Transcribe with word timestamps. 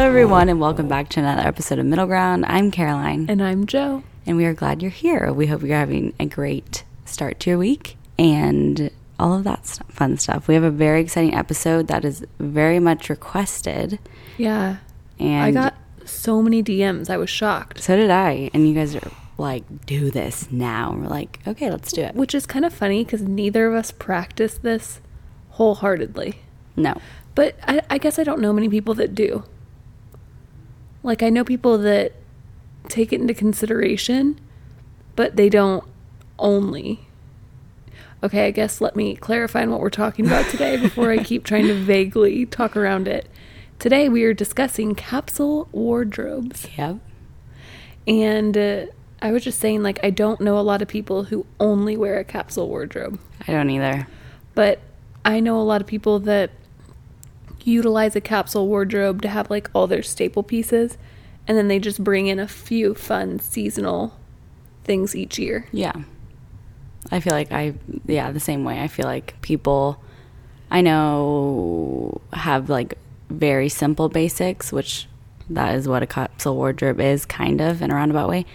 everyone, 0.00 0.48
and 0.48 0.60
welcome 0.60 0.88
back 0.88 1.08
to 1.10 1.20
another 1.20 1.42
episode 1.46 1.78
of 1.78 1.86
Middle 1.86 2.06
Ground. 2.06 2.44
I'm 2.46 2.70
Caroline, 2.70 3.26
And 3.28 3.42
I'm 3.42 3.66
Joe. 3.66 4.02
and 4.26 4.36
we 4.36 4.44
are 4.46 4.54
glad 4.54 4.80
you're 4.82 4.90
here. 4.90 5.32
We 5.32 5.46
hope 5.46 5.62
you're 5.62 5.76
having 5.76 6.14
a 6.18 6.24
great 6.26 6.84
start 7.04 7.38
to 7.40 7.50
your 7.50 7.58
week 7.58 7.96
and 8.18 8.90
all 9.18 9.34
of 9.34 9.44
that 9.44 9.66
fun 9.90 10.16
stuff. 10.16 10.48
We 10.48 10.54
have 10.54 10.64
a 10.64 10.70
very 10.70 11.00
exciting 11.02 11.34
episode 11.34 11.86
that 11.88 12.04
is 12.04 12.24
very 12.38 12.78
much 12.80 13.08
requested, 13.10 13.98
Yeah. 14.38 14.76
and 15.18 15.42
I 15.44 15.50
got 15.50 15.74
so 16.06 16.42
many 16.42 16.62
DMs. 16.62 17.10
I 17.10 17.16
was 17.18 17.30
shocked. 17.30 17.82
so 17.82 17.94
did 17.96 18.10
I. 18.10 18.50
And 18.54 18.66
you 18.66 18.74
guys 18.74 18.96
are 18.96 19.10
like, 19.38 19.64
"Do 19.86 20.10
this 20.10 20.50
now." 20.50 20.92
And 20.92 21.02
we're 21.02 21.08
like, 21.08 21.38
"Okay, 21.46 21.70
let's 21.70 21.92
do 21.92 22.00
it." 22.02 22.14
Which 22.14 22.34
is 22.34 22.46
kind 22.46 22.64
of 22.64 22.72
funny 22.72 23.04
because 23.04 23.22
neither 23.22 23.66
of 23.68 23.74
us 23.74 23.90
practice 23.92 24.54
this 24.58 25.00
wholeheartedly. 25.50 26.36
No, 26.76 26.94
But 27.34 27.56
I, 27.68 27.82
I 27.90 27.98
guess 27.98 28.18
I 28.18 28.24
don't 28.24 28.40
know 28.40 28.52
many 28.52 28.68
people 28.68 28.94
that 28.94 29.14
do. 29.14 29.44
Like, 31.02 31.22
I 31.22 31.30
know 31.30 31.44
people 31.44 31.78
that 31.78 32.12
take 32.88 33.12
it 33.12 33.20
into 33.20 33.34
consideration, 33.34 34.38
but 35.16 35.36
they 35.36 35.48
don't 35.48 35.84
only. 36.38 37.06
Okay, 38.22 38.46
I 38.46 38.50
guess 38.50 38.80
let 38.80 38.96
me 38.96 39.16
clarify 39.16 39.62
on 39.62 39.70
what 39.70 39.80
we're 39.80 39.88
talking 39.90 40.26
about 40.26 40.44
today 40.50 40.76
before 40.76 41.10
I 41.10 41.18
keep 41.24 41.44
trying 41.44 41.66
to 41.68 41.74
vaguely 41.74 42.44
talk 42.46 42.76
around 42.76 43.08
it. 43.08 43.28
Today 43.78 44.08
we 44.10 44.24
are 44.24 44.34
discussing 44.34 44.94
capsule 44.94 45.68
wardrobes. 45.72 46.68
yep, 46.76 46.96
And 48.06 48.56
uh, 48.58 48.86
I 49.22 49.32
was 49.32 49.42
just 49.42 49.58
saying, 49.58 49.82
like, 49.82 49.98
I 50.02 50.10
don't 50.10 50.40
know 50.42 50.58
a 50.58 50.60
lot 50.60 50.82
of 50.82 50.88
people 50.88 51.24
who 51.24 51.46
only 51.58 51.96
wear 51.96 52.18
a 52.18 52.24
capsule 52.24 52.68
wardrobe, 52.68 53.18
I 53.48 53.52
don't 53.52 53.70
either. 53.70 54.06
but 54.54 54.80
I 55.24 55.40
know 55.40 55.58
a 55.58 55.62
lot 55.64 55.80
of 55.80 55.86
people 55.86 56.18
that 56.20 56.50
utilize 57.64 58.16
a 58.16 58.20
capsule 58.20 58.66
wardrobe 58.68 59.22
to 59.22 59.28
have 59.28 59.50
like 59.50 59.70
all 59.74 59.86
their 59.86 60.02
staple 60.02 60.42
pieces, 60.42 60.96
and 61.46 61.56
then 61.56 61.68
they 61.68 61.78
just 61.78 62.02
bring 62.02 62.26
in 62.26 62.38
a 62.38 62.48
few 62.48 62.94
fun 62.94 63.38
seasonal 63.38 64.16
things 64.84 65.14
each 65.14 65.38
year. 65.38 65.66
Yeah. 65.72 65.92
I 67.10 67.20
feel 67.20 67.32
like 67.32 67.50
I, 67.50 67.74
yeah, 68.06 68.30
the 68.30 68.40
same 68.40 68.64
way. 68.64 68.80
I 68.80 68.88
feel 68.88 69.06
like 69.06 69.40
people 69.40 70.00
I 70.70 70.80
know 70.82 72.20
have 72.32 72.70
like 72.70 72.96
very 73.28 73.68
simple 73.68 74.08
basics, 74.08 74.72
which 74.72 75.08
that 75.48 75.74
is 75.74 75.88
what 75.88 76.02
a 76.02 76.06
capsule 76.06 76.56
wardrobe 76.56 77.00
is, 77.00 77.26
kind 77.26 77.60
of 77.60 77.82
in 77.82 77.90
a 77.90 77.94
roundabout 77.94 78.28
way. 78.28 78.46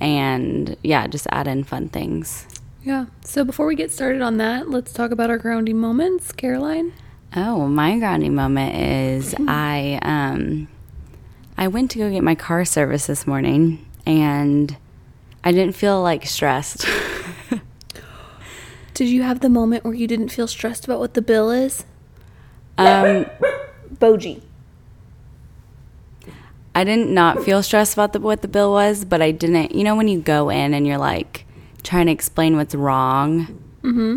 And 0.00 0.76
yeah, 0.82 1.06
just 1.06 1.26
add 1.30 1.48
in 1.48 1.64
fun 1.64 1.88
things. 1.88 2.46
Yeah. 2.82 3.06
So 3.22 3.44
before 3.44 3.66
we 3.66 3.74
get 3.74 3.90
started 3.90 4.22
on 4.22 4.36
that, 4.36 4.70
let's 4.70 4.92
talk 4.92 5.10
about 5.10 5.30
our 5.30 5.38
grounding 5.38 5.78
moments, 5.78 6.30
Caroline. 6.32 6.92
Oh, 7.38 7.66
my 7.68 7.98
grounding 7.98 8.34
moment 8.34 8.74
is 8.76 9.34
I 9.46 9.98
um 10.00 10.68
I 11.58 11.68
went 11.68 11.90
to 11.90 11.98
go 11.98 12.10
get 12.10 12.24
my 12.24 12.34
car 12.34 12.64
service 12.64 13.06
this 13.06 13.26
morning 13.26 13.84
and 14.06 14.74
I 15.44 15.52
didn't 15.52 15.74
feel 15.74 16.02
like 16.02 16.24
stressed. 16.24 16.86
Did 18.94 19.08
you 19.08 19.22
have 19.22 19.40
the 19.40 19.50
moment 19.50 19.84
where 19.84 19.92
you 19.92 20.06
didn't 20.06 20.30
feel 20.30 20.48
stressed 20.48 20.86
about 20.86 20.98
what 20.98 21.12
the 21.12 21.20
bill 21.20 21.50
is? 21.50 21.84
um 22.78 23.26
Boji. 23.94 24.40
I 26.74 26.84
didn't 26.84 27.12
not 27.12 27.42
feel 27.42 27.62
stressed 27.62 27.94
about 27.94 28.12
the, 28.14 28.20
what 28.20 28.40
the 28.42 28.48
bill 28.48 28.72
was, 28.72 29.04
but 29.04 29.20
I 29.20 29.30
didn't. 29.30 29.74
You 29.74 29.84
know, 29.84 29.94
when 29.94 30.08
you 30.08 30.20
go 30.20 30.48
in 30.48 30.72
and 30.72 30.86
you're 30.86 30.98
like 30.98 31.44
trying 31.82 32.06
to 32.06 32.12
explain 32.12 32.56
what's 32.56 32.74
wrong, 32.74 33.62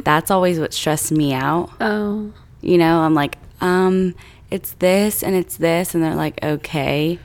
that's 0.06 0.32
always 0.32 0.60
what 0.60 0.74
stressed 0.74 1.12
me 1.12 1.34
out. 1.34 1.70
Oh. 1.82 2.34
You 2.62 2.78
know, 2.78 3.00
I'm 3.02 3.14
like, 3.14 3.38
um, 3.62 4.16
it's 4.52 4.74
this 4.74 5.24
and 5.24 5.36
it's 5.36 5.58
this, 5.58 5.94
and 5.96 6.04
they're 6.04 6.16
like, 6.16 6.44
okay, 6.44 7.20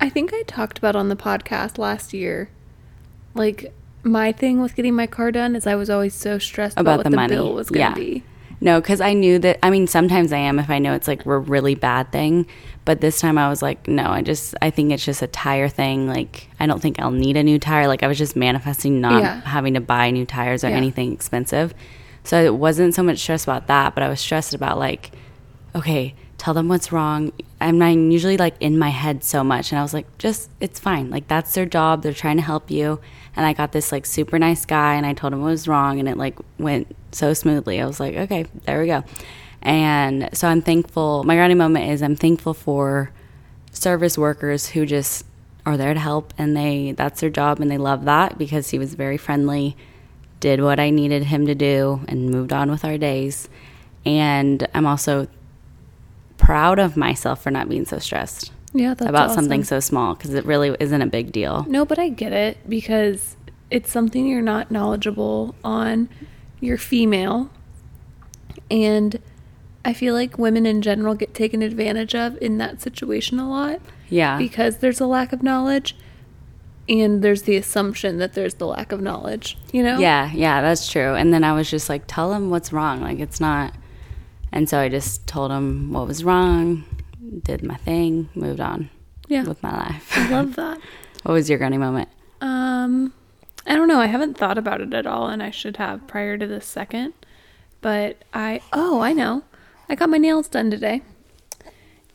I 0.00 0.08
think 0.08 0.32
I 0.34 0.42
talked 0.42 0.78
about 0.78 0.94
on 0.96 1.08
the 1.08 1.16
podcast 1.16 1.78
last 1.78 2.12
year. 2.12 2.50
Like 3.34 3.72
my 4.02 4.32
thing 4.32 4.60
with 4.60 4.76
getting 4.76 4.94
my 4.94 5.06
car 5.06 5.32
done 5.32 5.56
is 5.56 5.66
I 5.66 5.74
was 5.74 5.90
always 5.90 6.14
so 6.14 6.38
stressed 6.38 6.74
about, 6.78 6.82
About 6.82 6.96
what 6.98 7.04
the 7.04 7.10
the, 7.10 7.16
money. 7.16 7.34
bill 7.34 7.54
was 7.54 7.68
going 7.70 7.80
Yeah. 7.80 7.94
to 7.94 8.00
be. 8.00 8.22
no, 8.60 8.80
because 8.80 9.00
I 9.00 9.12
knew 9.14 9.38
that. 9.40 9.58
I 9.62 9.70
mean, 9.70 9.86
sometimes 9.86 10.32
I 10.32 10.38
am 10.38 10.58
if 10.58 10.70
I 10.70 10.78
know 10.78 10.94
it's 10.94 11.08
like 11.08 11.26
a 11.26 11.38
really 11.38 11.74
bad 11.74 12.12
thing, 12.12 12.46
but 12.84 13.00
this 13.00 13.20
time 13.20 13.36
I 13.36 13.48
was 13.48 13.62
like, 13.62 13.88
no, 13.88 14.04
I 14.08 14.22
just, 14.22 14.54
I 14.62 14.70
think 14.70 14.92
it's 14.92 15.04
just 15.04 15.22
a 15.22 15.26
tire 15.26 15.68
thing. 15.68 16.06
Like, 16.08 16.48
I 16.60 16.66
don't 16.66 16.80
think 16.80 17.00
I'll 17.00 17.10
need 17.10 17.36
a 17.36 17.42
new 17.42 17.58
tire. 17.58 17.88
Like, 17.88 18.02
I 18.02 18.06
was 18.06 18.16
just 18.16 18.36
manifesting 18.36 19.00
not 19.00 19.22
Yeah. 19.22 19.40
having 19.42 19.74
to 19.74 19.80
buy 19.80 20.10
new 20.10 20.24
tires 20.24 20.62
or 20.62 20.68
Yeah. 20.68 20.76
anything 20.76 21.12
expensive. 21.12 21.74
So 22.26 22.42
it 22.42 22.56
wasn't 22.56 22.92
so 22.92 23.04
much 23.04 23.20
stress 23.20 23.44
about 23.44 23.68
that, 23.68 23.94
but 23.94 24.02
I 24.02 24.08
was 24.08 24.18
stressed 24.18 24.52
about 24.52 24.78
like, 24.78 25.12
okay, 25.76 26.12
tell 26.38 26.54
them 26.54 26.66
what's 26.66 26.90
wrong. 26.90 27.30
I'm 27.60 27.78
not 27.78 27.94
usually 27.94 28.36
like 28.36 28.56
in 28.58 28.80
my 28.80 28.88
head 28.88 29.22
so 29.22 29.44
much. 29.44 29.70
And 29.70 29.78
I 29.78 29.82
was 29.82 29.94
like, 29.94 30.18
just, 30.18 30.50
it's 30.58 30.80
fine. 30.80 31.08
Like, 31.08 31.28
that's 31.28 31.54
their 31.54 31.66
job. 31.66 32.02
They're 32.02 32.12
trying 32.12 32.38
to 32.38 32.42
help 32.42 32.68
you. 32.68 33.00
And 33.36 33.46
I 33.46 33.52
got 33.52 33.70
this 33.70 33.92
like 33.92 34.04
super 34.06 34.40
nice 34.40 34.64
guy 34.64 34.94
and 34.94 35.06
I 35.06 35.12
told 35.12 35.34
him 35.34 35.40
what 35.40 35.50
was 35.50 35.68
wrong 35.68 36.00
and 36.00 36.08
it 36.08 36.16
like 36.16 36.36
went 36.58 36.96
so 37.12 37.32
smoothly. 37.32 37.80
I 37.80 37.86
was 37.86 38.00
like, 38.00 38.16
okay, 38.16 38.46
there 38.64 38.80
we 38.80 38.88
go. 38.88 39.04
And 39.62 40.28
so 40.32 40.48
I'm 40.48 40.62
thankful. 40.62 41.22
My 41.22 41.36
grounding 41.36 41.58
moment 41.58 41.90
is 41.90 42.02
I'm 42.02 42.16
thankful 42.16 42.54
for 42.54 43.12
service 43.70 44.18
workers 44.18 44.66
who 44.66 44.84
just 44.84 45.24
are 45.64 45.76
there 45.76 45.94
to 45.94 46.00
help 46.00 46.34
and 46.38 46.56
they 46.56 46.92
that's 46.92 47.20
their 47.20 47.30
job 47.30 47.60
and 47.60 47.70
they 47.70 47.78
love 47.78 48.04
that 48.04 48.38
because 48.38 48.70
he 48.70 48.78
was 48.78 48.94
very 48.94 49.16
friendly 49.16 49.76
did 50.40 50.60
what 50.60 50.78
i 50.80 50.90
needed 50.90 51.24
him 51.24 51.46
to 51.46 51.54
do 51.54 52.00
and 52.08 52.30
moved 52.30 52.52
on 52.52 52.70
with 52.70 52.84
our 52.84 52.98
days 52.98 53.48
and 54.04 54.66
i'm 54.74 54.86
also 54.86 55.26
proud 56.36 56.78
of 56.78 56.96
myself 56.96 57.42
for 57.42 57.50
not 57.50 57.68
being 57.68 57.84
so 57.86 57.98
stressed 57.98 58.52
Yeah, 58.74 58.92
about 58.92 59.14
awesome. 59.30 59.34
something 59.44 59.64
so 59.64 59.80
small 59.80 60.14
because 60.14 60.34
it 60.34 60.44
really 60.44 60.76
isn't 60.78 61.00
a 61.02 61.06
big 61.06 61.32
deal 61.32 61.64
No, 61.68 61.84
but 61.84 61.98
I 61.98 62.10
get 62.10 62.32
it 62.32 62.58
because 62.68 63.36
it's 63.70 63.90
something 63.90 64.26
you're 64.26 64.42
not 64.42 64.70
knowledgeable 64.70 65.54
on. 65.64 66.08
You're 66.60 66.78
female. 66.78 67.50
And 68.70 69.18
I 69.84 69.92
feel 69.92 70.14
like 70.14 70.38
women 70.38 70.66
in 70.66 70.82
general 70.82 71.14
get 71.14 71.34
taken 71.34 71.62
advantage 71.62 72.14
of 72.14 72.36
in 72.42 72.58
that 72.58 72.80
situation 72.82 73.38
a 73.38 73.48
lot 73.48 73.80
yeah 74.08 74.38
because 74.38 74.78
there's 74.78 75.00
a 75.00 75.06
lack 75.06 75.32
of 75.32 75.42
knowledge 75.42 75.96
and 76.88 77.22
there's 77.22 77.42
the 77.42 77.56
assumption 77.56 78.18
that 78.18 78.34
there's 78.34 78.54
the 78.54 78.66
lack 78.66 78.92
of 78.92 79.00
knowledge, 79.00 79.58
you 79.72 79.82
know? 79.82 79.98
Yeah, 79.98 80.30
yeah, 80.32 80.60
that's 80.62 80.90
true. 80.90 81.14
And 81.14 81.32
then 81.32 81.44
I 81.44 81.52
was 81.52 81.68
just 81.70 81.88
like, 81.88 82.04
tell 82.06 82.32
him 82.32 82.50
what's 82.50 82.72
wrong. 82.72 83.00
Like, 83.00 83.18
it's 83.18 83.40
not. 83.40 83.74
And 84.52 84.68
so 84.68 84.78
I 84.78 84.88
just 84.88 85.26
told 85.26 85.50
him 85.50 85.92
what 85.92 86.06
was 86.06 86.22
wrong, 86.24 86.84
did 87.42 87.62
my 87.62 87.76
thing, 87.76 88.28
moved 88.34 88.60
on 88.60 88.88
Yeah. 89.28 89.44
with 89.44 89.62
my 89.62 89.72
life. 89.76 90.10
I 90.16 90.30
love 90.30 90.54
that. 90.56 90.78
what 91.24 91.32
was 91.32 91.48
your 91.50 91.58
grounding 91.58 91.80
moment? 91.80 92.08
Um, 92.40 93.12
I 93.66 93.74
don't 93.74 93.88
know. 93.88 94.00
I 94.00 94.06
haven't 94.06 94.38
thought 94.38 94.58
about 94.58 94.80
it 94.80 94.94
at 94.94 95.06
all, 95.06 95.26
and 95.28 95.42
I 95.42 95.50
should 95.50 95.76
have 95.78 96.06
prior 96.06 96.38
to 96.38 96.46
this 96.46 96.66
second. 96.66 97.14
But 97.80 98.22
I, 98.32 98.60
oh, 98.72 99.00
I 99.00 99.12
know. 99.12 99.42
I 99.88 99.94
got 99.96 100.08
my 100.08 100.18
nails 100.18 100.48
done 100.48 100.70
today, 100.70 101.02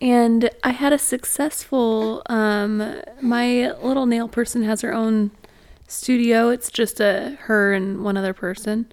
and 0.01 0.49
I 0.63 0.71
had 0.71 0.91
a 0.91 0.97
successful. 0.97 2.23
Um, 2.25 3.01
my 3.21 3.71
little 3.81 4.05
nail 4.05 4.27
person 4.27 4.63
has 4.63 4.81
her 4.81 4.93
own 4.93 5.31
studio. 5.87 6.49
It's 6.49 6.71
just 6.71 6.99
a 6.99 7.37
her 7.41 7.73
and 7.73 8.03
one 8.03 8.17
other 8.17 8.33
person, 8.33 8.91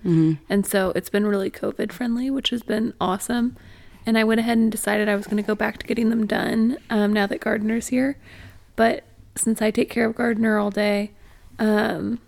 and 0.49 0.67
so 0.67 0.93
it's 0.95 1.09
been 1.11 1.27
really 1.27 1.51
COVID 1.51 1.91
friendly, 1.93 2.31
which 2.31 2.51
has 2.51 2.63
been 2.63 2.93
awesome. 3.01 3.57
And 4.07 4.17
I 4.17 4.25
went 4.25 4.41
ahead 4.41 4.57
and 4.59 4.71
decided 4.73 5.09
I 5.09 5.17
was 5.17 5.27
going 5.27 5.37
to 5.37 5.47
go 5.47 5.55
back 5.55 5.79
to 5.79 5.87
getting 5.87 6.09
them 6.09 6.27
done 6.27 6.79
um, 6.89 7.13
now 7.13 7.27
that 7.27 7.41
Gardner's 7.41 7.89
here. 7.89 8.17
But 8.75 9.05
since 9.37 9.61
I 9.61 9.71
take 9.71 9.91
care 9.91 10.07
of 10.07 10.15
Gardner 10.15 10.59
all 10.59 10.71
day, 10.71 11.11
um, 11.59 12.19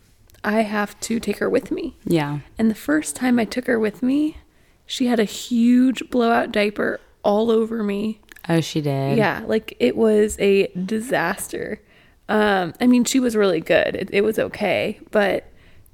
I 0.45 0.63
have 0.63 0.99
to 1.01 1.19
take 1.21 1.39
her 1.39 1.49
with 1.49 1.71
me. 1.71 1.97
Yeah. 2.05 2.41
And 2.59 2.71
the 2.71 2.75
first 2.75 3.17
time 3.17 3.39
I 3.39 3.45
took 3.47 3.67
her 3.67 3.79
with 3.79 4.03
me, 4.03 4.39
she 4.85 5.07
had 5.07 5.21
a 5.21 5.25
huge 5.25 6.11
blowout 6.11 6.53
diaper 6.53 7.01
all 7.23 7.51
over 7.51 7.83
me. 7.83 8.21
Oh, 8.49 8.61
she 8.61 8.81
did. 8.81 9.19
Yeah, 9.19 9.43
like 9.47 9.77
it 9.79 9.97
was 9.97 10.37
a 10.39 10.69
disaster. 10.69 11.81
Um, 12.29 12.75
I 12.81 12.87
mean, 12.87 13.05
she 13.05 13.21
was 13.21 13.35
really 13.37 13.61
good. 13.61 13.95
It, 13.97 14.11
it 14.13 14.21
was 14.23 14.39
okay, 14.39 15.01
but 15.11 15.45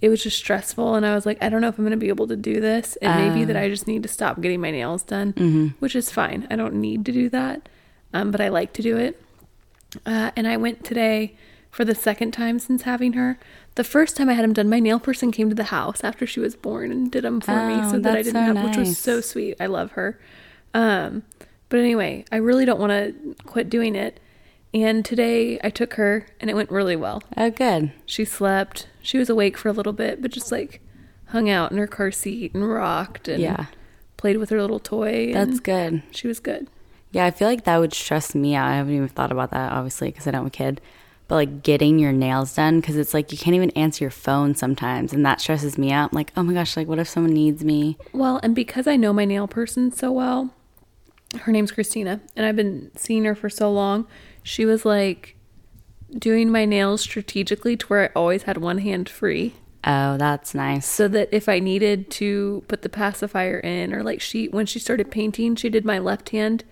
it 0.01 0.09
was 0.11 0.23
just 0.23 0.37
stressful. 0.39 0.95
And 0.95 1.07
I 1.07 1.15
was 1.15 1.25
like, 1.25 1.39
I 1.43 1.49
don't 1.49 1.61
know 1.63 1.69
if 1.69 1.79
I'm 1.79 1.85
going 1.85 1.93
to 1.93 1.97
be 1.97 2.09
able 2.09 2.29
to 2.29 2.37
do 2.37 2.61
this. 2.61 2.97
It 3.01 3.09
may 3.09 3.31
be 3.35 3.45
that 3.47 3.57
I 3.57 3.69
just 3.71 3.87
need 3.87 4.03
to 4.03 4.09
stop 4.09 4.41
getting 4.43 4.61
my 4.61 4.71
nails 4.71 5.03
done, 5.03 5.75
which 5.79 5.97
is 5.97 6.11
fine. 6.11 6.47
I 6.51 6.57
don't 6.57 6.75
need 6.75 7.05
to 7.07 7.13
do 7.13 7.29
that, 7.31 7.69
um, 8.13 8.31
but 8.31 8.41
I 8.41 8.49
like 8.49 8.73
to 8.75 8.83
do 8.83 8.97
it. 8.99 9.21
Uh, 10.05 10.31
and 10.37 10.47
I 10.47 10.57
went 10.59 10.85
today 10.85 11.37
for 11.71 11.85
the 11.85 11.95
second 11.95 12.33
time 12.33 12.59
since 12.59 12.83
having 12.83 13.15
her. 13.15 13.39
The 13.77 13.85
first 13.85 14.17
time 14.17 14.29
I 14.29 14.35
had 14.35 14.45
them 14.45 14.53
done, 14.53 14.69
my 14.69 14.81
nail 14.81 15.01
person 15.01 15.31
came 15.33 15.49
to 15.49 15.55
the 15.55 15.65
house 15.65 16.05
after 16.05 16.27
she 16.27 16.41
was 16.41 16.55
born 16.57 16.91
and 16.93 17.11
did 17.11 17.25
them 17.25 17.41
for 17.41 17.53
me 17.67 17.75
Oh, 17.83 17.93
so 17.93 17.99
that 17.99 18.15
I 18.15 18.23
didn't 18.23 18.47
so 18.47 18.55
have, 18.55 18.65
which 18.65 18.77
was 18.77 18.99
so 18.99 19.21
sweet. 19.23 19.57
I 19.61 19.67
love 19.67 19.93
her. 19.93 20.19
Um, 20.75 21.23
but 21.69 21.81
anyway, 21.81 22.25
I 22.33 22.37
really 22.37 22.65
don't 22.65 22.81
want 22.81 22.91
to 22.93 23.35
quit 23.45 23.69
doing 23.71 23.95
it. 23.95 24.21
And 24.75 25.05
today 25.05 25.59
I 25.65 25.71
took 25.71 25.95
her 25.95 26.27
and 26.41 26.51
it 26.51 26.55
went 26.55 26.71
really 26.71 26.97
well. 26.97 27.23
Oh, 27.37 27.51
good. 27.51 27.93
She 28.05 28.25
slept. 28.25 28.89
She 29.01 29.17
was 29.19 29.31
awake 29.31 29.57
for 29.57 29.69
a 29.69 29.73
little 29.73 29.93
bit, 29.93 30.21
but 30.21 30.31
just 30.31 30.53
like 30.53 30.81
hung 31.27 31.49
out 31.49 31.73
in 31.73 31.79
her 31.79 31.87
car 31.87 32.11
seat 32.11 32.53
and 32.55 32.69
rocked 32.69 33.27
and 33.29 33.41
Yeah. 33.41 33.67
played 34.17 34.37
with 34.37 34.51
her 34.51 34.61
little 34.61 34.81
toy. 34.81 35.33
That's 35.33 35.61
good. 35.61 36.03
She 36.11 36.29
was 36.29 36.41
good. 36.41 36.69
Yeah, 37.13 37.25
I 37.25 37.31
feel 37.31 37.49
like 37.49 37.65
that 37.65 37.79
would 37.79 37.95
stress 37.95 38.35
me 38.35 38.55
out. 38.55 38.67
I 38.69 38.75
haven't 38.77 38.95
even 38.95 39.09
thought 39.09 39.33
about 39.33 39.51
that, 39.53 39.73
obviously, 39.73 40.09
because 40.11 40.27
I 40.27 40.31
don't 40.33 40.41
have 40.43 40.47
a 40.49 40.51
kid. 40.51 40.81
But 41.29 41.37
like 41.37 41.63
getting 41.63 41.99
your 41.99 42.13
nails 42.13 42.55
done, 42.55 42.81
because 42.81 42.97
it's 42.97 43.15
like 43.15 43.33
you 43.33 43.39
can't 43.39 43.57
even 43.57 43.71
answer 43.71 44.05
your 44.05 44.11
phone 44.13 44.55
sometimes, 44.55 45.13
and 45.13 45.25
that 45.27 45.41
stresses 45.41 45.79
me 45.79 45.91
out. 45.91 46.11
I'm 46.13 46.17
like, 46.17 46.33
oh 46.37 46.43
my 46.43 46.53
gosh, 46.53 46.77
like 46.77 46.87
what 46.87 46.99
if 46.99 47.09
someone 47.09 47.33
needs 47.33 47.65
me? 47.65 47.97
Well, 48.13 48.39
and 48.43 48.55
because 48.55 48.87
I 48.87 48.97
know 48.97 49.13
my 49.13 49.25
nail 49.25 49.49
person 49.49 49.91
so 49.91 50.13
well, 50.13 50.55
her 51.41 51.53
name's 51.53 51.73
Christina, 51.73 52.21
and 52.35 52.45
I've 52.47 52.57
been 52.57 52.91
seeing 52.97 53.25
her 53.25 53.35
for 53.35 53.49
so 53.51 53.71
long, 53.73 54.07
she 54.43 54.65
was 54.65 54.85
like 54.85 55.37
doing 56.19 56.51
my 56.51 56.65
nails 56.65 57.01
strategically 57.01 57.77
to 57.77 57.87
where 57.87 58.05
I 58.05 58.11
always 58.15 58.45
had 58.45 58.59
one 58.59 58.79
hand 58.79 59.09
free. 59.09 59.55
Oh, 59.85 60.17
that's 60.17 60.55
nice. 60.55 60.85
so 60.87 61.07
that 61.09 61.29
if 61.31 61.49
I 61.49 61.59
needed 61.61 62.11
to 62.13 62.65
put 62.67 62.83
the 62.83 62.89
pacifier 62.89 63.59
in 63.61 63.93
or 63.95 64.03
like 64.03 64.21
she 64.21 64.49
when 64.49 64.67
she 64.67 64.79
started 64.79 65.11
painting, 65.11 65.55
she 65.57 65.69
did 65.69 65.85
my 65.85 65.99
left 65.99 66.31
hand 66.31 66.65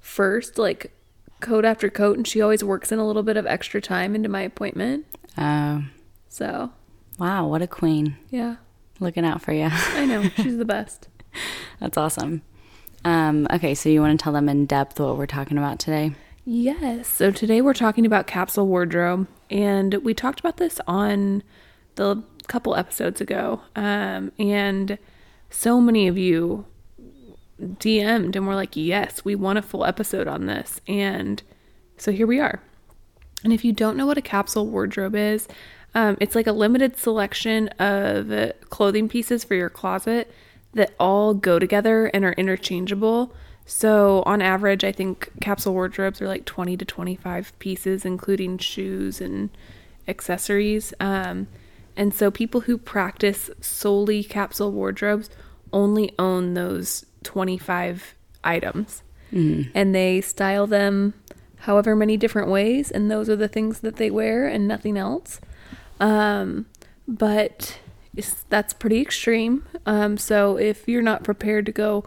first, 0.00 0.58
like 0.58 0.92
coat 1.40 1.64
after 1.64 1.88
coat, 1.88 2.16
and 2.16 2.26
she 2.26 2.40
always 2.42 2.62
works 2.64 2.92
in 2.92 2.98
a 2.98 3.06
little 3.06 3.22
bit 3.22 3.36
of 3.36 3.46
extra 3.46 3.80
time 3.80 4.14
into 4.14 4.28
my 4.28 4.42
appointment. 4.42 5.06
Oh, 5.38 5.84
So 6.28 6.72
wow, 7.18 7.46
what 7.48 7.62
a 7.62 7.66
queen. 7.66 8.16
yeah, 8.30 8.56
Looking 9.00 9.24
out 9.24 9.40
for 9.40 9.52
you. 9.52 9.68
I 9.70 10.04
know 10.04 10.22
she's 10.36 10.58
the 10.58 10.64
best. 10.64 11.08
that's 11.80 11.96
awesome. 11.96 12.42
Um, 13.04 13.46
okay, 13.52 13.74
so 13.74 13.88
you 13.88 14.00
want 14.00 14.18
to 14.18 14.22
tell 14.22 14.32
them 14.32 14.48
in 14.48 14.66
depth 14.66 14.98
what 15.00 15.16
we're 15.16 15.26
talking 15.26 15.58
about 15.58 15.78
today? 15.78 16.14
Yes. 16.44 17.08
So 17.08 17.30
today 17.30 17.60
we're 17.60 17.74
talking 17.74 18.06
about 18.06 18.26
capsule 18.26 18.66
wardrobe, 18.66 19.26
and 19.50 19.94
we 19.96 20.14
talked 20.14 20.40
about 20.40 20.56
this 20.56 20.80
on 20.86 21.42
the 21.96 22.22
couple 22.48 22.74
episodes 22.74 23.20
ago. 23.20 23.60
Um, 23.76 24.32
and 24.38 24.98
so 25.50 25.80
many 25.80 26.08
of 26.08 26.16
you 26.16 26.64
DM'd 27.60 28.36
and 28.36 28.46
were 28.46 28.54
like, 28.54 28.76
"Yes, 28.76 29.24
we 29.24 29.34
want 29.34 29.58
a 29.58 29.62
full 29.62 29.84
episode 29.84 30.26
on 30.26 30.46
this." 30.46 30.80
And 30.88 31.42
so 31.96 32.12
here 32.12 32.26
we 32.26 32.40
are. 32.40 32.62
And 33.44 33.52
if 33.52 33.64
you 33.64 33.72
don't 33.72 33.96
know 33.96 34.06
what 34.06 34.18
a 34.18 34.22
capsule 34.22 34.66
wardrobe 34.66 35.14
is, 35.14 35.46
um, 35.94 36.16
it's 36.20 36.34
like 36.34 36.46
a 36.46 36.52
limited 36.52 36.96
selection 36.96 37.68
of 37.78 38.52
clothing 38.70 39.08
pieces 39.08 39.44
for 39.44 39.54
your 39.54 39.70
closet 39.70 40.32
that 40.74 40.94
all 40.98 41.34
go 41.34 41.58
together 41.58 42.06
and 42.06 42.24
are 42.24 42.32
interchangeable. 42.32 43.32
So, 43.66 44.22
on 44.24 44.40
average, 44.40 44.82
I 44.82 44.92
think 44.92 45.30
capsule 45.40 45.74
wardrobes 45.74 46.22
are 46.22 46.28
like 46.28 46.44
20 46.46 46.76
to 46.78 46.84
25 46.84 47.58
pieces, 47.58 48.04
including 48.04 48.58
shoes 48.58 49.20
and 49.20 49.50
accessories. 50.06 50.94
Um, 51.00 51.48
and 51.96 52.14
so, 52.14 52.30
people 52.30 52.62
who 52.62 52.78
practice 52.78 53.50
solely 53.60 54.24
capsule 54.24 54.72
wardrobes 54.72 55.28
only 55.72 56.14
own 56.18 56.54
those 56.54 57.04
25 57.24 58.14
items 58.44 59.02
and 59.74 59.94
they 59.94 60.20
style 60.22 60.66
them 60.66 61.12
however 61.62 61.94
many 61.94 62.16
different 62.16 62.48
ways 62.48 62.90
and 62.90 63.10
those 63.10 63.28
are 63.28 63.36
the 63.36 63.48
things 63.48 63.80
that 63.80 63.96
they 63.96 64.10
wear 64.10 64.46
and 64.46 64.66
nothing 64.66 64.96
else 64.96 65.40
um, 66.00 66.64
but 67.06 67.78
that's 68.48 68.72
pretty 68.72 69.00
extreme 69.00 69.64
um, 69.86 70.16
so 70.16 70.56
if 70.56 70.88
you're 70.88 71.02
not 71.02 71.24
prepared 71.24 71.66
to 71.66 71.72
go 71.72 72.04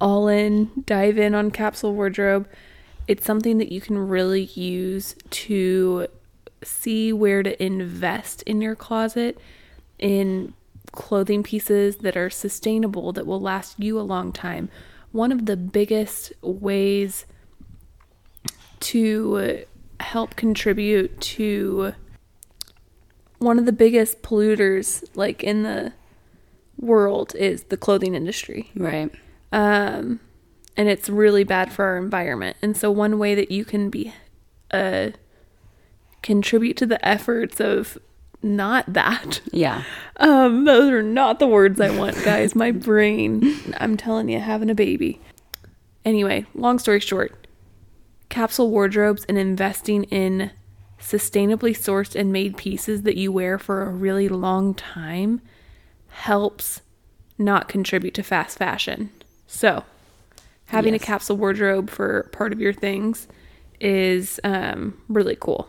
all 0.00 0.28
in 0.28 0.70
dive 0.86 1.18
in 1.18 1.34
on 1.34 1.50
capsule 1.50 1.94
wardrobe 1.94 2.48
it's 3.06 3.26
something 3.26 3.58
that 3.58 3.72
you 3.72 3.80
can 3.80 3.98
really 3.98 4.44
use 4.44 5.14
to 5.30 6.06
see 6.62 7.12
where 7.12 7.42
to 7.42 7.62
invest 7.62 8.42
in 8.42 8.60
your 8.60 8.74
closet 8.74 9.38
in 9.98 10.54
clothing 10.92 11.42
pieces 11.42 11.98
that 11.98 12.16
are 12.16 12.30
sustainable 12.30 13.12
that 13.12 13.26
will 13.26 13.40
last 13.40 13.78
you 13.78 13.98
a 13.98 14.02
long 14.02 14.32
time. 14.32 14.68
One 15.12 15.32
of 15.32 15.46
the 15.46 15.56
biggest 15.56 16.32
ways 16.42 17.26
to 18.80 19.64
help 20.00 20.36
contribute 20.36 21.20
to 21.20 21.94
one 23.40 23.58
of 23.58 23.66
the 23.66 23.72
biggest 23.72 24.22
polluters 24.22 25.04
like 25.14 25.42
in 25.42 25.64
the 25.64 25.92
world 26.78 27.34
is 27.34 27.64
the 27.64 27.76
clothing 27.76 28.14
industry 28.14 28.70
Right. 28.76 29.10
um, 29.52 30.20
and 30.76 30.88
it's 30.88 31.08
really 31.10 31.44
bad 31.44 31.72
for 31.72 31.84
our 31.84 31.98
environment. 31.98 32.56
And 32.62 32.74
so, 32.76 32.90
one 32.90 33.18
way 33.18 33.34
that 33.34 33.50
you 33.50 33.64
can 33.66 33.90
be 33.90 34.14
uh, 34.70 35.10
contribute 36.22 36.76
to 36.78 36.86
the 36.86 37.06
efforts 37.06 37.60
of 37.60 37.98
not 38.42 38.90
that. 38.92 39.40
Yeah. 39.52 39.82
Um, 40.16 40.64
those 40.64 40.90
are 40.90 41.02
not 41.02 41.38
the 41.38 41.46
words 41.46 41.80
I 41.80 41.90
want, 41.96 42.14
guys. 42.24 42.54
My 42.54 42.72
brain, 42.72 43.56
I'm 43.78 43.96
telling 43.96 44.28
you, 44.28 44.38
having 44.38 44.68
a 44.68 44.74
baby. 44.74 45.18
Anyway, 46.04 46.44
long 46.54 46.78
story 46.78 47.00
short, 47.00 47.46
capsule 48.28 48.70
wardrobes 48.70 49.24
and 49.30 49.38
investing 49.38 50.04
in 50.04 50.50
sustainably 51.00 51.72
sourced 51.76 52.14
and 52.14 52.32
made 52.32 52.56
pieces 52.56 53.02
that 53.02 53.16
you 53.16 53.32
wear 53.32 53.58
for 53.58 53.82
a 53.82 53.90
really 53.90 54.28
long 54.28 54.74
time 54.74 55.40
helps 56.08 56.82
not 57.38 57.68
contribute 57.68 58.14
to 58.14 58.22
fast 58.22 58.58
fashion. 58.58 59.10
So, 59.46 59.84
having 60.66 60.92
Yes. 60.94 61.02
a 61.02 61.06
capsule 61.06 61.36
wardrobe 61.36 61.90
for 61.90 62.28
part 62.32 62.52
of 62.52 62.60
your 62.60 62.72
things 62.72 63.26
is 63.80 64.38
um, 64.44 65.00
really 65.08 65.36
cool. 65.40 65.68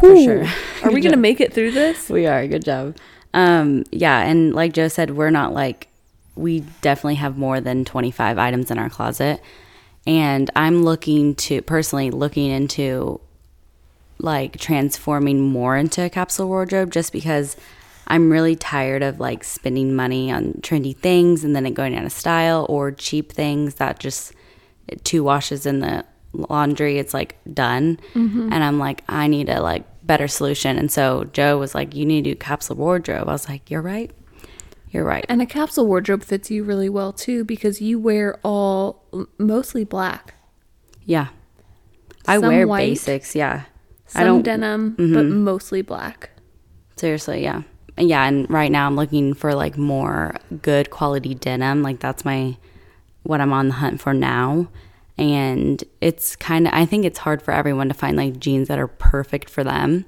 For 0.00 0.14
Whew. 0.14 0.24
sure. 0.24 0.44
Are 0.82 0.92
we 0.92 1.00
going 1.02 1.12
to 1.12 1.16
make 1.18 1.40
it 1.40 1.52
through 1.52 1.72
this? 1.72 2.08
We 2.08 2.26
are. 2.26 2.46
Good 2.46 2.64
job. 2.64 2.96
Um, 3.34 3.84
yeah, 3.92 4.20
and 4.22 4.54
like 4.54 4.72
Joe 4.72 4.88
said, 4.88 5.10
we're 5.10 5.30
not 5.30 5.52
like 5.52 5.88
we 6.36 6.60
definitely 6.80 7.14
have 7.16 7.36
more 7.38 7.60
than 7.60 7.84
25 7.84 8.38
items 8.38 8.70
in 8.70 8.78
our 8.78 8.90
closet. 8.90 9.40
And 10.06 10.50
I'm 10.54 10.82
looking 10.84 11.34
to 11.36 11.62
personally 11.62 12.10
looking 12.10 12.50
into 12.50 13.20
like 14.18 14.58
transforming 14.58 15.40
more 15.40 15.76
into 15.76 16.02
a 16.02 16.10
capsule 16.10 16.48
wardrobe 16.48 16.90
just 16.90 17.12
because 17.12 17.56
I'm 18.06 18.30
really 18.30 18.56
tired 18.56 19.02
of 19.02 19.20
like 19.20 19.44
spending 19.44 19.94
money 19.94 20.30
on 20.30 20.54
trendy 20.62 20.96
things 20.96 21.44
and 21.44 21.54
then 21.54 21.66
it 21.66 21.74
going 21.74 21.96
out 21.96 22.04
of 22.04 22.12
style 22.12 22.66
or 22.68 22.92
cheap 22.92 23.32
things 23.32 23.74
that 23.76 23.98
just 23.98 24.32
two 25.04 25.24
washes 25.24 25.66
in 25.66 25.80
the 25.80 26.04
laundry 26.32 26.98
it's 26.98 27.12
like 27.12 27.36
done. 27.52 27.98
Mm-hmm. 28.14 28.52
And 28.52 28.64
I'm 28.64 28.78
like 28.78 29.02
I 29.08 29.26
need 29.26 29.48
a 29.48 29.60
like 29.60 29.84
better 30.06 30.28
solution. 30.28 30.78
And 30.78 30.90
so 30.90 31.24
Joe 31.24 31.58
was 31.58 31.74
like 31.74 31.94
you 31.94 32.06
need 32.06 32.24
to 32.24 32.30
do 32.30 32.36
capsule 32.36 32.76
wardrobe. 32.76 33.28
I 33.28 33.32
was 33.32 33.48
like 33.48 33.70
you're 33.70 33.82
right. 33.82 34.10
You're 34.90 35.04
right. 35.04 35.26
And 35.28 35.42
a 35.42 35.46
capsule 35.46 35.86
wardrobe 35.86 36.22
fits 36.22 36.50
you 36.50 36.62
really 36.64 36.88
well 36.88 37.12
too 37.12 37.44
because 37.44 37.82
you 37.82 37.98
wear 37.98 38.38
all 38.42 39.02
mostly 39.36 39.84
black. 39.84 40.34
yeah. 41.04 41.28
I 42.28 42.38
wear 42.38 42.66
white, 42.66 42.90
basics 42.90 43.36
yeah 43.36 43.66
Some 44.06 44.42
denim, 44.42 44.90
but 44.90 45.02
mm-hmm. 45.02 45.42
mostly 45.42 45.82
black. 45.82 46.30
Seriously, 46.96 47.42
yeah. 47.42 47.62
Yeah, 47.98 48.24
and 48.24 48.48
right 48.50 48.70
now 48.70 48.86
I'm 48.86 48.96
looking 48.96 49.34
for 49.34 49.54
like 49.54 49.76
more 49.76 50.34
good 50.62 50.90
quality 50.90 51.34
denim. 51.34 51.82
Like 51.82 51.98
that's 51.98 52.24
my 52.24 52.56
what 53.22 53.40
I'm 53.40 53.52
on 53.52 53.68
the 53.68 53.74
hunt 53.74 54.00
for 54.00 54.14
now. 54.14 54.68
And 55.18 55.82
it's 56.00 56.36
kind 56.36 56.66
of 56.66 56.74
I 56.74 56.84
think 56.84 57.04
it's 57.04 57.18
hard 57.18 57.42
for 57.42 57.52
everyone 57.52 57.88
to 57.88 57.94
find 57.94 58.16
like 58.16 58.38
jeans 58.38 58.68
that 58.68 58.78
are 58.78 58.86
perfect 58.86 59.48
for 59.48 59.64
them 59.64 60.04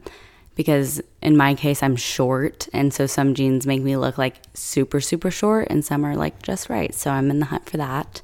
because 0.54 1.00
in 1.22 1.36
my 1.36 1.54
case 1.54 1.82
I'm 1.82 1.96
short 1.96 2.68
and 2.72 2.92
so 2.92 3.06
some 3.06 3.34
jeans 3.34 3.66
make 3.66 3.82
me 3.82 3.96
look 3.96 4.18
like 4.18 4.36
super 4.54 5.00
super 5.00 5.30
short 5.30 5.68
and 5.70 5.84
some 5.84 6.04
are 6.04 6.14
like 6.14 6.42
just 6.42 6.68
right. 6.68 6.94
So 6.94 7.10
I'm 7.10 7.30
in 7.30 7.40
the 7.40 7.46
hunt 7.46 7.68
for 7.68 7.78
that. 7.78 8.20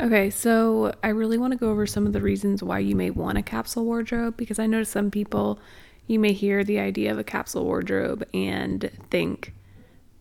Okay, 0.00 0.30
so 0.30 0.92
I 1.02 1.08
really 1.08 1.38
want 1.38 1.52
to 1.54 1.58
go 1.58 1.70
over 1.70 1.84
some 1.84 2.06
of 2.06 2.12
the 2.12 2.20
reasons 2.20 2.62
why 2.62 2.78
you 2.78 2.94
may 2.94 3.10
want 3.10 3.36
a 3.36 3.42
capsule 3.42 3.84
wardrobe 3.84 4.36
because 4.36 4.60
I 4.60 4.68
know 4.68 4.84
some 4.84 5.10
people 5.10 5.58
you 6.06 6.20
may 6.20 6.32
hear 6.32 6.62
the 6.62 6.78
idea 6.78 7.10
of 7.10 7.18
a 7.18 7.24
capsule 7.24 7.64
wardrobe 7.64 8.24
and 8.32 8.92
think, 9.10 9.54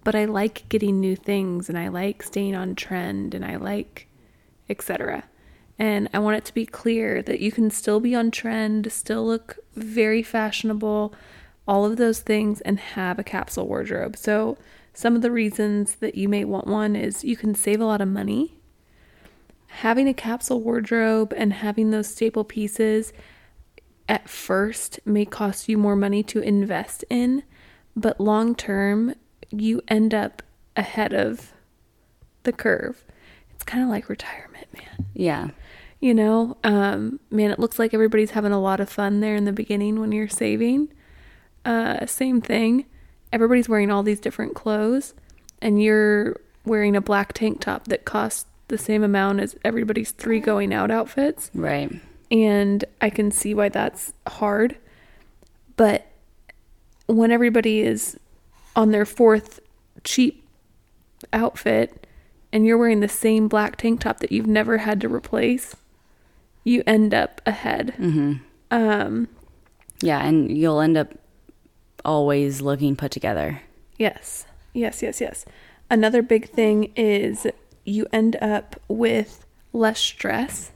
but 0.03 0.15
I 0.15 0.25
like 0.25 0.67
getting 0.67 0.99
new 0.99 1.15
things 1.15 1.69
and 1.69 1.77
I 1.77 1.89
like 1.89 2.23
staying 2.23 2.55
on 2.55 2.73
trend 2.73 3.35
and 3.35 3.45
I 3.45 3.57
like 3.57 4.07
etc. 4.67 5.25
And 5.77 6.09
I 6.11 6.17
want 6.19 6.37
it 6.37 6.45
to 6.45 6.55
be 6.55 6.65
clear 6.65 7.21
that 7.21 7.39
you 7.39 7.51
can 7.51 7.69
still 7.69 7.99
be 7.99 8.15
on 8.15 8.31
trend, 8.31 8.91
still 8.91 9.27
look 9.27 9.57
very 9.75 10.23
fashionable, 10.23 11.13
all 11.67 11.85
of 11.85 11.97
those 11.97 12.21
things, 12.21 12.61
and 12.61 12.79
have 12.79 13.19
a 13.19 13.23
capsule 13.23 13.67
wardrobe. 13.67 14.17
So, 14.17 14.57
some 14.95 15.15
of 15.15 15.21
the 15.21 15.29
reasons 15.29 15.97
that 15.97 16.15
you 16.15 16.27
may 16.27 16.43
want 16.43 16.65
one 16.65 16.95
is 16.95 17.23
you 17.23 17.37
can 17.37 17.53
save 17.53 17.79
a 17.79 17.85
lot 17.85 18.01
of 18.01 18.07
money 18.07 18.56
having 19.67 20.07
a 20.07 20.13
capsule 20.13 20.61
wardrobe 20.61 21.33
and 21.35 21.53
having 21.53 21.91
those 21.91 22.07
staple 22.07 22.43
pieces 22.43 23.13
at 24.09 24.29
first 24.29 24.99
may 25.05 25.25
cost 25.25 25.67
you 25.67 25.77
more 25.77 25.95
money 25.95 26.23
to 26.23 26.39
invest 26.39 27.03
in, 27.09 27.43
but 27.95 28.19
long 28.19 28.55
term, 28.55 29.13
you 29.51 29.81
end 29.87 30.13
up 30.13 30.41
ahead 30.75 31.13
of 31.13 31.53
the 32.43 32.53
curve. 32.53 33.03
It's 33.53 33.63
kind 33.63 33.83
of 33.83 33.89
like 33.89 34.09
retirement, 34.09 34.67
man. 34.73 35.05
Yeah. 35.13 35.49
You 35.99 36.13
know, 36.13 36.57
um, 36.63 37.19
man, 37.31 37.51
it 37.51 37.59
looks 37.59 37.79
like 37.79 37.93
everybody's 37.93 38.31
having 38.31 38.51
a 38.51 38.61
lot 38.61 38.79
of 38.79 38.89
fun 38.89 39.19
there 39.19 39.35
in 39.35 39.45
the 39.45 39.51
beginning 39.51 39.99
when 39.99 40.11
you're 40.11 40.27
saving. 40.27 40.93
Uh, 41.65 42.05
same 42.05 42.39
thing. 42.39 42.85
Everybody's 43.33 43.67
wearing 43.67 43.91
all 43.91 44.03
these 44.03 44.19
different 44.19 44.55
clothes, 44.55 45.13
and 45.61 45.81
you're 45.81 46.37
wearing 46.65 46.95
a 46.95 47.01
black 47.01 47.33
tank 47.33 47.59
top 47.61 47.85
that 47.85 48.05
costs 48.05 48.45
the 48.67 48.77
same 48.77 49.03
amount 49.03 49.39
as 49.39 49.55
everybody's 49.63 50.11
three 50.11 50.39
going 50.39 50.73
out 50.73 50.91
outfits. 50.91 51.49
Right. 51.53 51.91
And 52.29 52.83
I 53.01 53.09
can 53.09 53.31
see 53.31 53.53
why 53.53 53.69
that's 53.69 54.13
hard. 54.27 54.77
But 55.77 56.07
when 57.05 57.31
everybody 57.31 57.81
is 57.81 58.19
on 58.75 58.91
their 58.91 59.05
fourth 59.05 59.59
cheap 60.03 60.43
outfit 61.31 62.05
and 62.51 62.65
you're 62.65 62.77
wearing 62.77 62.99
the 62.99 63.07
same 63.07 63.47
black 63.47 63.77
tank 63.77 64.01
top 64.01 64.19
that 64.19 64.31
you've 64.31 64.47
never 64.47 64.79
had 64.79 64.99
to 65.01 65.09
replace, 65.09 65.75
you 66.63 66.83
end 66.85 67.13
up 67.13 67.41
ahead. 67.45 67.93
Mm-hmm. 67.97 68.33
Um, 68.71 69.29
Yeah, 70.01 70.19
and 70.25 70.55
you'll 70.55 70.81
end 70.81 70.97
up 70.97 71.13
always 72.03 72.61
looking 72.61 72.95
put 72.95 73.11
together. 73.11 73.61
Yes. 73.97 74.45
Yes, 74.73 75.01
yes, 75.01 75.21
yes. 75.21 75.45
Another 75.89 76.21
big 76.21 76.49
thing 76.49 76.91
is 76.95 77.47
you 77.87 78.05
end 78.11 78.35
up 78.41 78.75
with 78.87 79.45
less 79.73 79.99
stress. 79.99 80.71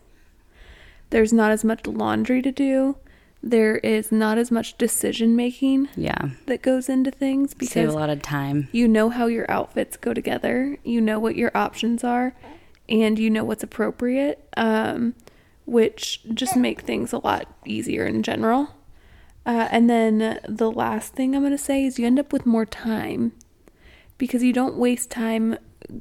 There's 1.10 1.34
not 1.34 1.52
as 1.52 1.64
much 1.66 1.86
laundry 1.86 2.42
to 2.42 2.52
do. 2.52 2.96
There 3.44 3.78
is 3.78 4.12
not 4.12 4.38
as 4.38 4.50
much 4.52 4.78
decision 4.78 5.36
making 5.36 5.90
Yeah. 5.98 6.30
that 6.46 6.62
goes 6.62 6.88
into 6.88 7.12
things 7.12 7.54
because 7.54 7.74
Save 7.74 7.90
a 7.90 7.94
lot 7.94 8.10
of 8.10 8.22
time. 8.22 8.70
you 8.72 8.88
know 8.88 9.10
how 9.10 9.26
your 9.26 9.50
outfits 9.52 9.98
go 9.98 10.14
together. 10.14 10.78
You 10.84 11.02
know 11.02 11.20
what 11.20 11.36
your 11.36 11.52
options 11.56 12.04
are 12.04 12.34
and 12.88 13.18
you 13.20 13.30
know 13.30 13.44
what's 13.44 13.64
appropriate, 13.64 14.48
um, 14.56 15.16
which 15.66 16.22
just 16.34 16.56
make 16.56 16.82
things 16.82 17.12
a 17.14 17.18
lot 17.18 17.48
easier 17.66 18.06
in 18.06 18.22
general. 18.24 18.76
Uh, 19.46 19.68
and 19.72 19.90
then 19.90 20.40
the 20.48 20.72
last 20.72 21.14
thing 21.14 21.36
I'm 21.36 21.42
going 21.42 21.52
to 21.52 21.58
say 21.58 21.84
is 21.84 21.98
you 21.98 22.06
end 22.06 22.20
up 22.20 22.32
with 22.32 22.46
more 22.46 22.66
time 22.66 23.32
because 24.20 24.44
you 24.44 24.54
don't 24.54 24.78
waste 24.78 25.10
time 25.10 25.58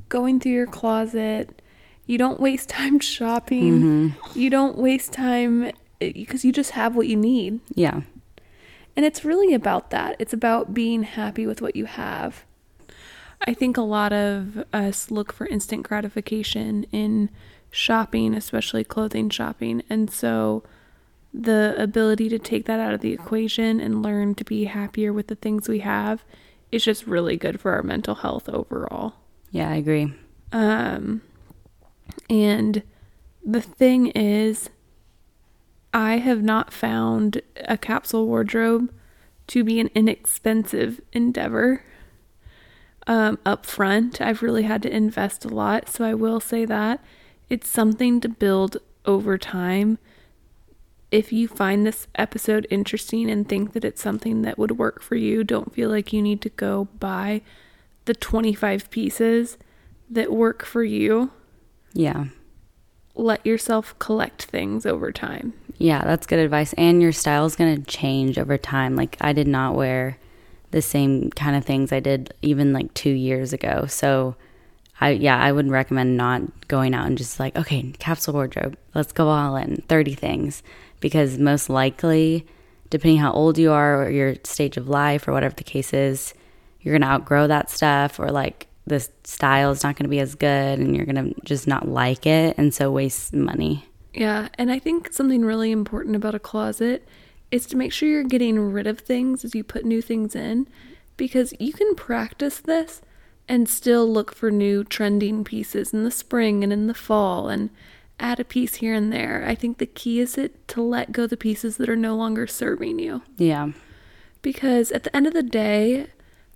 going 0.09 0.41
through 0.41 0.53
your 0.53 0.67
closet. 0.67 1.63
You 2.07 2.19
don't 2.19 2.41
waste 2.41 2.69
time 2.81 3.01
shopping. 3.01 3.81
Mm-hmm. 3.81 4.39
You 4.39 4.51
don't 4.51 4.79
waste 4.79 5.13
time 5.13 5.67
uh, 5.67 5.71
because 6.01 6.45
you 6.45 6.53
just 6.53 6.73
have 6.73 6.97
what 6.97 7.07
you 7.07 7.17
need. 7.17 7.61
Yeah. 7.75 8.03
And 8.97 9.07
it's 9.07 9.25
really 9.25 9.55
about 9.55 9.91
that. 9.91 10.17
It's 10.19 10.33
about 10.33 10.75
being 10.75 11.05
happy 11.05 11.47
with 11.47 11.63
what 11.63 11.77
you 11.77 11.87
have. 11.87 12.45
I 13.47 13.55
think 13.55 13.77
a 13.77 13.83
lot 13.83 14.13
of 14.13 14.65
us 14.73 15.11
look 15.11 15.33
for 15.33 15.47
instant 15.47 15.85
gratification 15.85 16.85
in 16.93 17.31
shopping, 17.71 18.35
especially 18.35 18.85
clothing 18.85 19.31
shopping. 19.31 19.83
And 19.89 20.11
so 20.11 20.63
the 21.33 21.75
ability 21.79 22.29
to 22.29 22.39
take 22.39 22.67
that 22.67 22.81
out 22.81 22.93
of 22.93 23.01
the 23.01 23.13
equation 23.13 23.81
and 23.81 24.03
learn 24.03 24.35
to 24.35 24.45
be 24.45 24.65
happier 24.65 25.13
with 25.13 25.29
the 25.29 25.37
things 25.37 25.69
we 25.69 25.79
have 25.81 26.25
is 26.73 26.85
just 26.85 27.07
really 27.07 27.37
good 27.37 27.61
for 27.61 27.73
our 27.73 27.83
mental 27.83 28.17
health 28.17 28.49
overall. 28.49 29.15
Yeah, 29.51 29.71
I 29.71 29.77
agree. 29.77 30.13
Um, 30.53 31.23
and 32.29 32.83
the 33.45 33.61
thing 33.61 34.09
is, 34.09 34.71
I 35.93 36.19
have 36.19 36.43
not 36.43 36.73
found 36.73 37.43
a 37.67 37.77
capsule 37.77 38.27
wardrobe 38.27 38.93
to 39.49 39.65
be 39.65 39.81
an 39.81 39.91
inexpensive 39.95 41.01
endeavor. 41.13 41.83
Um, 43.07 43.39
up 43.45 43.67
front, 43.67 44.21
I've 44.21 44.43
really 44.43 44.63
had 44.63 44.83
to 44.83 44.95
invest 44.95 45.45
a 45.45 45.49
lot, 45.49 45.89
so 45.89 46.05
I 46.05 46.15
will 46.15 46.39
say 46.39 46.65
that 46.65 47.03
it's 47.49 47.69
something 47.69 48.21
to 48.21 48.29
build 48.29 48.77
over 49.05 49.37
time. 49.37 49.99
If 51.11 51.33
you 51.33 51.49
find 51.49 51.85
this 51.85 52.07
episode 52.15 52.69
interesting 52.71 53.29
and 53.29 53.49
think 53.49 53.73
that 53.73 53.85
it's 53.85 54.01
something 54.01 54.43
that 54.43 54.59
would 54.59 54.79
work 54.79 55.03
for 55.03 55.17
you, 55.17 55.43
don't 55.43 55.75
feel 55.75 55.91
like 55.91 56.13
you 56.13 56.23
need 56.23 56.41
to 56.43 56.51
go 56.51 56.87
buy 57.01 57.43
the 58.05 58.15
25 58.15 58.91
pieces 58.91 59.59
that 60.11 60.33
work 60.33 60.65
for 60.65 60.83
you. 60.83 61.31
Yeah. 61.93 62.27
Let 63.15 63.45
yourself 63.45 63.99
collect 63.99 64.45
things 64.45 64.87
over 64.87 65.13
time. 65.13 65.53
Yeah, 65.79 66.03
that's 66.05 66.27
good 66.27 66.39
advice. 66.39 66.73
And 66.75 67.01
your 67.01 67.13
style 67.13 67.47
is 67.47 67.57
going 67.57 67.77
to 67.77 67.91
change 67.91 68.39
over 68.39 68.59
time. 68.59 68.97
Like, 68.97 69.17
I 69.21 69.33
did 69.33 69.49
not 69.49 69.75
wear 69.75 70.19
the 70.71 70.83
same 70.83 71.31
kind 71.31 71.57
of 71.57 71.65
things 71.65 71.93
I 71.93 72.01
did 72.01 72.33
even 72.43 72.73
like 72.73 72.93
two 72.95 73.11
years 73.11 73.53
ago. 73.53 73.87
So, 73.87 74.37
I, 75.01 75.11
yeah, 75.11 75.39
I 75.39 75.51
would 75.51 75.69
recommend 75.69 76.17
not 76.17 76.43
going 76.69 76.95
out 76.95 77.07
and 77.07 77.17
just 77.17 77.41
like, 77.41 77.57
okay, 77.57 77.93
capsule 77.99 78.35
wardrobe, 78.35 78.77
let's 78.95 79.13
go 79.13 79.29
all 79.29 79.57
in 79.57 79.83
30 79.89 80.15
things. 80.15 80.63
Because 81.01 81.39
most 81.39 81.71
likely, 81.71 82.47
depending 82.91 83.19
how 83.19 83.33
old 83.33 83.57
you 83.57 83.73
are 83.73 84.05
or 84.05 84.11
your 84.11 84.35
stage 84.45 84.77
of 84.77 84.89
life 84.89 85.27
or 85.27 85.33
whatever 85.33 85.55
the 85.55 85.65
case 85.65 85.95
is, 85.95 86.35
you're 86.81 86.93
going 86.93 87.03
to 87.03 87.09
outgrow 87.09 87.47
that 87.47 87.71
stuff 87.71 88.19
or 88.19 88.31
like 88.31 88.67
the 88.87 89.07
style 89.25 89.71
is 89.71 89.83
not 89.83 89.97
going 89.97 90.05
to 90.05 90.11
be 90.11 90.21
as 90.21 90.35
good 90.35 90.79
and 90.79 90.97
you're 90.97 91.07
going 91.07 91.35
to 91.35 91.41
just 91.45 91.67
not 91.67 91.89
like 91.89 92.27
it. 92.27 92.57
And 92.59 92.75
so 92.75 92.91
waste 92.91 93.33
money. 93.33 93.85
Yeah, 94.13 94.49
and 94.55 94.73
I 94.73 94.79
think 94.79 95.13
something 95.13 95.45
really 95.45 95.71
important 95.71 96.17
about 96.17 96.35
a 96.35 96.41
closet 96.41 97.07
is 97.51 97.67
to 97.67 97.77
make 97.77 97.93
sure 97.93 98.09
you're 98.09 98.25
getting 98.25 98.59
rid 98.73 98.87
of 98.87 99.01
things 99.01 99.45
as 99.45 99.55
you 99.55 99.63
put 99.63 99.85
new 99.85 100.03
things 100.03 100.35
in 100.35 100.69
because 101.17 101.55
you 101.59 101.73
can 101.73 101.95
practice 101.95 102.59
this 102.59 103.03
and 103.49 103.69
still 103.69 104.11
look 104.11 104.35
for 104.35 104.51
new 104.51 104.85
trending 104.85 105.45
pieces 105.45 105.93
in 105.93 106.05
the 106.05 106.11
spring 106.11 106.63
and 106.63 106.73
in 106.73 106.87
the 106.87 106.95
fall 106.95 107.49
and 107.49 107.71
add 108.19 108.39
a 108.39 108.45
piece 108.45 108.77
here 108.77 108.95
and 108.95 109.13
there. 109.13 109.45
I 109.47 109.55
think 109.55 109.79
the 109.79 109.87
key 109.87 110.21
is 110.21 110.39
it 110.39 110.67
to 110.69 110.83
let 110.83 111.13
go 111.13 111.27
the 111.27 111.37
pieces 111.37 111.77
that 111.77 111.89
are 111.89 111.97
no 111.97 112.15
longer 112.15 112.47
serving 112.47 112.99
you. 112.99 113.23
Yeah. 113.37 113.73
Because 114.43 114.93
at 114.93 115.05
the 115.05 115.15
end 115.17 115.27
of 115.27 115.33
the 115.33 115.43
day, 115.43 116.07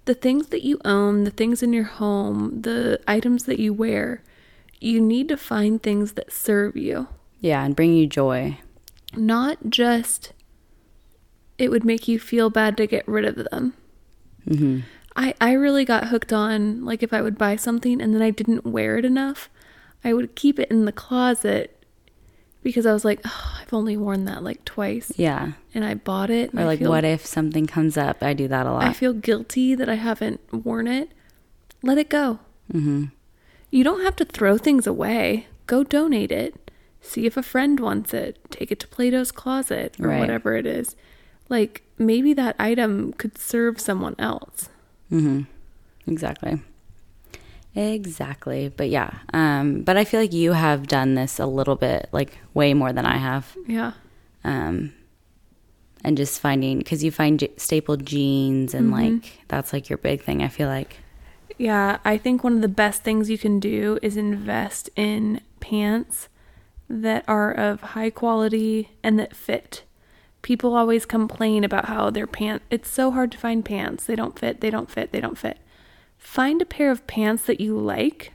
the 0.04 0.14
things 0.14 0.48
that 0.48 0.62
you 0.62 0.78
own, 0.84 1.24
the 1.24 1.30
things 1.30 1.62
in 1.62 1.72
your 1.72 1.84
home, 1.84 2.60
the 2.62 3.00
items 3.08 3.44
that 3.44 3.58
you 3.58 3.72
wear, 3.72 4.22
you 4.80 5.00
need 5.00 5.28
to 5.28 5.36
find 5.36 5.82
things 5.82 6.12
that 6.12 6.32
serve 6.32 6.76
you. 6.76 7.08
Yeah. 7.40 7.64
And 7.64 7.74
bring 7.76 7.94
you 7.94 8.06
joy. 8.06 8.58
Not 9.16 9.70
just 9.70 10.32
it 11.58 11.70
would 11.70 11.84
make 11.84 12.08
you 12.08 12.18
feel 12.18 12.50
bad 12.50 12.76
to 12.76 12.86
get 12.86 13.06
rid 13.06 13.24
of 13.24 13.36
them. 13.50 13.74
hmm 14.46 14.80
I, 15.16 15.32
I 15.40 15.52
really 15.52 15.84
got 15.84 16.08
hooked 16.08 16.32
on 16.32 16.84
like 16.84 17.00
if 17.00 17.12
I 17.12 17.22
would 17.22 17.38
buy 17.38 17.54
something 17.54 18.02
and 18.02 18.12
then 18.12 18.20
I 18.20 18.30
didn't 18.30 18.66
wear 18.66 18.98
it 18.98 19.04
enough, 19.04 19.48
I 20.02 20.12
would 20.12 20.34
keep 20.34 20.58
it 20.58 20.68
in 20.72 20.86
the 20.86 20.92
closet 20.92 21.84
because 22.60 22.84
I 22.84 22.92
was 22.92 23.04
like, 23.04 23.20
oh, 23.24 23.53
only 23.74 23.96
worn 23.96 24.24
that 24.26 24.42
like 24.42 24.64
twice 24.64 25.12
Yeah. 25.16 25.52
and 25.74 25.84
I 25.84 25.94
bought 25.94 26.30
it. 26.30 26.50
and 26.50 26.60
Or 26.60 26.62
I 26.62 26.66
like, 26.66 26.78
feel- 26.78 26.90
what 26.90 27.04
if 27.04 27.26
something 27.26 27.66
comes 27.66 27.96
up? 27.96 28.22
I 28.22 28.32
do 28.32 28.48
that 28.48 28.66
a 28.66 28.72
lot. 28.72 28.84
I 28.84 28.92
feel 28.92 29.12
guilty 29.12 29.74
that 29.74 29.88
I 29.88 29.94
haven't 29.94 30.40
worn 30.52 30.86
it. 30.86 31.10
Let 31.82 31.98
it 31.98 32.08
go. 32.08 32.38
hmm 32.70 33.04
You 33.70 33.84
don't 33.84 34.02
have 34.02 34.16
to 34.16 34.24
throw 34.24 34.56
things 34.56 34.86
away. 34.86 35.48
Go 35.66 35.82
donate 35.84 36.32
it. 36.32 36.70
See 37.00 37.26
if 37.26 37.36
a 37.36 37.42
friend 37.42 37.78
wants 37.80 38.14
it. 38.14 38.38
Take 38.50 38.70
it 38.72 38.80
to 38.80 38.88
Plato's 38.88 39.30
closet 39.32 39.96
or 40.00 40.08
Right. 40.08 40.20
whatever 40.20 40.56
it 40.56 40.64
is. 40.66 40.96
Like 41.50 41.82
maybe 41.98 42.32
that 42.34 42.56
item 42.58 43.12
could 43.12 43.36
serve 43.36 43.78
someone 43.80 44.14
else. 44.18 44.68
hmm 45.10 45.42
Exactly. 46.06 46.60
Exactly. 47.74 48.68
But 48.68 48.88
yeah. 48.90 49.18
Um, 49.32 49.82
but 49.82 49.96
I 49.96 50.04
feel 50.04 50.20
like 50.20 50.32
you 50.32 50.52
have 50.52 50.86
done 50.86 51.14
this 51.14 51.38
a 51.38 51.46
little 51.46 51.76
bit, 51.76 52.08
like 52.12 52.38
way 52.54 52.74
more 52.74 52.92
than 52.92 53.06
I 53.06 53.16
have. 53.16 53.56
Yeah. 53.66 53.92
Um, 54.44 54.92
and 56.04 56.16
just 56.16 56.40
finding, 56.40 56.78
because 56.78 57.02
you 57.02 57.10
find 57.10 57.40
j- 57.40 57.52
stapled 57.56 58.04
jeans 58.04 58.74
and 58.74 58.90
like, 58.90 59.40
that's 59.48 59.72
like 59.72 59.88
your 59.88 59.96
big 59.98 60.22
thing, 60.22 60.42
I 60.42 60.48
feel 60.48 60.68
like. 60.68 60.98
Yeah, 61.56 61.98
I 62.04 62.18
think 62.18 62.44
one 62.44 62.56
of 62.56 62.62
the 62.62 62.68
best 62.68 63.02
things 63.02 63.30
you 63.30 63.38
can 63.38 63.58
do 63.58 63.98
is 64.02 64.16
invest 64.16 64.90
in 64.96 65.40
pants 65.60 66.28
that 66.88 67.24
are 67.26 67.50
of 67.52 67.80
high 67.80 68.10
quality 68.10 68.90
and 69.02 69.18
that 69.18 69.34
fit. 69.34 69.84
People 70.42 70.76
always 70.76 71.06
complain 71.06 71.64
about 71.64 71.86
how 71.86 72.10
their 72.10 72.26
pants 72.26 72.64
it's 72.70 72.90
so 72.90 73.10
hard 73.10 73.32
to 73.32 73.38
find 73.38 73.64
pants. 73.64 74.04
They 74.04 74.16
don't 74.16 74.38
fit, 74.38 74.60
they 74.60 74.68
don't 74.70 74.90
fit, 74.90 75.10
they 75.10 75.20
don't 75.20 75.38
fit. 75.38 75.58
Find 76.24 76.60
a 76.60 76.66
pair 76.66 76.90
of 76.90 77.06
pants 77.06 77.44
that 77.44 77.60
you 77.60 77.78
like. 77.78 78.32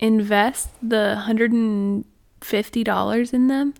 Invest 0.00 0.70
the 0.82 1.22
$150 1.28 3.32
in 3.32 3.46
them 3.46 3.74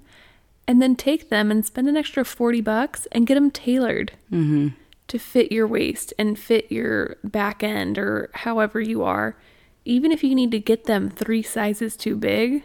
and 0.68 0.80
then 0.80 0.94
take 0.94 1.30
them 1.30 1.50
and 1.50 1.66
spend 1.66 1.88
an 1.88 1.96
extra 1.96 2.24
40 2.24 2.60
bucks 2.60 3.08
and 3.10 3.26
get 3.26 3.34
them 3.34 3.50
tailored 3.50 4.12
hmm 4.28 4.68
to 5.06 5.18
fit 5.18 5.52
your 5.52 5.66
waist 5.66 6.14
and 6.18 6.38
fit 6.38 6.72
your 6.72 7.18
back 7.22 7.62
end 7.62 7.98
or 7.98 8.30
however 8.32 8.80
you 8.80 9.02
are, 9.02 9.36
even 9.84 10.10
if 10.10 10.24
you 10.24 10.34
need 10.34 10.50
to 10.50 10.58
get 10.58 10.84
them 10.84 11.10
three 11.10 11.42
sizes 11.42 11.94
too 11.94 12.16
big, 12.16 12.64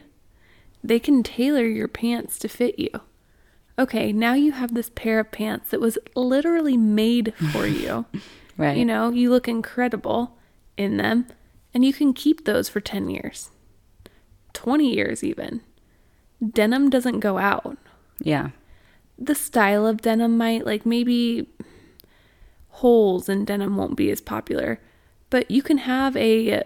they 0.81 1.00
can 1.00 1.21
tailor 1.21 1.67
your 1.67 1.89
pants 1.89 2.39
to 2.39 2.48
fit 2.48 2.79
you. 2.79 2.91
Okay, 3.77 4.13
now 4.13 4.36
you 4.36 4.53
have 4.53 4.74
this 4.74 4.89
pair 4.89 5.19
of 5.19 5.33
pants 5.33 5.69
that 5.71 5.81
was 5.81 5.98
literally 6.15 6.77
made 6.77 7.33
for 7.51 7.67
you. 7.67 8.05
Right. 8.60 8.78
You 8.78 8.86
know, 8.86 9.10
you 9.10 9.30
look 9.32 9.48
incredible 9.48 10.38
in 10.78 10.98
them, 10.98 11.25
and 11.74 11.84
you 11.86 11.94
can 11.94 12.13
keep 12.13 12.44
those 12.46 12.68
for 12.70 12.80
10 12.82 13.10
years, 13.10 13.50
20 14.54 14.94
years 14.94 15.24
even. 15.24 15.62
Denim 16.48 16.89
doesn't 16.89 17.20
go 17.22 17.38
out 17.38 17.78
Yeah. 18.22 18.50
the 19.18 19.36
style 19.36 19.86
of 19.88 20.01
denim 20.01 20.38
might 20.38 20.66
like 20.66 20.86
maybe 20.86 21.48
holes 22.70 23.28
in 23.28 23.44
denim 23.44 23.75
won't 23.75 23.98
be 23.98 24.10
as 24.10 24.22
popular 24.22 24.80
but 25.30 25.51
you 25.51 25.62
can 25.62 25.80
have 25.80 26.16
a 26.16 26.63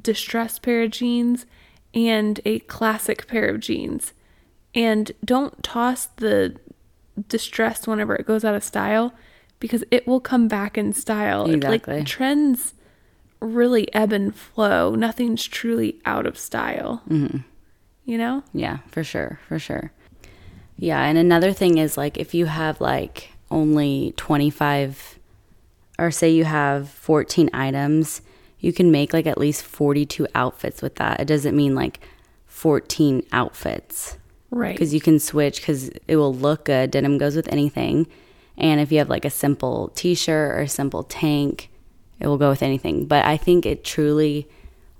distressed 0.00 0.62
pair 0.62 0.82
of 0.82 0.90
jeans 0.90 1.46
and 1.94 2.40
a 2.44 2.58
classic 2.60 3.26
pair 3.26 3.46
of 3.48 3.60
jeans. 3.60 4.12
And 4.74 5.12
don't 5.24 5.62
toss 5.62 6.06
the 6.06 6.56
distressed 7.28 7.86
whenever 7.86 8.16
it 8.16 8.26
goes 8.26 8.44
out 8.44 8.54
of 8.56 8.64
style 8.64 9.14
because 9.60 9.84
it 9.90 10.06
will 10.06 10.20
come 10.20 10.48
back 10.48 10.76
in 10.76 10.92
style. 10.92 11.50
Exactly. 11.50 11.96
Like 11.98 12.06
trends 12.06 12.74
really 13.40 13.92
ebb 13.94 14.12
and 14.12 14.34
flow. 14.34 14.94
Nothing's 14.94 15.44
truly 15.44 16.00
out 16.04 16.26
of 16.26 16.38
style. 16.38 17.02
Mm-hmm. 17.08 17.38
You 18.04 18.18
know? 18.18 18.42
Yeah, 18.52 18.78
for 18.90 19.02
sure, 19.04 19.40
for 19.48 19.58
sure. 19.58 19.92
Yeah, 20.76 21.02
and 21.02 21.16
another 21.16 21.52
thing 21.52 21.78
is 21.78 21.96
like 21.96 22.18
if 22.18 22.34
you 22.34 22.46
have 22.46 22.80
like 22.80 23.30
only 23.50 24.12
25 24.16 25.18
or 25.98 26.10
say 26.10 26.30
you 26.30 26.44
have 26.44 26.88
14 26.88 27.48
items, 27.52 28.20
you 28.58 28.72
can 28.72 28.90
make 28.90 29.12
like 29.12 29.26
at 29.26 29.38
least 29.38 29.62
42 29.62 30.26
outfits 30.34 30.82
with 30.82 30.96
that. 30.96 31.20
It 31.20 31.26
doesn't 31.26 31.56
mean 31.56 31.74
like 31.74 32.00
14 32.46 33.24
outfits. 33.32 34.18
Right. 34.50 34.74
Because 34.74 34.94
you 34.94 35.00
can 35.00 35.18
switch 35.18 35.60
because 35.60 35.88
it 36.08 36.16
will 36.16 36.34
look 36.34 36.64
good. 36.66 36.90
Denim 36.90 37.18
goes 37.18 37.36
with 37.36 37.50
anything. 37.52 38.06
And 38.56 38.80
if 38.80 38.92
you 38.92 38.98
have 38.98 39.08
like 39.08 39.24
a 39.24 39.30
simple 39.30 39.88
t 39.94 40.14
shirt 40.14 40.52
or 40.56 40.62
a 40.62 40.68
simple 40.68 41.02
tank, 41.02 41.70
it 42.20 42.26
will 42.26 42.38
go 42.38 42.50
with 42.50 42.62
anything. 42.62 43.06
But 43.06 43.24
I 43.24 43.36
think 43.36 43.66
it 43.66 43.84
truly, 43.84 44.48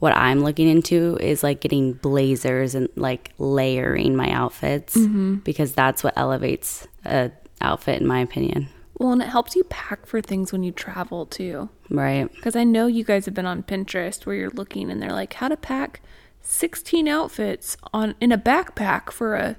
what 0.01 0.15
I'm 0.17 0.43
looking 0.43 0.69
into 0.69 1.17
is 1.21 1.43
like 1.43 1.61
getting 1.61 1.93
blazers 1.93 2.75
and 2.75 2.89
like 2.97 3.33
layering 3.39 4.17
my 4.17 4.31
outfits 4.31 4.97
mm-hmm. 4.97 5.37
because 5.37 5.73
that's 5.73 6.03
what 6.03 6.15
elevates 6.17 6.87
a 7.05 7.31
outfit, 7.61 8.01
in 8.01 8.07
my 8.07 8.21
opinion. 8.21 8.69
Well, 8.99 9.13
and 9.13 9.23
it 9.23 9.29
helps 9.29 9.57
you 9.57 9.65
pack 9.65 10.07
for 10.07 10.21
things 10.21 10.53
when 10.53 10.63
you 10.63 10.71
travel 10.71 11.27
too. 11.27 11.69
Right. 11.91 12.33
Because 12.33 12.55
I 12.55 12.65
know 12.65 12.87
you 12.87 13.05
guys 13.05 13.25
have 13.25 13.35
been 13.35 13.47
on 13.47 13.63
Pinterest 13.63 14.25
where 14.25 14.37
you're 14.37 14.51
looking 14.51 14.91
and 14.91 15.03
they're 15.03 15.11
like, 15.11 15.35
how 15.35 15.49
to 15.49 15.57
pack 15.57 16.01
16 16.43 17.09
outfits 17.09 17.77
on 17.93 18.15
in 18.21 18.31
a 18.31 18.39
backpack 18.39 19.11
for 19.11 19.35
a 19.35 19.57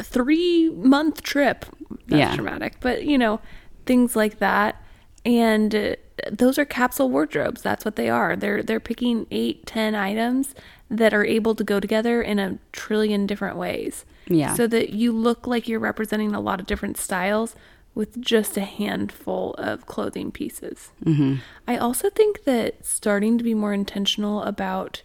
three 0.00 0.70
month 0.70 1.22
trip. 1.22 1.66
That's 2.06 2.30
Yeah. 2.30 2.34
dramatic, 2.36 2.76
but 2.80 3.04
you 3.04 3.18
know, 3.18 3.40
things 3.86 4.16
like 4.16 4.38
that. 4.38 4.82
And 5.24 5.74
uh, 5.74 5.94
those 6.30 6.58
are 6.58 6.64
capsule 6.64 7.10
wardrobes. 7.10 7.62
That's 7.62 7.84
what 7.84 7.96
they 7.96 8.08
are. 8.08 8.36
They're 8.36 8.62
they're 8.62 8.80
picking 8.80 9.26
eight, 9.30 9.66
ten 9.66 9.94
items 9.94 10.54
that 10.88 11.12
are 11.14 11.24
able 11.24 11.54
to 11.54 11.62
go 11.64 11.78
together 11.78 12.20
in 12.22 12.38
a 12.38 12.58
trillion 12.72 13.26
different 13.26 13.56
ways. 13.56 14.04
Yeah. 14.26 14.54
So 14.54 14.66
that 14.68 14.90
you 14.90 15.12
look 15.12 15.46
like 15.46 15.68
you're 15.68 15.78
representing 15.80 16.34
a 16.34 16.40
lot 16.40 16.60
of 16.60 16.66
different 16.66 16.96
styles 16.96 17.54
with 17.94 18.20
just 18.20 18.56
a 18.56 18.60
handful 18.60 19.54
of 19.54 19.86
clothing 19.86 20.30
pieces. 20.30 20.90
Mm-hmm. 21.04 21.36
I 21.66 21.76
also 21.76 22.08
think 22.08 22.44
that 22.44 22.86
starting 22.86 23.36
to 23.38 23.44
be 23.44 23.54
more 23.54 23.72
intentional 23.72 24.42
about 24.42 25.02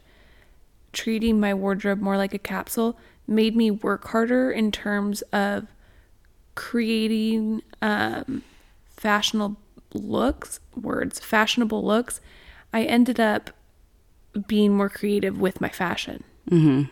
treating 0.93 1.39
my 1.39 1.53
wardrobe 1.53 1.99
more 1.99 2.17
like 2.17 2.33
a 2.33 2.39
capsule 2.39 2.97
made 3.27 3.55
me 3.55 3.69
work 3.71 4.07
harder 4.09 4.51
in 4.51 4.71
terms 4.71 5.21
of 5.33 5.65
creating 6.55 7.61
um, 7.81 8.43
fashionable 8.95 9.57
looks, 9.93 10.59
words, 10.75 11.19
fashionable 11.19 11.83
looks. 11.83 12.21
I 12.73 12.83
ended 12.83 13.19
up 13.19 13.51
being 14.47 14.75
more 14.75 14.89
creative 14.89 15.39
with 15.39 15.61
my 15.61 15.69
fashion. 15.69 16.23
Mm-hmm. 16.49 16.91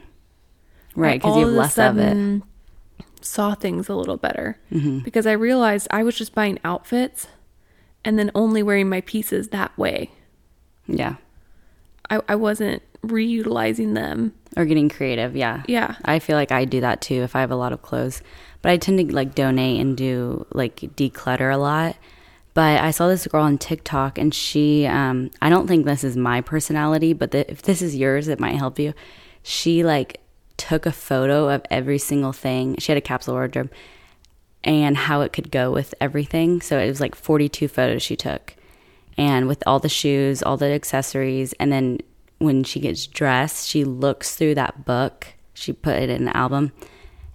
Right. 0.96 1.22
Because 1.22 1.38
you 1.38 1.46
have 1.48 1.56
less 1.56 1.78
of 1.78 1.98
it. 1.98 2.44
Saw 3.22 3.56
things 3.56 3.88
a 3.88 3.96
little 3.96 4.18
better 4.18 4.60
because 5.04 5.26
I 5.26 5.32
realized 5.32 5.88
I 5.90 6.04
was 6.04 6.18
just 6.18 6.36
buying 6.36 6.60
outfits 6.66 7.28
and 8.04 8.20
then 8.20 8.30
only 8.36 8.62
wearing 8.62 8.90
my 8.90 9.00
pieces 9.00 9.48
that 9.50 9.76
way. 9.78 10.12
Yeah. 10.88 11.16
I, 12.10 12.20
I 12.28 12.36
wasn't 12.36 12.84
reutilizing 13.04 13.94
them. 13.94 14.34
Or 14.56 14.66
getting 14.66 14.90
creative. 14.90 15.36
Yeah. 15.36 15.64
Yeah. 15.68 15.96
I 16.06 16.20
feel 16.20 16.38
like 16.38 16.52
I 16.52 16.66
do 16.66 16.82
that 16.82 17.02
too 17.02 17.24
if 17.24 17.36
I 17.36 17.42
have 17.42 17.52
a 17.52 17.56
lot 17.56 17.74
of 17.74 17.82
clothes. 17.82 18.22
But 18.62 18.72
I 18.72 18.78
tend 18.78 19.00
to 19.00 19.16
like 19.16 19.36
donate 19.36 19.82
and 19.82 19.98
do 19.98 20.46
like 20.54 20.78
declutter 20.78 21.54
a 21.54 21.58
lot. 21.58 21.96
But 22.54 22.82
I 22.82 22.92
saw 22.92 23.08
this 23.08 23.26
girl 23.26 23.44
on 23.44 23.58
TikTok 23.58 24.20
and 24.20 24.34
she, 24.34 24.86
um, 24.86 25.32
I 25.42 25.50
don't 25.50 25.68
think 25.68 25.86
this 25.86 26.04
is 26.04 26.16
my 26.16 26.42
personality, 26.42 27.14
but 27.14 27.32
the, 27.32 27.50
if 27.50 27.64
this 27.64 27.82
is 27.82 27.96
yours, 27.96 28.28
it 28.28 28.40
might 28.40 28.56
help 28.56 28.78
you. 28.78 28.94
She 29.42 29.84
like 29.84 30.22
took 30.56 30.86
a 30.86 30.92
photo 30.92 31.50
of 31.50 31.64
every 31.72 31.98
single 31.98 32.32
thing. 32.32 32.76
She 32.78 32.92
had 32.92 32.98
a 32.98 33.02
capsule 33.02 33.34
wardrobe 33.34 33.72
and 34.64 34.96
how 34.96 35.22
it 35.22 35.34
could 35.34 35.52
go 35.52 35.72
with 35.72 35.96
everything. 36.00 36.62
So 36.62 36.78
it 36.78 36.88
was 36.88 37.02
like 37.02 37.16
42 37.16 37.68
photos 37.68 38.04
she 38.04 38.16
took. 38.16 38.56
And 39.18 39.48
with 39.48 39.64
all 39.68 39.80
the 39.80 39.90
shoes, 39.90 40.42
all 40.42 40.58
the 40.58 40.72
accessories, 40.72 41.54
and 41.54 41.72
then 41.72 42.00
when 42.40 42.64
she 42.64 42.80
gets 42.80 43.08
dressed, 43.08 43.68
she 43.68 43.84
looks 43.84 44.36
through 44.36 44.56
that 44.56 44.86
book. 44.86 45.28
She 45.54 45.72
put 45.72 45.96
it 45.96 46.10
in 46.10 46.24
an 46.28 46.36
album 46.36 46.72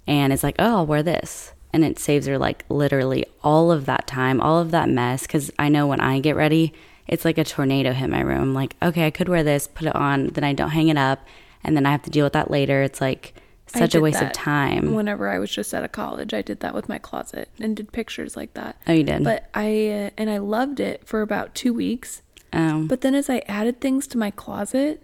and 0.06 0.32
it's 0.32 0.42
like, 0.42 0.56
"Oh, 0.58 0.78
I'll 0.78 0.86
wear 0.86 1.02
this." 1.02 1.52
And 1.72 1.84
it 1.84 1.98
saves 1.98 2.26
her 2.26 2.38
like 2.38 2.64
literally 2.68 3.24
all 3.42 3.70
of 3.70 3.86
that 3.86 4.06
time, 4.06 4.40
all 4.40 4.58
of 4.58 4.70
that 4.70 4.88
mess 4.88 5.26
cuz 5.26 5.50
I 5.58 5.68
know 5.68 5.86
when 5.86 6.00
I 6.00 6.18
get 6.20 6.36
ready, 6.36 6.72
it's 7.06 7.24
like 7.24 7.38
a 7.38 7.44
tornado 7.44 7.92
hit 7.92 8.10
my 8.10 8.20
room. 8.20 8.54
Like, 8.54 8.76
"Okay, 8.82 9.06
I 9.06 9.10
could 9.10 9.28
wear 9.28 9.42
this, 9.42 9.68
put 9.68 9.86
it 9.86 9.94
on, 9.94 10.28
then 10.28 10.44
I 10.44 10.52
don't 10.52 10.70
hang 10.70 10.88
it 10.88 10.98
up, 10.98 11.26
and 11.62 11.76
then 11.76 11.86
I 11.86 11.90
have 11.92 12.02
to 12.02 12.10
deal 12.10 12.26
with 12.26 12.32
that 12.34 12.50
later." 12.50 12.82
It's 12.82 13.00
like 13.00 13.34
such 13.66 13.94
a 13.94 14.00
waste 14.00 14.22
of 14.22 14.32
time. 14.32 14.94
Whenever 14.94 15.28
I 15.28 15.38
was 15.38 15.50
just 15.50 15.74
out 15.74 15.84
of 15.84 15.92
college, 15.92 16.32
I 16.32 16.42
did 16.42 16.60
that 16.60 16.74
with 16.74 16.88
my 16.88 16.98
closet 16.98 17.50
and 17.60 17.76
did 17.76 17.92
pictures 17.92 18.36
like 18.36 18.54
that. 18.54 18.76
Oh, 18.86 18.92
you 18.92 19.04
did? 19.04 19.24
But 19.24 19.48
I 19.54 19.88
uh, 19.88 20.10
and 20.16 20.30
I 20.30 20.38
loved 20.38 20.80
it 20.80 21.06
for 21.06 21.22
about 21.22 21.54
2 21.54 21.72
weeks. 21.72 22.22
Um, 22.52 22.86
But 22.88 23.00
then 23.02 23.14
as 23.14 23.28
I 23.30 23.42
added 23.46 23.80
things 23.80 24.06
to 24.08 24.18
my 24.18 24.30
closet 24.30 25.02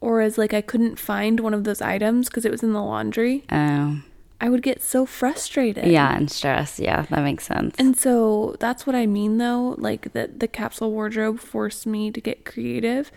or 0.00 0.20
as 0.20 0.38
like 0.38 0.54
I 0.54 0.60
couldn't 0.60 0.98
find 0.98 1.40
one 1.40 1.54
of 1.54 1.64
those 1.64 1.80
items 1.82 2.28
because 2.28 2.44
it 2.44 2.50
was 2.50 2.62
in 2.62 2.72
the 2.72 2.82
laundry, 2.82 3.44
oh, 3.52 4.00
I 4.40 4.48
would 4.48 4.62
get 4.62 4.82
so 4.82 5.04
frustrated. 5.04 5.86
yeah, 5.86 6.16
and 6.16 6.30
stress. 6.30 6.78
Yeah, 6.80 7.02
that 7.10 7.22
makes 7.22 7.44
sense. 7.46 7.74
And 7.78 7.98
so 7.98 8.56
that's 8.60 8.86
what 8.86 8.96
I 8.96 9.06
mean 9.06 9.36
though, 9.38 9.74
like 9.78 10.12
that 10.14 10.40
the 10.40 10.48
capsule 10.48 10.90
wardrobe 10.90 11.38
forced 11.40 11.86
me 11.86 12.10
to 12.10 12.20
get 12.20 12.44
creative 12.46 13.10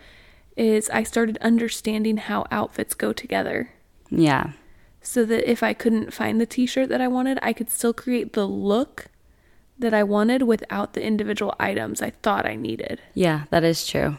is 0.57 0.89
I 0.89 1.03
started 1.03 1.37
understanding 1.39 2.17
how 2.17 2.45
outfits 2.51 2.93
go 2.93 3.13
together. 3.13 3.71
yeah. 4.09 4.51
So 5.05 5.25
that 5.25 5.49
if 5.51 5.61
I 5.63 5.73
couldn't 5.73 6.13
find 6.13 6.39
the 6.39 6.45
t-shirt 6.45 6.87
that 6.87 7.01
I 7.01 7.09
wanted, 7.09 7.37
I 7.41 7.51
could 7.51 7.69
still 7.69 7.91
create 7.93 8.31
the 8.31 8.47
look 8.47 9.07
that 9.83 9.93
I 9.93 10.03
wanted 10.03 10.41
without 10.43 10.93
the 10.93 11.03
individual 11.03 11.53
items 11.59 12.01
I 12.01 12.09
thought 12.23 12.45
I 12.45 12.55
needed. 12.55 12.99
Yeah, 13.13 13.43
that 13.51 13.63
is 13.63 13.85
true. 13.87 14.17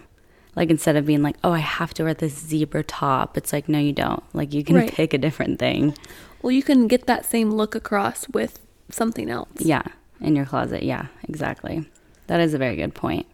Like 0.56 0.70
instead 0.70 0.94
of 0.96 1.04
being 1.04 1.22
like, 1.22 1.36
"Oh, 1.42 1.50
I 1.52 1.58
have 1.58 1.92
to 1.94 2.04
wear 2.04 2.14
this 2.14 2.34
zebra 2.38 2.84
top," 2.84 3.36
it's 3.36 3.52
like, 3.52 3.68
"No, 3.68 3.78
you 3.78 3.92
don't." 3.92 4.22
Like 4.32 4.54
you 4.54 4.62
can 4.62 4.76
Right. 4.76 4.92
pick 4.92 5.12
a 5.12 5.18
different 5.18 5.58
thing. 5.58 5.94
Well, 6.42 6.52
you 6.52 6.62
can 6.62 6.86
get 6.86 7.06
that 7.06 7.24
same 7.26 7.50
look 7.50 7.74
across 7.74 8.28
with 8.28 8.60
something 8.90 9.28
else. 9.30 9.48
Yeah, 9.58 9.82
in 10.20 10.36
your 10.36 10.44
closet. 10.46 10.82
Yeah, 10.84 11.06
exactly. 11.28 11.88
That 12.28 12.40
is 12.40 12.54
a 12.54 12.58
very 12.58 12.76
good 12.76 12.94
point. 12.94 13.26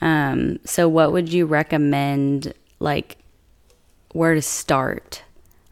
Um, 0.00 0.58
so 0.64 0.88
what 0.88 1.12
would 1.12 1.32
you 1.32 1.46
recommend 1.46 2.52
like 2.78 3.16
where 4.12 4.34
to 4.34 4.42
start? 4.42 5.22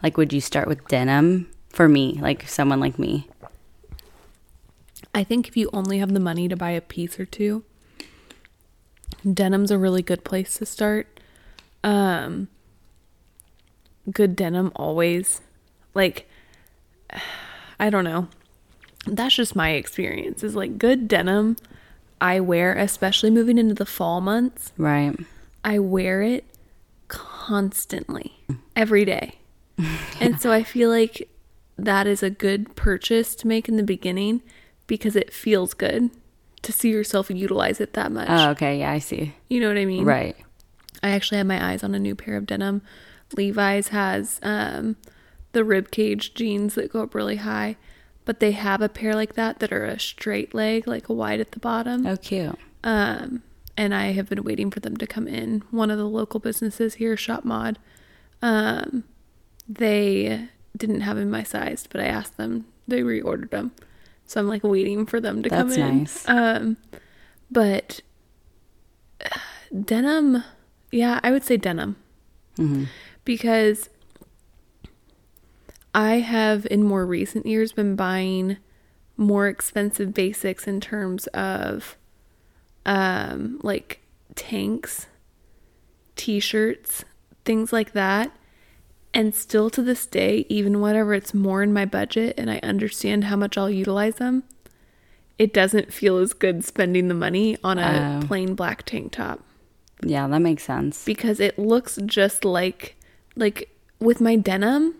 Like 0.03 0.17
would 0.17 0.33
you 0.33 0.41
start 0.41 0.67
with 0.67 0.87
denim 0.89 1.49
for 1.69 1.89
me, 1.89 2.19
like 2.21 2.49
someone 2.49 2.81
like 2.81 2.99
me? 2.99 3.29
I 5.15 5.25
think 5.25 5.49
if 5.49 5.57
you 5.57 5.71
only 5.73 5.99
have 5.99 6.13
the 6.13 6.21
money 6.21 6.49
to 6.49 6.57
buy 6.57 6.71
a 6.71 6.81
piece 6.81 7.19
or 7.19 7.27
two, 7.27 7.65
denim's 9.31 9.71
a 9.71 9.79
really 9.79 10.03
good 10.03 10.25
place 10.25 10.59
to 10.59 10.67
start. 10.67 11.21
Um 11.83 12.49
good 14.11 14.37
denim 14.37 14.73
always. 14.77 15.41
Like 15.95 16.29
I 17.81 17.91
don't 17.91 18.05
know. 18.05 18.29
That's 19.07 19.35
just 19.35 19.57
my 19.57 19.71
experience. 19.71 20.45
Is 20.45 20.55
like 20.55 20.79
good 20.79 21.09
denim 21.09 21.57
I 22.21 22.41
wear 22.41 22.75
especially 22.75 23.31
moving 23.31 23.59
into 23.59 23.75
the 23.75 23.87
fall 23.87 24.21
months. 24.21 24.73
Right. 24.77 25.19
I 25.65 25.79
wear 25.79 26.23
it 26.23 26.45
constantly 27.09 28.33
every 28.77 29.05
day. 29.05 29.37
And 30.21 30.39
so 30.39 30.53
I 30.53 30.63
feel 30.63 30.91
like 30.91 31.31
that 31.79 32.07
is 32.07 32.23
a 32.23 32.29
good 32.29 32.77
purchase 32.77 33.35
to 33.37 33.47
make 33.47 33.67
in 33.67 33.79
the 33.79 33.83
beginning 33.83 34.43
because 34.91 35.15
it 35.15 35.33
feels 35.33 35.73
good 35.73 36.11
to 36.63 36.73
see 36.73 36.91
yourself 36.91 37.31
utilize 37.31 37.81
it 37.81 37.93
that 37.93 38.11
much. 38.11 38.27
Oh, 38.29 38.51
okay. 38.51 38.81
Yeah, 38.81 38.91
I 38.91 38.99
see. 38.99 39.33
you 39.49 39.61
know 39.61 39.69
what 39.69 39.79
I 39.79 39.85
mean? 39.85 40.05
Right. 40.05 40.37
I 41.01 41.11
actually 41.11 41.39
had 41.39 41.47
my 41.47 41.71
eyes 41.71 41.85
on 41.85 41.95
a 41.95 41.99
new 41.99 42.17
pair 42.17 42.37
of 42.37 42.45
denim. 42.45 42.83
Levi's 43.37 43.89
has 43.89 44.41
um, 44.43 44.97
the 45.53 45.63
rib 45.65 45.93
cage 45.93 46.35
jeans 46.35 46.75
that 46.75 46.93
go 46.93 47.05
up 47.05 47.15
really 47.15 47.37
high, 47.37 47.77
but 48.25 48.41
they 48.41 48.51
have 48.51 48.83
a 48.83 48.89
pair 48.89 49.15
like 49.15 49.35
that 49.35 49.61
that 49.61 49.73
are 49.73 49.85
a 49.85 50.01
straight 50.01 50.55
leg, 50.55 50.89
like 50.89 51.09
a 51.09 51.13
wide 51.13 51.39
at 51.39 51.53
the 51.53 51.61
bottom. 51.61 52.05
Oh, 52.05 52.17
cute. 52.17 52.59
Um, 52.83 53.45
and 53.77 53.95
I 53.95 54.07
have 54.11 54.29
been 54.29 54.43
waiting 54.43 54.73
for 54.73 54.81
them 54.81 54.97
to 54.97 55.07
come 55.07 55.29
in. 55.29 55.63
One 55.71 55.93
of 55.93 55.99
the 55.99 56.09
local 56.09 56.41
businesses 56.41 56.95
here, 56.95 57.17
Shop 57.17 57.45
Mod, 57.45 57.79
um, 58.43 59.05
they 59.69 60.49
didn't 60.77 61.03
have 61.03 61.17
in 61.17 61.31
my 61.31 61.45
size, 61.45 61.87
but 61.89 62.01
I 62.01 62.07
asked 62.07 62.37
them. 62.37 62.67
They 62.89 63.03
reordered 63.03 63.51
them, 63.51 63.71
so 64.31 64.39
I'm 64.39 64.47
like 64.47 64.63
waiting 64.63 65.07
for 65.07 65.19
them 65.21 65.43
to 65.43 65.49
come 65.49 65.67
That's 65.71 65.77
in. 65.77 65.99
nice. 65.99 66.29
Um, 66.29 66.77
but 67.51 68.01
uh, 69.25 69.39
denim, 69.85 70.45
yeah, 70.93 71.19
I 71.25 71.33
would 71.33 71.43
say 71.43 71.57
denim. 71.57 71.97
because 73.25 73.89
I 75.93 76.21
have 76.21 76.65
in 76.71 76.85
more 76.85 77.05
recent 77.05 77.45
years 77.45 77.73
been 77.73 77.97
buying 77.97 78.59
more 79.17 79.49
expensive 79.49 80.15
basics 80.15 80.69
in 80.69 80.81
terms 80.81 81.27
of 81.29 81.97
um 82.87 83.59
like 83.65 84.01
tanks, 84.37 85.07
t-shirts, 86.15 87.05
things 87.45 87.73
like 87.73 87.95
that. 87.95 88.31
And 89.13 89.35
still 89.35 89.71
to 89.71 89.83
this 89.83 90.07
day, 90.07 90.47
even 90.49 90.81
whenever 90.81 91.15
it's 91.15 91.35
more 91.35 91.63
in 91.63 91.73
my 91.73 91.85
budget 91.85 92.35
and 92.39 92.51
I 92.51 92.61
understand 92.63 93.25
how 93.25 93.37
much 93.37 93.59
I'll 93.59 93.69
utilize 93.71 94.17
them, 94.17 94.45
it 95.39 95.53
doesn't 95.53 95.93
feel 95.93 96.19
as 96.19 96.33
good 96.33 96.65
spending 96.65 97.09
the 97.09 97.15
money 97.15 97.57
on 97.65 97.79
a 97.79 98.21
Oh. 98.23 98.27
plain 98.27 98.55
black 98.55 98.85
tank 98.85 99.13
top 99.13 99.41
Yeah, 100.03 100.29
that 100.29 100.41
makes 100.41 100.63
sense. 100.63 101.05
because 101.05 101.41
it 101.41 101.59
looks 101.59 101.99
just 102.07 102.45
like 102.45 102.97
like 103.37 103.71
with 103.99 104.21
my 104.21 104.37
denim 104.37 104.95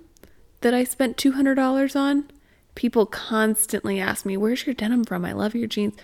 that 0.63 0.73
I 0.75 0.85
spent 0.85 1.17
$200 1.17 1.95
on 1.97 2.25
people 2.75 3.05
constantly 3.07 4.01
ask 4.01 4.25
me 4.25 4.37
where's 4.37 4.65
your 4.67 4.75
denim 4.75 5.05
from 5.05 5.25
I 5.25 5.33
love 5.33 5.55
your 5.55 5.67
jeans 5.69 5.95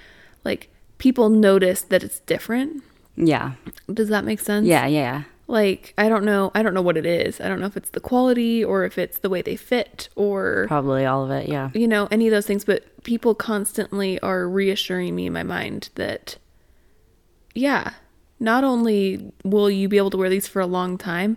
like 0.44 0.68
people 0.98 1.28
notice 1.30 1.82
that 1.82 2.02
it's 2.04 2.20
different 2.20 2.82
Yeah. 3.16 3.52
does 3.92 4.08
that 4.08 4.24
make 4.24 4.40
sense 4.40 4.66
Yeah, 4.66 4.86
yeah. 4.86 5.22
Like 5.48 5.94
I 5.96 6.09
don't 6.09 6.24
know 6.24 6.50
I 6.54 6.62
don't 6.62 6.74
know 6.74 6.82
what 6.82 6.96
it 6.96 7.06
is 7.06 7.40
I 7.40 7.48
don't 7.48 7.61
know 7.61 7.66
if 7.66 7.76
it's 7.76 7.90
the 7.90 8.00
quality 8.00 8.64
or 8.64 8.85
if 8.85 8.98
it's 8.98 9.18
the 9.18 9.28
way 9.30 9.42
they 9.42 9.56
fit 9.56 10.09
or 10.16 10.64
Probably 10.68 11.04
all 11.04 11.24
of 11.24 11.30
it. 11.30 11.48
Yeah. 11.48 11.70
you 11.74 11.87
know 11.87 12.09
any 12.11 12.26
of 12.26 12.32
those 12.32 12.46
things 12.46 12.64
but 12.64 13.02
people 13.04 13.35
constantly 13.35 14.18
are 14.20 14.48
reassuring 14.48 15.14
me 15.14 15.26
in 15.26 15.32
my 15.32 15.44
mind 15.44 15.90
that 15.94 16.38
yeah 17.54 17.92
not 18.40 18.64
only 18.64 19.32
will 19.44 19.70
you 19.70 19.88
be 19.88 19.96
able 19.96 20.11
to 20.11 20.16
wear 20.16 20.28
these 20.28 20.48
for 20.48 20.61
a 20.61 20.66
long 20.66 20.98
time 20.98 21.37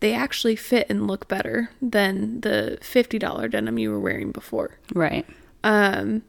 they 0.00 0.12
actually 0.14 0.56
fit 0.56 0.86
and 0.90 1.06
look 1.06 1.28
better 1.28 1.70
than 1.80 2.40
the 2.40 2.76
$50 2.80 3.50
denim 3.50 3.78
you 3.78 3.90
were 3.90 4.00
wearing 4.00 4.32
before 4.32 4.78
Right. 4.94 5.26
um 5.62 6.22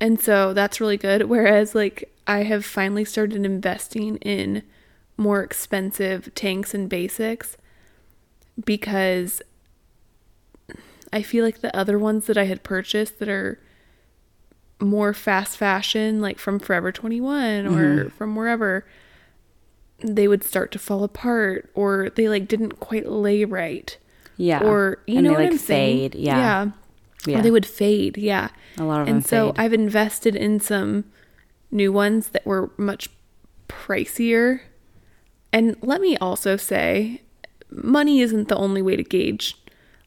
and 0.00 0.20
so 0.20 0.52
that's 0.52 0.80
really 0.80 0.98
good 0.98 1.22
whereas 1.22 1.74
like 1.74 2.12
i 2.26 2.42
have 2.42 2.64
finally 2.64 3.04
started 3.04 3.44
investing 3.46 4.16
in 4.16 4.62
more 5.16 5.42
expensive 5.42 6.32
tanks 6.34 6.74
and 6.74 6.88
basics 6.88 7.56
because 8.64 9.42
i 11.12 11.22
feel 11.22 11.44
like 11.44 11.60
the 11.60 11.74
other 11.76 11.98
ones 11.98 12.26
that 12.26 12.36
i 12.36 12.44
had 12.44 12.62
purchased 12.62 13.18
that 13.18 13.28
are 13.28 13.58
more 14.80 15.14
fast 15.14 15.56
fashion 15.56 16.20
like 16.20 16.38
from 16.38 16.58
forever 16.58 16.92
21 16.92 17.66
or 17.66 17.70
mm-hmm. 17.70 18.08
from 18.10 18.36
wherever 18.36 18.84
they 20.00 20.28
would 20.28 20.44
start 20.44 20.70
to 20.72 20.78
fall 20.78 21.02
apart 21.02 21.70
or 21.74 22.10
they 22.10 22.28
like 22.28 22.46
didn't 22.46 22.78
quite 22.80 23.08
lay 23.08 23.42
right 23.44 23.96
Yeah. 24.36 24.60
or 24.62 24.98
you 25.06 25.16
And 25.16 25.24
know 25.24 25.30
they, 25.30 25.34
what 25.36 25.42
like, 25.44 25.52
I'm 25.52 25.58
saying? 25.58 26.10
fade, 26.10 26.14
yeah. 26.20 26.36
yeah. 26.36 26.70
Yeah. 27.26 27.38
Or 27.38 27.42
they 27.42 27.50
would 27.50 27.66
fade, 27.66 28.18
yeah. 28.18 28.50
A 28.78 28.84
lot 28.84 29.00
of 29.00 29.08
and 29.08 29.16
them 29.22 29.22
so 29.22 29.52
fade. 29.52 29.60
I've 29.64 29.72
invested 29.72 30.36
in 30.36 30.60
some 30.60 31.06
new 31.70 31.90
ones 31.90 32.28
that 32.28 32.44
were 32.46 32.70
much 32.76 33.08
pricier. 33.68 34.60
And 35.52 35.76
let 35.82 36.00
me 36.00 36.16
also 36.18 36.56
say, 36.56 37.22
money 37.70 38.20
isn't 38.20 38.48
the 38.48 38.56
only 38.56 38.82
way 38.82 38.96
to 38.96 39.02
gauge. 39.02 39.56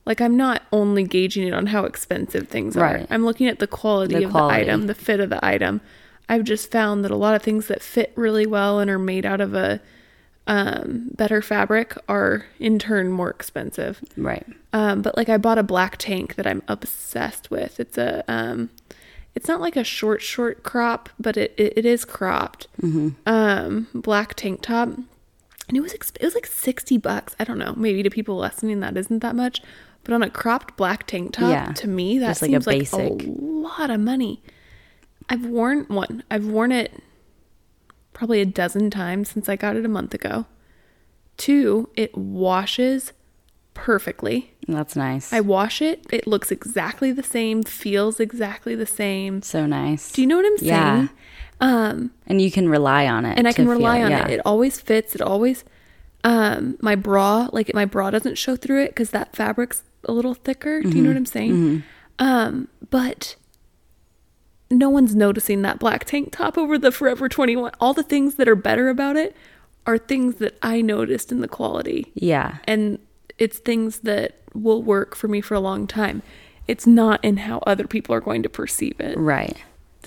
Like 0.05 0.21
I'm 0.21 0.35
not 0.37 0.63
only 0.71 1.03
gauging 1.03 1.47
it 1.47 1.53
on 1.53 1.67
how 1.67 1.85
expensive 1.85 2.47
things 2.47 2.75
are. 2.77 3.05
I'm 3.09 3.25
looking 3.25 3.47
at 3.47 3.59
the 3.59 3.67
quality 3.67 4.15
The 4.15 4.23
of 4.25 4.31
quality. 4.31 4.65
the 4.65 4.71
item, 4.71 4.87
the 4.87 4.95
fit 4.95 5.19
of 5.19 5.29
the 5.29 5.43
item. 5.45 5.81
I've 6.27 6.43
just 6.43 6.71
found 6.71 7.03
that 7.05 7.11
a 7.11 7.15
lot 7.15 7.35
of 7.35 7.41
things 7.41 7.67
that 7.67 7.81
fit 7.81 8.11
really 8.15 8.45
well 8.45 8.79
and 8.79 8.89
are 8.89 8.99
made 8.99 9.25
out 9.25 9.41
of 9.41 9.53
a 9.55 9.79
um, 10.47 11.09
better 11.15 11.41
fabric 11.41 11.95
are 12.07 12.45
in 12.59 12.79
turn 12.79 13.11
more 13.11 13.29
expensive. 13.29 14.03
right. 14.17 14.45
Um, 14.73 15.01
but 15.01 15.15
like 15.17 15.29
I 15.29 15.37
bought 15.37 15.57
a 15.57 15.63
black 15.63 15.97
tank 15.97 16.35
that 16.35 16.45
I'm 16.47 16.61
obsessed 16.67 17.49
with. 17.51 17.79
It's 17.79 17.97
a 17.97 18.23
um, 18.27 18.69
it's 19.35 19.47
not 19.47 19.61
like 19.61 19.75
a 19.75 19.83
short 19.83 20.21
short 20.21 20.63
crop, 20.63 21.09
but 21.19 21.37
it 21.37 21.53
it, 21.57 21.73
it 21.77 21.85
is 21.85 22.03
cropped. 22.05 22.67
Um, 23.27 23.87
black 23.93 24.33
tank 24.35 24.61
top, 24.61 24.89
and 25.69 25.77
it 25.77 25.81
was 25.81 25.93
exp- 25.93 26.17
it 26.19 26.25
was 26.25 26.35
like 26.35 26.45
sixty 26.47 26.97
bucks. 26.97 27.33
I 27.39 27.45
don't 27.45 27.57
know. 27.57 27.73
Maybe 27.77 28.03
to 28.03 28.09
people 28.09 28.37
listening 28.37 28.81
that 28.81 28.97
isn't 28.97 29.19
that 29.19 29.35
much, 29.35 29.61
but 30.03 30.13
on 30.13 30.21
a 30.21 30.29
cropped 30.29 30.75
black 30.75 31.07
tank 31.07 31.31
top, 31.33 31.49
Yeah. 31.51 31.71
to 31.73 31.87
me 31.87 32.19
that 32.19 32.27
Just 32.27 32.41
like 32.41 32.51
a 32.51 32.61
seems 32.61 32.91
like 32.93 33.23
a 33.23 33.29
lot 33.31 33.89
of 33.89 34.01
money. 34.01 34.41
I've 35.29 35.45
worn 35.45 35.85
one. 35.87 36.23
I've 36.29 36.45
worn 36.47 36.71
it 36.73 36.91
probably 38.13 38.41
a 38.41 38.45
dozen 38.45 38.89
times 38.89 39.29
since 39.29 39.47
I 39.47 39.55
got 39.55 39.75
it 39.77 39.85
a 39.85 39.89
month 39.89 40.13
ago. 40.13 40.45
Two, 41.37 41.89
it 41.95 42.17
washes 42.17 43.13
perfectly. 43.73 44.53
That's 44.67 44.95
nice. 44.95 45.31
I 45.31 45.39
wash 45.39 45.81
it, 45.81 46.05
it 46.11 46.27
looks 46.27 46.51
exactly 46.51 47.11
the 47.13 47.23
same, 47.23 47.63
feels 47.63 48.19
exactly 48.19 48.75
the 48.75 48.85
same. 48.85 49.41
so 49.41 49.65
nice. 49.65 50.11
Do 50.11 50.21
you 50.21 50.27
know 50.27 50.35
what 50.35 50.45
I'm 50.45 50.57
saying? 50.57 51.09
Um, 51.61 52.11
And 52.27 52.41
you 52.41 52.51
can 52.51 52.69
rely 52.69 53.05
on 53.07 53.25
it. 53.25 53.37
and 53.37 53.47
I 53.47 53.51
can 53.53 53.65
feel- 53.65 53.73
rely 53.75 54.01
on 54.01 54.11
yeah. 54.11 54.27
it. 54.27 54.31
It 54.35 54.41
always 54.45 54.79
fits. 54.79 55.15
It 55.15 55.21
always 55.21 55.63
um 56.23 56.77
my 56.81 56.95
bra, 56.95 57.47
like 57.53 57.73
my 57.73 57.85
bra 57.85 58.09
doesn't 58.11 58.37
show 58.37 58.55
through 58.57 58.83
it 58.83 58.95
cuz 58.95 59.09
that 59.11 59.35
fabric's 59.35 59.83
a 60.05 60.11
little 60.11 60.33
thicker. 60.33 60.81
Do 60.81 60.87
you 60.89 60.93
Mm-hmm. 60.95 61.03
know 61.03 61.09
what 61.09 61.17
I'm 61.17 61.25
saying? 61.25 61.83
Um, 62.19 62.67
but 62.89 63.35
no 64.71 64.89
one's 64.89 65.15
noticing 65.15 65.61
that 65.63 65.79
black 65.79 66.05
tank 66.05 66.31
top 66.31 66.57
over 66.57 66.77
the 66.77 66.91
Forever 66.91 67.27
21. 67.27 67.71
All 67.79 67.93
the 67.93 68.03
things 68.03 68.35
that 68.35 68.47
are 68.47 68.55
better 68.55 68.89
about 68.89 69.17
it 69.17 69.35
are 69.87 69.97
things 69.97 70.35
that 70.35 70.57
I 70.61 70.81
noticed 70.81 71.31
in 71.31 71.39
the 71.41 71.47
quality 71.47 72.11
Yeah. 72.13 72.57
and 72.65 72.99
it's 73.37 73.57
things 73.59 73.99
that 73.99 74.35
will 74.53 74.83
work 74.83 75.15
for 75.15 75.27
me 75.27 75.41
for 75.41 75.53
a 75.55 75.59
long 75.59 75.87
time. 75.87 76.21
It's 76.67 76.85
not 76.85 77.23
in 77.23 77.37
how 77.37 77.59
other 77.65 77.87
people 77.87 78.13
are 78.13 78.19
going 78.21 78.43
to 78.43 78.49
perceive 78.49 78.99
it. 78.99 79.17
Right. 79.17 79.57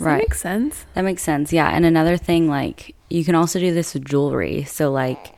Does 0.02 0.06
right. 0.06 0.18
that 0.18 0.28
make 0.28 0.34
sense? 0.34 0.86
That 0.94 1.02
makes 1.02 1.22
sense. 1.22 1.52
Yeah. 1.52 1.68
And 1.70 1.84
another 1.84 2.16
thing, 2.16 2.48
like, 2.48 2.94
you 3.08 3.24
can 3.24 3.34
also 3.34 3.58
do 3.58 3.72
this 3.72 3.94
with 3.94 4.04
jewelry. 4.04 4.64
So, 4.64 4.90
like, 4.90 5.34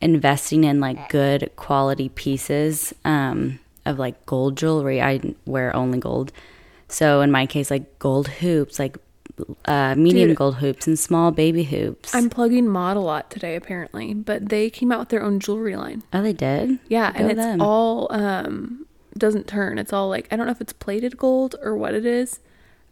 investing 0.00 0.64
in 0.64 0.78
like 0.78 1.08
good 1.08 1.50
quality 1.56 2.08
pieces 2.10 2.94
um, 3.04 3.58
of 3.84 3.98
like 3.98 4.24
gold 4.26 4.56
jewelry. 4.56 5.02
I 5.02 5.20
wear 5.46 5.74
only 5.74 5.98
gold. 5.98 6.32
So, 6.88 7.20
in 7.20 7.30
my 7.30 7.46
case, 7.46 7.70
like 7.70 7.98
gold 7.98 8.28
hoops, 8.28 8.78
like 8.78 8.96
uh, 9.66 9.94
medium 9.96 10.28
Dude. 10.28 10.36
gold 10.36 10.56
hoops 10.56 10.86
and 10.86 10.98
small 10.98 11.30
baby 11.30 11.64
hoops. 11.64 12.14
I'm 12.14 12.30
plugging 12.30 12.68
Mod 12.68 12.96
a 12.96 13.00
lot 13.00 13.30
today, 13.30 13.56
apparently, 13.56 14.14
but 14.14 14.48
they 14.48 14.70
came 14.70 14.90
out 14.90 14.98
with 15.00 15.08
their 15.10 15.22
own 15.22 15.40
jewelry 15.40 15.76
line. 15.76 16.02
oh, 16.12 16.22
they 16.22 16.32
did? 16.32 16.78
Yeah, 16.88 17.12
Go 17.12 17.18
and 17.18 17.30
it's 17.32 17.40
them. 17.40 17.60
all 17.60 18.08
um 18.10 18.86
doesn't 19.16 19.46
turn. 19.48 19.78
It's 19.78 19.92
all 19.92 20.08
like 20.08 20.28
I 20.30 20.36
don't 20.36 20.46
know 20.46 20.52
if 20.52 20.60
it's 20.60 20.72
plated 20.72 21.16
gold 21.16 21.56
or 21.62 21.76
what 21.76 21.94
it 21.94 22.06
is. 22.06 22.40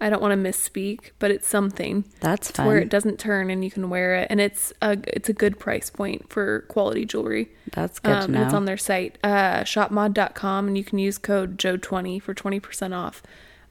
I 0.01 0.11
don't 0.11 0.21
want 0.21 0.33
to 0.41 0.49
misspeak, 0.51 1.13
but 1.19 1.31
it's 1.31 1.49
something 1.49 2.05
That's 2.21 2.53
to 2.53 2.63
where 2.65 2.79
it 2.79 2.91
doesn't 2.91 3.19
turn 3.19 3.49
and 3.51 3.65
you 3.65 3.71
can 3.71 3.89
wear 3.89 4.15
it, 4.17 4.27
and 4.29 4.41
it's 4.41 4.73
a 4.83 4.99
it's 5.07 5.29
a 5.29 5.33
good 5.33 5.59
price 5.59 5.89
point 5.89 6.29
for 6.29 6.61
quality 6.69 7.05
jewelry. 7.07 7.49
That's 7.73 7.99
good 7.99 8.11
to 8.13 8.25
Um, 8.25 8.33
know. 8.33 8.43
it's 8.45 8.53
on 8.55 8.67
their 8.67 8.77
site, 8.77 9.17
uh, 9.25 9.63
shopmod.com, 9.65 10.67
and 10.69 10.77
you 10.77 10.85
can 10.85 10.99
use 10.99 11.17
code 11.19 11.59
Joe20 11.59 12.21
for 12.21 12.35
20% 12.35 12.95
off. 12.95 13.23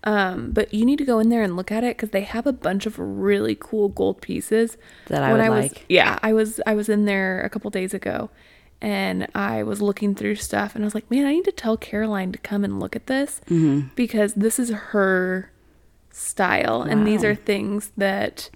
Um, 0.03 0.51
but 0.51 0.71
you 0.73 0.85
need 0.85 0.97
to 0.99 1.05
go 1.05 1.17
in 1.19 1.29
there 1.29 1.41
and 1.41 1.55
look 1.55 1.71
at 1.71 1.83
it 1.83 1.97
because 1.97 2.11
they 2.11 2.21
have 2.21 2.45
a 2.45 2.53
bunch 2.53 2.85
of 2.85 2.99
really 2.99 3.55
cool 3.59 3.89
gold 3.89 4.21
pieces 4.21 4.77
That 5.07 5.23
I 5.23 5.31
would 5.33 5.49
was, 5.49 5.71
like. 5.71 5.85
Yeah, 5.89 6.19
I 6.21 6.31
was 6.33 6.59
I 6.67 6.75
was 6.75 6.89
in 6.89 7.05
there 7.05 7.41
a 7.41 7.49
couple 7.49 7.69
days 7.71 7.93
ago, 7.93 8.29
and 8.81 9.27
I 9.33 9.63
was 9.63 9.81
looking 9.81 10.13
through 10.15 10.35
stuff, 10.35 10.75
and 10.75 10.83
I 10.83 10.85
was 10.85 10.93
like, 10.95 11.09
man, 11.09 11.25
I 11.25 11.31
need 11.33 11.45
to 11.45 11.51
tell 11.51 11.75
Caroline 11.77 12.31
to 12.33 12.37
come 12.39 12.63
and 12.63 12.79
look 12.79 12.95
at 12.95 13.07
this 13.07 13.41
Mm-hmm. 13.47 13.89
because 13.95 14.33
this 14.35 14.59
is 14.59 14.69
her 14.69 15.51
style, 16.17 16.81
and 16.81 17.05
these 17.05 17.23
are 17.23 17.35
things 17.35 17.91
that 17.97 18.49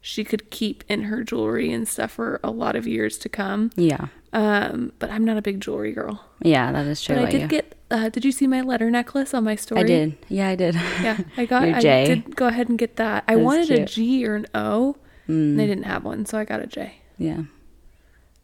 she 0.00 0.22
could 0.22 0.50
keep 0.50 0.84
in 0.88 1.04
her 1.04 1.24
jewelry 1.24 1.72
and 1.72 1.88
stuff 1.88 2.12
for 2.12 2.38
a 2.44 2.50
lot 2.50 2.76
of 2.76 2.86
years 2.86 3.16
to 3.18 3.28
come. 3.28 3.70
yeah. 3.76 4.06
Um, 4.32 4.92
but 4.98 5.10
I'm 5.10 5.24
not 5.24 5.38
a 5.38 5.42
big 5.42 5.60
jewelry 5.60 5.92
girl. 5.92 6.22
Yeah, 6.42 6.70
that 6.72 6.84
is 6.86 7.00
true. 7.02 7.14
But 7.16 7.24
I 7.26 7.30
did 7.30 7.40
you. 7.42 7.48
get. 7.48 7.74
Uh, 7.90 8.10
did 8.10 8.22
you 8.22 8.32
see 8.32 8.46
my 8.46 8.60
letter 8.60 8.90
necklace 8.90 9.32
on 9.32 9.44
my 9.44 9.54
story? 9.56 9.80
I 9.80 9.84
did. 9.84 10.18
Yeah, 10.28 10.48
I 10.48 10.56
did. 10.56 10.74
Yeah, 10.74 11.18
I 11.38 11.46
got. 11.52 11.62
I 11.62 11.80
did 11.80 12.36
go 12.36 12.46
ahead 12.46 12.68
and 12.68 12.76
get 12.78 12.96
that. 12.96 13.24
I 13.28 13.36
wanted 13.36 13.70
a. 13.70 13.84
G 13.86 14.26
or 14.26 14.34
an 14.34 14.46
O, 14.54 14.96
and 15.26 15.54
Mm, 15.54 15.56
they 15.56 15.66
didn't 15.66 15.84
have 15.84 16.04
one, 16.04 16.26
so 16.26 16.36
I 16.38 16.44
got 16.44 16.60
a 16.60 16.66
J. 16.66 16.96
yeah. 17.16 17.44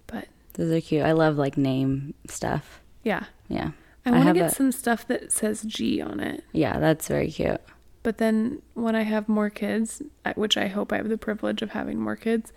But 0.07 0.29
Those 0.55 0.73
are 0.73 0.81
cute. 0.81 1.05
I 1.05 1.13
love 1.13 1.37
like 1.37 1.57
name 1.59 2.15
stuff. 2.27 2.81
yeah, 3.05 3.25
Yeah. 3.49 3.73
I 4.07 4.11
I 4.11 4.13
want 4.13 4.29
to 4.29 4.35
get 4.35 4.53
a- 4.53 4.55
some 4.55 4.73
stuff 4.73 5.07
that 5.09 5.31
says 5.31 5.63
G 5.63 6.01
on 6.01 6.21
it. 6.21 6.43
Yeah, 6.53 6.79
that's 6.79 7.07
very 7.07 7.31
cute. 7.31 7.61
But 8.03 8.19
then 8.19 8.63
when 8.75 8.97
I 8.97 9.03
have 9.03 9.29
more 9.29 9.49
kids, 9.51 10.03
which 10.35 10.57
I 10.57 10.67
hope 10.69 10.93
I 10.93 10.97
have 10.97 11.09
the 11.09 11.19
privilege 11.19 11.63
of 11.63 11.71
having 11.71 12.01
more 12.01 12.17
kids, 12.17 12.53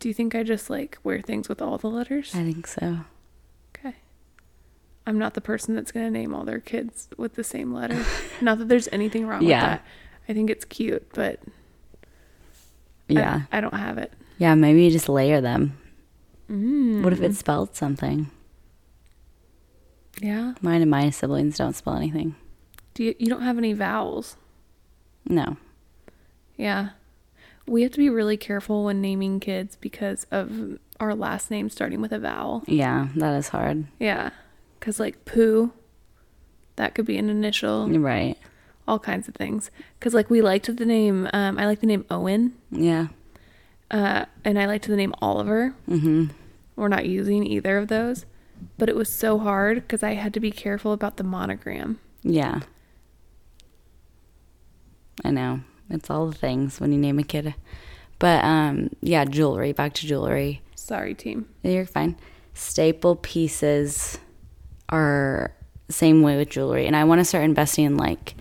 do 0.00 0.08
you 0.08 0.14
think 0.14 0.34
I 0.34 0.42
just 0.42 0.70
like 0.70 0.98
wear 1.04 1.20
things 1.20 1.48
with 1.48 1.60
all 1.60 1.76
the 1.78 1.88
letters? 1.90 2.34
I 2.34 2.42
think 2.44 2.66
so. 2.66 3.00
Okay. 3.76 3.96
I'm 5.06 5.18
not 5.18 5.34
the 5.34 5.40
person 5.42 5.74
that's 5.74 5.92
going 5.92 6.06
to 6.06 6.10
name 6.10 6.34
all 6.34 6.44
their 6.44 6.60
kids 6.60 7.08
with 7.18 7.34
the 7.34 7.44
same 7.44 7.72
letter. 7.74 8.02
not 8.40 8.58
that 8.58 8.68
there's 8.68 8.88
anything 8.92 9.26
wrong 9.26 9.42
Yeah. 9.42 9.56
with 9.62 9.70
that. 9.80 9.86
I 10.28 10.32
think 10.34 10.48
it's 10.50 10.64
cute, 10.64 11.06
but 11.12 11.40
I- 13.10 13.12
Yeah. 13.12 13.40
I, 13.52 13.60
don't 13.60 13.74
have 13.74 13.98
it. 13.98 14.12
Yeah, 14.38 14.54
maybe 14.54 14.84
you 14.84 14.90
just 14.90 15.08
layer 15.08 15.40
them. 15.42 15.76
Mm. 16.50 17.02
What 17.02 17.12
if 17.12 17.20
it 17.20 17.34
spelled 17.34 17.76
something? 17.76 18.30
Yeah. 20.20 20.54
Mine 20.62 20.82
and 20.82 20.90
my 20.90 21.10
siblings 21.10 21.58
don't 21.58 21.74
spell 21.76 21.94
anything. 21.96 22.34
Do 22.94 23.04
you, 23.04 23.14
you 23.18 23.26
don't 23.28 23.42
have 23.42 23.58
any 23.58 23.72
vowels? 23.74 24.36
No. 25.28 25.56
Yeah. 26.56 26.90
We 27.66 27.82
have 27.82 27.92
to 27.92 27.98
be 27.98 28.08
really 28.10 28.36
careful 28.36 28.84
when 28.84 29.00
naming 29.00 29.40
kids 29.40 29.76
because 29.76 30.26
of 30.30 30.78
our 30.98 31.14
last 31.14 31.50
name 31.50 31.68
starting 31.70 32.00
with 32.00 32.12
a 32.12 32.18
vowel. 32.18 32.64
Yeah, 32.66 33.08
that 33.16 33.36
is 33.36 33.48
hard. 33.48 33.84
Yeah. 34.00 34.30
Because, 34.80 34.98
like, 34.98 35.24
poo, 35.24 35.72
that 36.76 36.94
could 36.94 37.04
be 37.04 37.18
an 37.18 37.28
initial, 37.28 37.88
Right. 37.88 38.36
all 38.86 38.98
kinds 38.98 39.28
of 39.28 39.34
things. 39.34 39.70
Because, 39.98 40.14
like, 40.14 40.30
we 40.30 40.40
liked 40.40 40.74
the 40.74 40.86
name, 40.86 41.28
um, 41.32 41.58
I 41.58 41.66
like 41.66 41.80
the 41.80 41.86
name 41.86 42.04
Owen, 42.10 42.54
Yeah. 42.70 43.08
uh, 43.90 44.24
and 44.44 44.58
I 44.58 44.64
liked 44.66 44.86
the 44.88 44.96
name 44.96 45.14
Oliver. 45.20 45.74
Mm-hmm. 45.88 46.26
We're 46.76 46.88
not 46.88 47.06
using 47.06 47.44
either 47.46 47.76
of 47.76 47.88
those. 47.88 48.24
But 48.76 48.88
it 48.88 48.96
was 48.96 49.12
so 49.12 49.38
hard 49.38 49.76
because 49.82 50.02
I 50.02 50.14
had 50.14 50.34
to 50.34 50.40
be 50.40 50.50
careful 50.50 50.92
about 50.92 51.16
the 51.16 51.22
monogram. 51.24 52.00
Yeah. 52.24 52.60
I 55.24 55.30
know. 55.30 55.60
It's 55.90 56.10
all 56.10 56.26
the 56.26 56.36
things 56.36 56.80
when 56.80 56.92
you 56.92 56.98
name 56.98 57.18
a 57.18 57.22
kid. 57.22 57.54
But 58.18 58.44
um 58.44 58.90
yeah, 59.00 59.24
jewelry, 59.24 59.72
back 59.72 59.94
to 59.94 60.06
jewelry. 60.06 60.62
Sorry, 60.74 61.14
team. 61.14 61.48
You're 61.62 61.86
fine. 61.86 62.16
Staple 62.54 63.16
pieces 63.16 64.18
are 64.88 65.52
same 65.88 66.22
way 66.22 66.36
with 66.36 66.50
jewelry. 66.50 66.86
And 66.86 66.96
I 66.96 67.04
want 67.04 67.20
to 67.20 67.24
start 67.24 67.44
investing 67.44 67.84
in 67.84 67.96
like 67.96 68.34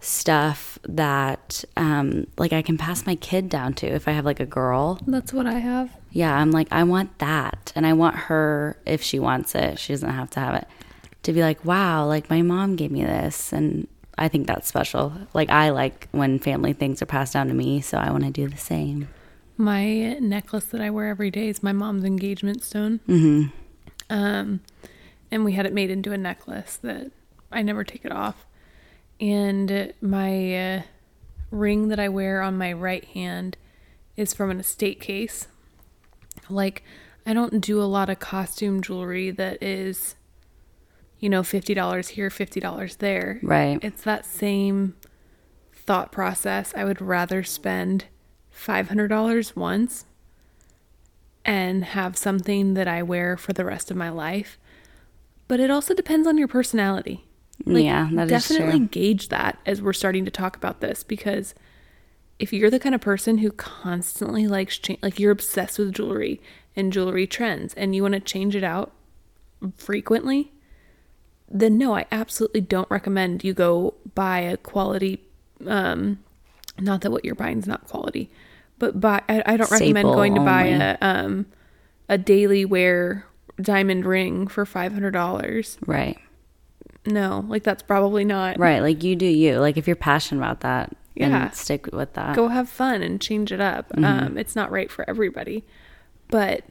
stuff 0.00 0.78
that 0.84 1.64
um 1.76 2.26
like 2.38 2.52
I 2.52 2.62
can 2.62 2.78
pass 2.78 3.06
my 3.06 3.16
kid 3.16 3.48
down 3.48 3.74
to 3.74 3.86
if 3.86 4.06
I 4.06 4.12
have 4.12 4.24
like 4.24 4.40
a 4.40 4.46
girl. 4.46 5.00
That's 5.06 5.32
what 5.32 5.46
I 5.46 5.58
have. 5.58 5.90
Yeah, 6.10 6.34
I'm 6.34 6.50
like 6.50 6.68
I 6.70 6.84
want 6.84 7.18
that 7.18 7.72
and 7.74 7.86
I 7.86 7.92
want 7.92 8.16
her 8.16 8.78
if 8.86 9.02
she 9.02 9.18
wants 9.18 9.54
it, 9.54 9.78
she 9.78 9.92
doesn't 9.92 10.08
have 10.08 10.30
to 10.30 10.40
have 10.40 10.54
it. 10.54 10.68
To 11.24 11.32
be 11.32 11.40
like, 11.42 11.64
"Wow, 11.64 12.06
like 12.06 12.30
my 12.30 12.40
mom 12.42 12.76
gave 12.76 12.92
me 12.92 13.02
this." 13.02 13.52
And 13.52 13.88
I 14.18 14.28
think 14.28 14.46
that's 14.46 14.66
special. 14.66 15.12
Like 15.34 15.50
I 15.50 15.70
like 15.70 16.08
when 16.12 16.38
family 16.38 16.72
things 16.72 17.02
are 17.02 17.06
passed 17.06 17.34
down 17.34 17.48
to 17.48 17.54
me, 17.54 17.80
so 17.80 17.98
I 17.98 18.10
want 18.10 18.24
to 18.24 18.30
do 18.30 18.48
the 18.48 18.56
same. 18.56 19.08
My 19.56 20.14
necklace 20.14 20.66
that 20.66 20.80
I 20.80 20.90
wear 20.90 21.08
every 21.08 21.30
day 21.30 21.48
is 21.48 21.62
my 21.62 21.72
mom's 21.72 22.04
engagement 22.04 22.62
stone. 22.62 23.00
Mhm. 23.08 23.52
Um, 24.10 24.60
and 25.30 25.44
we 25.44 25.52
had 25.52 25.66
it 25.66 25.72
made 25.72 25.90
into 25.90 26.12
a 26.12 26.18
necklace 26.18 26.76
that 26.82 27.10
I 27.50 27.62
never 27.62 27.84
take 27.84 28.04
it 28.04 28.12
off. 28.12 28.46
And 29.20 29.92
my 30.00 30.74
uh, 30.76 30.82
ring 31.50 31.88
that 31.88 31.98
I 31.98 32.08
wear 32.08 32.42
on 32.42 32.58
my 32.58 32.72
right 32.72 33.04
hand 33.04 33.56
is 34.16 34.34
from 34.34 34.50
an 34.50 34.60
estate 34.60 35.00
case. 35.00 35.48
Like, 36.50 36.82
I 37.24 37.32
don't 37.32 37.60
do 37.60 37.80
a 37.80 37.84
lot 37.84 38.10
of 38.10 38.18
costume 38.18 38.82
jewelry 38.82 39.30
that 39.30 39.62
is, 39.62 40.15
you 41.18 41.28
know, 41.28 41.42
$50 41.42 42.08
here, 42.10 42.30
$50 42.30 42.98
there. 42.98 43.40
Right. 43.42 43.78
It's 43.82 44.02
that 44.02 44.24
same 44.24 44.96
thought 45.72 46.12
process. 46.12 46.72
I 46.76 46.84
would 46.84 47.00
rather 47.00 47.42
spend 47.42 48.06
$500 48.54 49.56
once 49.56 50.04
and 51.44 51.84
have 51.84 52.16
something 52.16 52.74
that 52.74 52.88
I 52.88 53.02
wear 53.02 53.36
for 53.36 53.52
the 53.52 53.64
rest 53.64 53.90
of 53.90 53.96
my 53.96 54.10
life. 54.10 54.58
But 55.48 55.60
it 55.60 55.70
also 55.70 55.94
depends 55.94 56.26
on 56.26 56.38
your 56.38 56.48
personality. 56.48 57.24
Mm, 57.64 57.84
yeah, 57.84 58.08
that 58.12 58.30
is 58.30 58.48
definitely 58.48 58.80
gauge 58.80 59.28
that 59.28 59.58
as 59.64 59.80
we're 59.80 59.92
starting 59.92 60.24
to 60.24 60.30
talk 60.30 60.56
about 60.56 60.80
this 60.80 61.02
because 61.02 61.54
if 62.38 62.52
you're 62.52 62.70
the 62.70 62.80
kind 62.80 62.94
of 62.94 63.00
person 63.00 63.38
who 63.38 63.50
constantly 63.50 64.46
likes 64.46 64.76
change, 64.76 64.98
like 65.02 65.18
you're 65.18 65.30
obsessed 65.30 65.78
with 65.78 65.94
jewelry 65.94 66.40
and 66.74 66.92
jewelry 66.92 67.26
trends 67.26 67.72
and 67.74 67.94
you 67.94 68.02
want 68.02 68.12
to 68.12 68.20
change 68.20 68.54
it 68.54 68.64
out 68.64 68.92
frequently, 69.76 70.52
then 71.48 71.78
no, 71.78 71.94
I 71.94 72.06
absolutely 72.10 72.60
don't 72.60 72.90
recommend 72.90 73.44
you 73.44 73.54
go 73.54 73.94
buy 74.14 74.40
a 74.40 74.56
quality. 74.56 75.20
Um, 75.66 76.18
not 76.78 77.00
that 77.02 77.10
what 77.10 77.24
you're 77.24 77.34
buying 77.34 77.58
is 77.58 77.66
not 77.66 77.86
quality, 77.86 78.30
but 78.78 79.00
buy. 79.00 79.22
I, 79.28 79.42
I 79.46 79.56
don't 79.56 79.70
recommend 79.70 80.04
going 80.08 80.34
to 80.34 80.40
buy 80.40 80.72
only. 80.72 80.84
a 80.84 80.98
um 81.00 81.46
a 82.08 82.18
daily 82.18 82.64
wear 82.64 83.26
diamond 83.60 84.04
ring 84.04 84.46
for 84.48 84.66
five 84.66 84.92
hundred 84.92 85.12
dollars. 85.12 85.78
Right. 85.86 86.18
No, 87.06 87.44
like 87.48 87.62
that's 87.62 87.82
probably 87.82 88.24
not. 88.24 88.58
Right. 88.58 88.80
Like 88.80 89.02
you 89.04 89.14
do 89.16 89.26
you. 89.26 89.58
Like 89.60 89.76
if 89.76 89.86
you're 89.86 89.94
passionate 89.96 90.40
about 90.40 90.60
that, 90.60 90.96
Yeah. 91.14 91.50
stick 91.50 91.86
with 91.92 92.12
that. 92.14 92.34
Go 92.34 92.48
have 92.48 92.68
fun 92.68 93.02
and 93.02 93.20
change 93.20 93.52
it 93.52 93.60
up. 93.60 93.86
Um, 93.96 94.36
it's 94.36 94.56
not 94.56 94.70
right 94.72 94.90
for 94.90 95.08
everybody, 95.08 95.64
but 96.28 96.64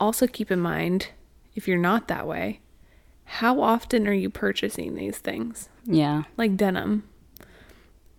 also 0.00 0.26
keep 0.26 0.50
in 0.50 0.58
mind 0.60 1.08
if 1.54 1.68
you're 1.68 1.78
not 1.78 2.08
that 2.08 2.26
way, 2.26 2.60
how 3.34 3.60
often 3.60 4.08
are 4.08 4.12
you 4.12 4.28
purchasing 4.28 4.94
these 4.96 5.18
things? 5.18 5.68
Yeah. 5.84 6.24
Like 6.36 6.56
denim. 6.56 7.04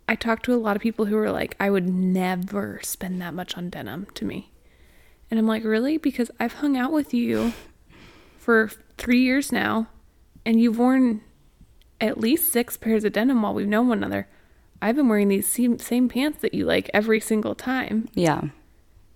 I 0.08 0.16
talked 0.16 0.46
to 0.46 0.54
a 0.54 0.56
lot 0.56 0.76
of 0.78 0.82
people 0.82 1.06
who 1.06 1.16
were 1.16 1.32
like, 1.32 1.56
I 1.60 1.70
would 1.70 1.90
never 1.90 2.80
spend 2.82 3.22
that 3.22 3.34
much 3.34 3.58
on 3.58 3.70
denim 3.70 4.08
to 4.16 4.26
me. 4.26 4.52
And 5.30 5.38
I'm 5.40 5.48
like, 5.48 5.64
really? 5.64 5.98
Because 5.98 6.32
I've 6.40 6.54
hung 6.56 6.78
out 6.78 6.92
with 6.94 7.14
you 7.14 7.54
for 8.38 8.70
three 8.98 9.22
years 9.22 9.52
now, 9.52 9.88
and 10.46 10.60
you've 10.62 10.78
worn 10.80 11.22
at 12.00 12.18
least 12.20 12.52
six 12.52 12.76
pairs 12.78 13.04
of 13.04 13.14
denim 13.14 13.42
while 13.42 13.54
we've 13.54 13.68
known 13.68 13.88
one 13.90 14.00
another. 14.00 14.28
I've 14.82 14.96
been 14.96 15.08
wearing 15.10 15.28
these 15.28 15.48
same, 15.48 15.78
same 15.78 16.10
pants 16.10 16.40
that 16.42 16.54
you 16.54 16.66
like 16.66 16.90
every 16.94 17.20
single 17.20 17.54
time. 17.56 18.08
Yeah. 18.14 18.42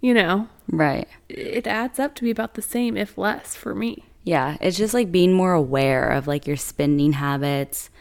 You 0.01 0.13
know, 0.13 0.49
Right. 0.69 1.07
it 1.29 1.65
adds 1.67 1.99
up 1.99 2.15
to 2.15 2.23
be 2.23 2.29
about 2.31 2.53
the 2.53 2.61
same, 2.61 2.95
if 2.95 3.17
less, 3.17 3.55
for 3.55 3.73
me. 3.73 4.03
Yeah, 4.25 4.57
it's 4.59 4.75
just 4.75 4.95
like 4.95 5.11
being 5.11 5.33
more 5.33 5.53
aware 5.53 6.09
of 6.09 6.27
like 6.27 6.47
your 6.47 6.57
spending 6.57 7.13
habits 7.13 7.91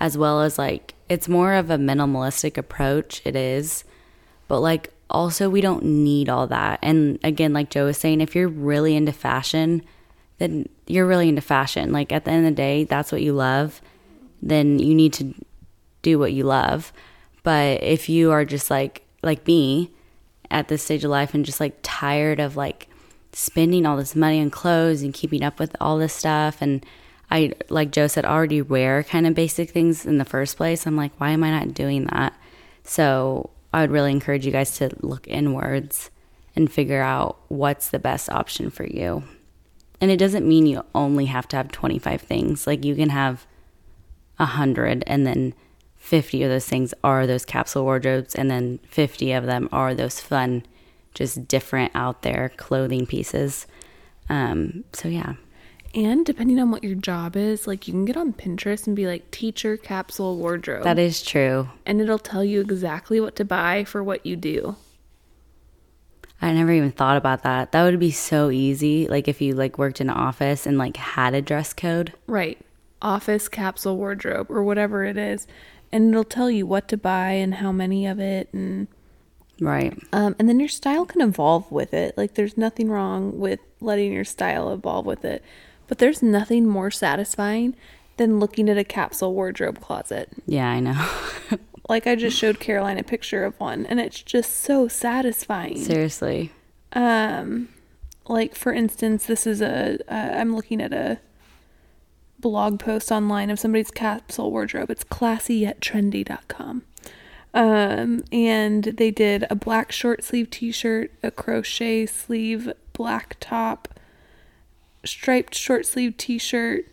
as 0.00 0.16
well 0.16 0.40
as 0.40 0.58
like 0.58 0.94
it's 1.08 1.28
more 1.28 1.52
of 1.54 1.70
a 1.70 1.76
minimalistic 1.76 2.56
approach 2.56 3.20
it 3.24 3.36
is. 3.36 3.84
But 4.48 4.60
like 4.60 4.92
also 5.10 5.50
we 5.50 5.60
don't 5.60 5.84
need 5.84 6.30
all 6.30 6.46
that. 6.46 6.78
And 6.82 7.18
again, 7.22 7.52
like 7.52 7.70
Joe 7.70 7.84
was 7.84 7.98
saying, 7.98 8.22
if 8.22 8.34
you're 8.34 8.48
really 8.48 8.96
into 8.96 9.12
fashion, 9.12 9.82
then 10.38 10.66
you're 10.86 11.06
really 11.06 11.28
into 11.28 11.42
fashion. 11.42 11.92
Like 11.92 12.10
at 12.10 12.24
the 12.24 12.30
end 12.30 12.46
of 12.46 12.52
the 12.52 12.56
day, 12.56 12.84
that's 12.84 13.12
what 13.12 13.22
you 13.22 13.34
love, 13.34 13.82
then 14.40 14.78
you 14.78 14.94
need 14.94 15.12
to 15.14 15.34
do 16.00 16.18
what 16.18 16.32
you 16.32 16.44
love. 16.44 16.90
But 17.42 17.82
if 17.82 18.08
you 18.08 18.32
are 18.32 18.46
just 18.46 18.70
like 18.70 19.02
like 19.22 19.46
me 19.46 19.90
at 20.50 20.68
this 20.68 20.82
stage 20.82 21.04
of 21.04 21.10
life 21.10 21.34
and 21.34 21.44
just 21.44 21.60
like 21.60 21.78
tired 21.82 22.40
of 22.40 22.56
like 22.56 22.88
spending 23.36 23.84
all 23.84 23.98
this 23.98 24.16
money 24.16 24.40
on 24.40 24.48
clothes 24.48 25.02
and 25.02 25.12
keeping 25.12 25.42
up 25.42 25.58
with 25.58 25.76
all 25.78 25.98
this 25.98 26.14
stuff 26.14 26.62
and 26.62 26.86
I 27.30 27.52
like 27.68 27.90
Joe 27.90 28.06
said 28.06 28.24
already 28.24 28.62
wear 28.62 29.02
kind 29.02 29.26
of 29.26 29.34
basic 29.34 29.70
things 29.70 30.06
in 30.06 30.16
the 30.16 30.24
first 30.24 30.56
place. 30.56 30.86
I'm 30.86 30.96
like, 30.96 31.12
why 31.18 31.30
am 31.30 31.44
I 31.44 31.50
not 31.50 31.74
doing 31.74 32.04
that? 32.06 32.32
So 32.82 33.50
I 33.74 33.82
would 33.82 33.90
really 33.90 34.12
encourage 34.12 34.46
you 34.46 34.52
guys 34.52 34.78
to 34.78 34.90
look 35.00 35.26
inwards 35.28 36.10
and 36.54 36.72
figure 36.72 37.02
out 37.02 37.38
what's 37.48 37.90
the 37.90 37.98
best 37.98 38.30
option 38.30 38.70
for 38.70 38.86
you. 38.86 39.24
And 40.00 40.10
it 40.10 40.18
doesn't 40.18 40.48
mean 40.48 40.66
you 40.66 40.82
only 40.94 41.26
have 41.26 41.46
to 41.48 41.56
have 41.56 41.72
25 41.72 42.22
things. 42.22 42.66
Like 42.66 42.84
you 42.84 42.94
can 42.94 43.10
have 43.10 43.46
a 44.38 44.46
hundred 44.46 45.04
and 45.06 45.26
then 45.26 45.52
50 45.96 46.42
of 46.42 46.50
those 46.50 46.66
things 46.66 46.94
are 47.04 47.26
those 47.26 47.44
capsule 47.44 47.84
wardrobes 47.84 48.34
and 48.34 48.50
then 48.50 48.78
50 48.88 49.32
of 49.32 49.44
them 49.44 49.68
are 49.72 49.94
those 49.94 50.20
fun 50.20 50.64
just 51.16 51.48
different 51.48 51.90
out 51.96 52.22
there 52.22 52.52
clothing 52.56 53.06
pieces 53.06 53.66
um 54.28 54.84
so 54.92 55.08
yeah 55.08 55.32
And 55.94 56.26
depending 56.26 56.60
on 56.60 56.70
what 56.70 56.84
your 56.84 56.94
job 56.94 57.36
is, 57.36 57.66
like 57.66 57.88
you 57.88 57.94
can 57.94 58.04
get 58.04 58.18
on 58.18 58.34
Pinterest 58.34 58.86
and 58.86 58.94
be 58.94 59.06
like 59.06 59.30
teacher 59.30 59.76
capsule 59.78 60.36
wardrobe. 60.36 60.84
that 60.84 60.98
is 60.98 61.22
true 61.22 61.68
and 61.86 62.00
it'll 62.00 62.18
tell 62.18 62.44
you 62.44 62.60
exactly 62.60 63.18
what 63.20 63.34
to 63.36 63.44
buy 63.44 63.84
for 63.84 64.04
what 64.04 64.26
you 64.26 64.36
do. 64.36 64.76
i 66.42 66.52
never 66.52 66.70
even 66.72 66.92
thought 66.92 67.16
about 67.16 67.42
that 67.44 67.72
that 67.72 67.82
would 67.84 67.98
be 67.98 68.10
so 68.10 68.50
easy 68.50 69.08
like 69.08 69.26
if 69.26 69.40
you 69.40 69.54
like 69.54 69.78
worked 69.78 70.00
in 70.00 70.10
an 70.10 70.16
office 70.16 70.66
and 70.66 70.76
like 70.76 70.96
had 70.98 71.34
a 71.34 71.40
dress 71.42 71.72
code 71.72 72.12
Right. 72.26 72.58
Office 73.02 73.48
capsule 73.48 73.96
wardrobe 73.96 74.50
or 74.50 74.62
whatever 74.64 75.04
it 75.04 75.16
is. 75.18 75.46
And 75.92 76.10
it'll 76.10 76.24
tell 76.24 76.50
you 76.50 76.66
what 76.66 76.88
to 76.88 76.96
buy 76.96 77.32
and 77.32 77.54
how 77.56 77.70
many 77.70 78.06
of 78.06 78.18
it 78.18 78.48
and 78.52 78.88
right 79.60 79.98
um 80.12 80.36
and 80.38 80.48
then 80.48 80.60
your 80.60 80.68
style 80.68 81.06
can 81.06 81.20
evolve 81.20 81.70
with 81.72 81.94
it. 81.94 82.16
Like 82.16 82.34
there's 82.34 82.56
nothing 82.58 82.88
wrong 82.90 83.38
with 83.38 83.60
letting 83.80 84.12
your 84.12 84.24
style 84.24 84.72
evolve 84.72 85.06
with 85.06 85.24
it. 85.24 85.42
But 85.88 85.98
there's 85.98 86.22
nothing 86.22 86.66
more 86.66 86.90
satisfying 86.90 87.76
than 88.16 88.40
looking 88.40 88.68
at 88.68 88.76
a 88.78 88.84
capsule 88.84 89.32
wardrobe 89.34 89.80
closet. 89.80 90.28
yeah 90.46 90.68
i 90.70 90.80
know 90.80 91.08
Like 91.88 92.08
I 92.08 92.16
just 92.16 92.36
showed 92.36 92.58
Caroline 92.58 92.98
a 92.98 93.04
picture 93.04 93.44
of 93.44 93.54
one 93.60 93.86
and 93.86 94.00
it's 94.00 94.20
just 94.20 94.56
so 94.56 94.88
satisfying. 94.88 95.76
seriously 95.78 96.50
Um, 96.92 97.68
like 98.26 98.56
for 98.56 98.72
instance, 98.72 99.26
this 99.26 99.46
is 99.46 99.62
a 99.62 99.98
uh, 100.08 100.40
I'm 100.40 100.56
looking 100.56 100.80
at 100.82 100.92
a 100.92 101.20
blog 102.40 102.80
post 102.80 103.12
online 103.12 103.50
of 103.50 103.60
somebody's 103.60 103.90
capsule 103.92 104.50
wardrobe. 104.50 104.90
It's 104.90 105.04
classyyet 105.04 105.80
Um, 107.56 108.22
and 108.30 108.84
they 108.84 109.10
did 109.10 109.46
a 109.48 109.54
black 109.54 109.90
short 109.90 110.22
sleeve 110.22 110.50
t-shirt, 110.50 111.10
a 111.22 111.30
crochet 111.30 112.04
sleeve 112.04 112.70
black 112.92 113.36
top, 113.40 113.98
striped 115.06 115.54
short 115.54 115.86
sleeve 115.86 116.18
t-shirt, 116.18 116.84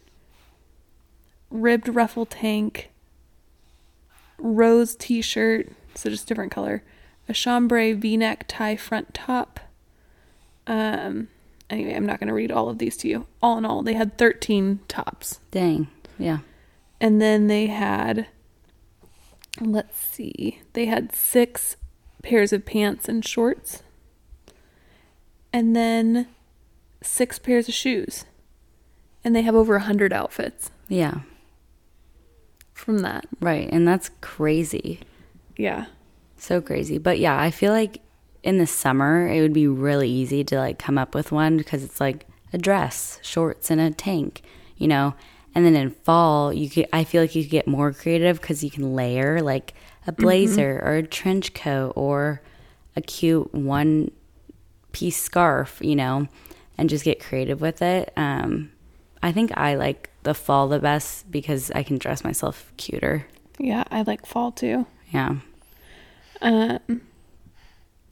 ribbed 1.51 1.89
ruffle 1.89 2.25
tank, 2.25 2.91
rose 4.37 4.95
t 4.95 5.21
shirt, 5.21 5.67
so 5.95 6.09
just 6.09 6.27
different 6.27 6.53
color, 6.53 6.81
a 7.27 7.33
chambray 7.33 7.91
v 7.91 8.15
neck 8.15 8.45
tie 8.47 8.77
front 8.77 9.13
top. 9.13 9.59
Um, 10.65 11.27
anyway, 11.69 11.93
I'm 11.93 12.05
not 12.05 12.21
going 12.21 12.29
to 12.29 12.33
read 12.33 12.53
all 12.53 12.69
of 12.69 12.77
these 12.77 12.95
to 12.97 13.09
you. 13.09 13.27
All 13.41 13.57
in 13.57 13.65
all, 13.65 13.83
they 13.83 13.95
had 13.95 14.17
13 14.17 14.79
tops. 14.87 15.41
Dang. 15.51 15.87
Yeah. 16.17 16.39
And 17.01 17.21
then 17.21 17.47
they 17.47 17.67
had, 17.67 18.27
let's 19.61 19.99
see, 19.99 20.61
they 20.73 20.85
had 20.85 21.15
six 21.15 21.75
pairs 22.23 22.53
of 22.53 22.65
pants 22.65 23.07
and 23.09 23.23
shorts. 23.25 23.83
And 25.51 25.75
then 25.75 26.27
six 27.01 27.37
pairs 27.37 27.67
of 27.67 27.73
shoes. 27.73 28.25
And 29.23 29.35
they 29.35 29.41
have 29.43 29.55
over 29.55 29.75
a 29.75 29.79
100 29.79 30.11
outfits 30.11 30.71
Yeah. 30.87 31.19
from 32.73 32.99
that. 32.99 33.25
Right. 33.39 33.69
And 33.71 33.87
that's 33.87 34.09
crazy. 34.21 34.99
Yeah. 35.55 35.85
So 36.37 36.59
crazy. 36.59 36.97
But 36.97 37.19
yeah, 37.19 37.39
I 37.39 37.51
feel 37.51 37.71
like 37.71 38.01
in 38.41 38.57
the 38.57 38.67
summer 38.67 39.27
it 39.27 39.39
would 39.41 39.53
be 39.53 39.67
really 39.67 40.09
easy 40.09 40.43
to 40.45 40.57
like 40.57 40.77
come 40.79 40.97
up 40.97 41.15
with 41.15 41.31
one 41.31 41.57
because 41.57 41.83
it's 41.83 42.01
like 42.01 42.25
a 42.51 42.57
dress, 42.57 43.19
shorts, 43.21 43.69
and 43.71 43.79
a 43.79 43.91
tank, 43.91 44.41
you 44.77 44.87
know. 44.87 45.13
And 45.55 45.65
then 45.65 45.75
in 45.75 45.91
fall, 45.91 46.51
you 46.51 46.69
could 46.69 46.87
I 46.91 47.03
feel 47.03 47.21
like 47.21 47.35
you 47.35 47.43
could 47.43 47.51
get 47.51 47.67
more 47.67 47.91
creative 47.91 48.41
because 48.41 48.63
you 48.63 48.71
can 48.71 48.95
layer 48.95 49.41
like 49.41 49.73
a 50.07 50.11
blazer 50.11 50.81
or 50.83 50.95
a 50.95 51.03
trench 51.03 51.53
coat 51.53 51.93
or 51.95 52.41
a 52.95 53.01
cute 53.01 53.53
one 53.53 54.11
piece 54.91 55.21
scarf, 55.21 55.77
you 55.81 55.95
know, 55.95 56.27
and 56.77 56.89
just 56.89 57.05
get 57.05 57.19
creative 57.19 57.61
with 57.61 57.81
it. 57.81 58.11
Um, 58.15 58.71
I 59.21 59.31
think 59.31 59.55
I 59.57 59.75
like 59.75 60.09
the 60.23 60.33
fall 60.33 60.67
the 60.67 60.79
best 60.79 61.29
because 61.31 61.71
I 61.71 61.83
can 61.83 61.97
dress 61.97 62.23
myself 62.23 62.71
cuter. 62.77 63.27
Yeah, 63.59 63.83
I 63.91 64.01
like 64.01 64.25
fall 64.25 64.51
too. 64.51 64.85
Yeah. 65.11 65.37
Um, 66.41 67.01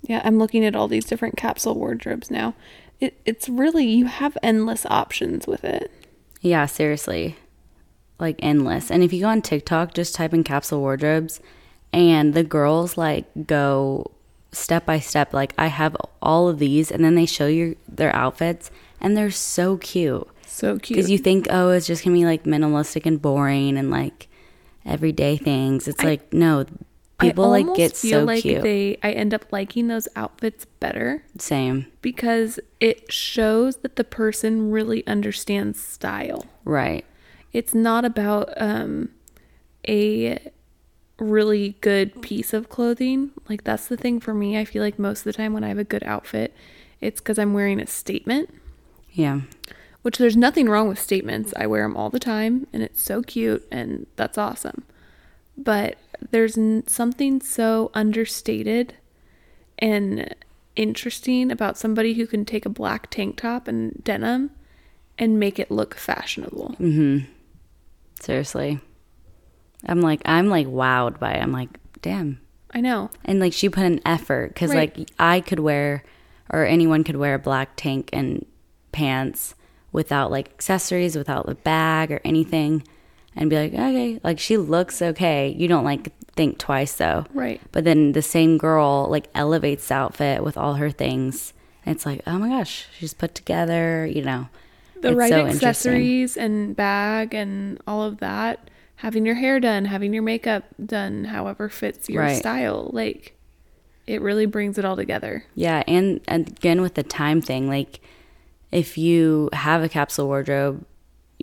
yeah, 0.03 0.21
I'm 0.23 0.37
looking 0.37 0.65
at 0.65 0.75
all 0.75 0.87
these 0.87 1.05
different 1.05 1.37
capsule 1.37 1.75
wardrobes 1.75 2.31
now. 2.31 2.55
It, 2.99 3.19
it's 3.25 3.49
really, 3.49 3.85
you 3.85 4.05
have 4.05 4.37
endless 4.43 4.85
options 4.85 5.47
with 5.47 5.63
it. 5.63 5.91
Yeah, 6.41 6.65
seriously. 6.65 7.37
Like 8.19 8.35
endless. 8.39 8.91
And 8.91 9.03
if 9.03 9.13
you 9.13 9.21
go 9.21 9.29
on 9.29 9.41
TikTok, 9.41 9.93
just 9.93 10.13
type 10.13 10.33
in 10.33 10.43
capsule 10.43 10.79
wardrobes 10.79 11.39
and 11.93 12.33
the 12.33 12.43
girls 12.43 12.97
like 12.97 13.25
go 13.47 14.11
step 14.51 14.85
by 14.85 14.99
step 14.99 15.33
like 15.33 15.53
I 15.57 15.67
have 15.67 15.95
all 16.21 16.49
of 16.49 16.59
these 16.59 16.91
and 16.91 17.03
then 17.03 17.15
they 17.15 17.25
show 17.25 17.47
you 17.47 17.77
their 17.87 18.13
outfits 18.15 18.69
and 18.99 19.15
they're 19.15 19.31
so 19.31 19.77
cute. 19.77 20.27
So 20.45 20.77
cute. 20.77 20.99
Cuz 20.99 21.09
you 21.09 21.17
think 21.17 21.47
oh 21.49 21.69
it's 21.69 21.87
just 21.87 22.03
going 22.03 22.15
to 22.15 22.19
be 22.19 22.25
like 22.25 22.43
minimalistic 22.43 23.05
and 23.05 23.21
boring 23.21 23.77
and 23.77 23.89
like 23.89 24.27
everyday 24.85 25.37
things. 25.37 25.87
It's 25.87 26.03
like 26.03 26.33
no, 26.33 26.65
people 27.21 27.49
like 27.49 27.73
get 27.75 27.95
feel 27.95 28.21
so 28.21 28.25
like 28.25 28.41
cute. 28.41 28.61
They, 28.61 28.97
I 29.03 29.11
end 29.11 29.33
up 29.33 29.45
liking 29.51 29.87
those 29.87 30.07
outfits 30.15 30.65
better 30.65 31.23
Same. 31.37 31.87
because 32.01 32.59
it 32.79 33.11
shows 33.11 33.77
that 33.77 33.95
the 33.95 34.03
person 34.03 34.71
really 34.71 35.05
understands 35.07 35.79
style. 35.79 36.45
Right. 36.65 37.05
It's 37.53 37.73
not 37.73 38.05
about 38.05 38.53
um, 38.61 39.09
a 39.87 40.51
really 41.19 41.77
good 41.81 42.21
piece 42.21 42.53
of 42.53 42.69
clothing. 42.69 43.31
Like 43.47 43.63
that's 43.63 43.87
the 43.87 43.97
thing 43.97 44.19
for 44.19 44.33
me. 44.33 44.57
I 44.57 44.65
feel 44.65 44.81
like 44.81 44.97
most 44.97 45.19
of 45.19 45.25
the 45.25 45.33
time 45.33 45.53
when 45.53 45.63
I 45.63 45.69
have 45.69 45.77
a 45.77 45.83
good 45.83 46.03
outfit, 46.03 46.53
it's 46.99 47.21
because 47.21 47.39
I'm 47.39 47.53
wearing 47.53 47.79
a 47.79 47.87
statement. 47.87 48.49
Yeah. 49.11 49.41
Which 50.01 50.17
there's 50.17 50.37
nothing 50.37 50.67
wrong 50.67 50.87
with 50.87 50.99
statements. 50.99 51.53
I 51.55 51.67
wear 51.67 51.83
them 51.83 51.95
all 51.95 52.09
the 52.09 52.19
time, 52.19 52.65
and 52.73 52.81
it's 52.81 53.01
so 53.01 53.21
cute, 53.21 53.67
and 53.71 54.07
that's 54.15 54.37
awesome. 54.37 54.83
But 55.55 55.97
there's 56.29 56.57
n- 56.57 56.83
something 56.87 57.41
so 57.41 57.89
understated 57.93 58.93
and 59.79 60.35
interesting 60.75 61.51
about 61.51 61.77
somebody 61.77 62.13
who 62.13 62.27
can 62.27 62.45
take 62.45 62.65
a 62.65 62.69
black 62.69 63.09
tank 63.09 63.37
top 63.37 63.67
and 63.67 64.01
denim 64.03 64.51
and 65.17 65.39
make 65.39 65.57
it 65.59 65.71
look 65.71 65.95
fashionable. 65.95 66.75
Mm-hmm. 66.79 67.25
Seriously. 68.19 68.79
I'm 69.85 70.01
like 70.01 70.21
I'm 70.25 70.47
like 70.47 70.67
wowed 70.67 71.19
by 71.19 71.33
it. 71.33 71.41
I'm 71.41 71.51
like, 71.51 71.69
damn. 72.01 72.39
I 72.73 72.81
know. 72.81 73.09
And 73.25 73.39
like 73.39 73.53
she 73.53 73.67
put 73.67 73.83
an 73.83 73.99
effort 74.05 74.49
because 74.53 74.71
Right. 74.73 74.95
like 74.97 75.09
I 75.19 75.41
could 75.41 75.59
wear 75.59 76.03
or 76.49 76.65
anyone 76.65 77.03
could 77.03 77.15
wear 77.15 77.35
a 77.35 77.39
black 77.39 77.71
tank 77.75 78.09
and 78.13 78.45
pants 78.91 79.55
without 79.91 80.31
like 80.31 80.49
accessories, 80.49 81.15
without 81.17 81.49
a 81.49 81.55
bag 81.55 82.11
or 82.11 82.21
anything, 82.23 82.83
and 83.35 83.49
be 83.49 83.55
like, 83.55 83.73
okay, 83.73 84.19
like 84.23 84.39
she 84.39 84.57
looks 84.57 85.01
okay. 85.01 85.49
You 85.49 85.67
don't 85.67 85.85
like 85.85 86.11
think 86.35 86.57
twice 86.57 86.93
though. 86.95 87.25
Right. 87.33 87.61
But 87.71 87.83
then 87.83 88.11
the 88.13 88.21
same 88.21 88.57
girl 88.57 89.07
like 89.09 89.27
elevates 89.35 89.87
the 89.87 89.95
outfit 89.95 90.43
with 90.43 90.57
all 90.57 90.75
her 90.75 90.91
things. 90.91 91.53
And 91.85 91.95
it's 91.95 92.05
like, 92.05 92.21
oh 92.27 92.37
my 92.37 92.49
gosh, 92.49 92.87
she's 92.97 93.13
put 93.13 93.33
together, 93.33 94.05
you 94.05 94.21
know. 94.21 94.49
The 95.01 95.09
It's 95.09 95.17
right 95.17 95.29
so 95.29 95.45
accessories 95.47 96.37
and 96.37 96.75
bag 96.75 97.33
and 97.33 97.81
all 97.87 98.03
of 98.03 98.19
that. 98.19 98.69
Having 98.97 99.25
your 99.25 99.35
hair 99.35 99.59
done, 99.59 99.85
having 99.85 100.13
your 100.13 100.21
makeup 100.21 100.65
done, 100.85 101.23
however 101.25 101.69
fits 101.69 102.07
your 102.07 102.21
Right. 102.21 102.37
style. 102.37 102.91
Like, 102.93 103.35
it 104.05 104.21
really 104.21 104.45
brings 104.45 104.77
it 104.77 104.85
all 104.85 104.95
together. 104.95 105.43
Yeah, 105.55 105.81
and, 105.87 106.21
and 106.27 106.49
again 106.49 106.81
with 106.81 106.93
the 106.93 107.01
time 107.01 107.41
thing, 107.41 107.67
like 107.67 107.99
if 108.71 108.97
you 108.97 109.49
have 109.53 109.81
a 109.81 109.89
capsule 109.89 110.27
wardrobe, 110.27 110.85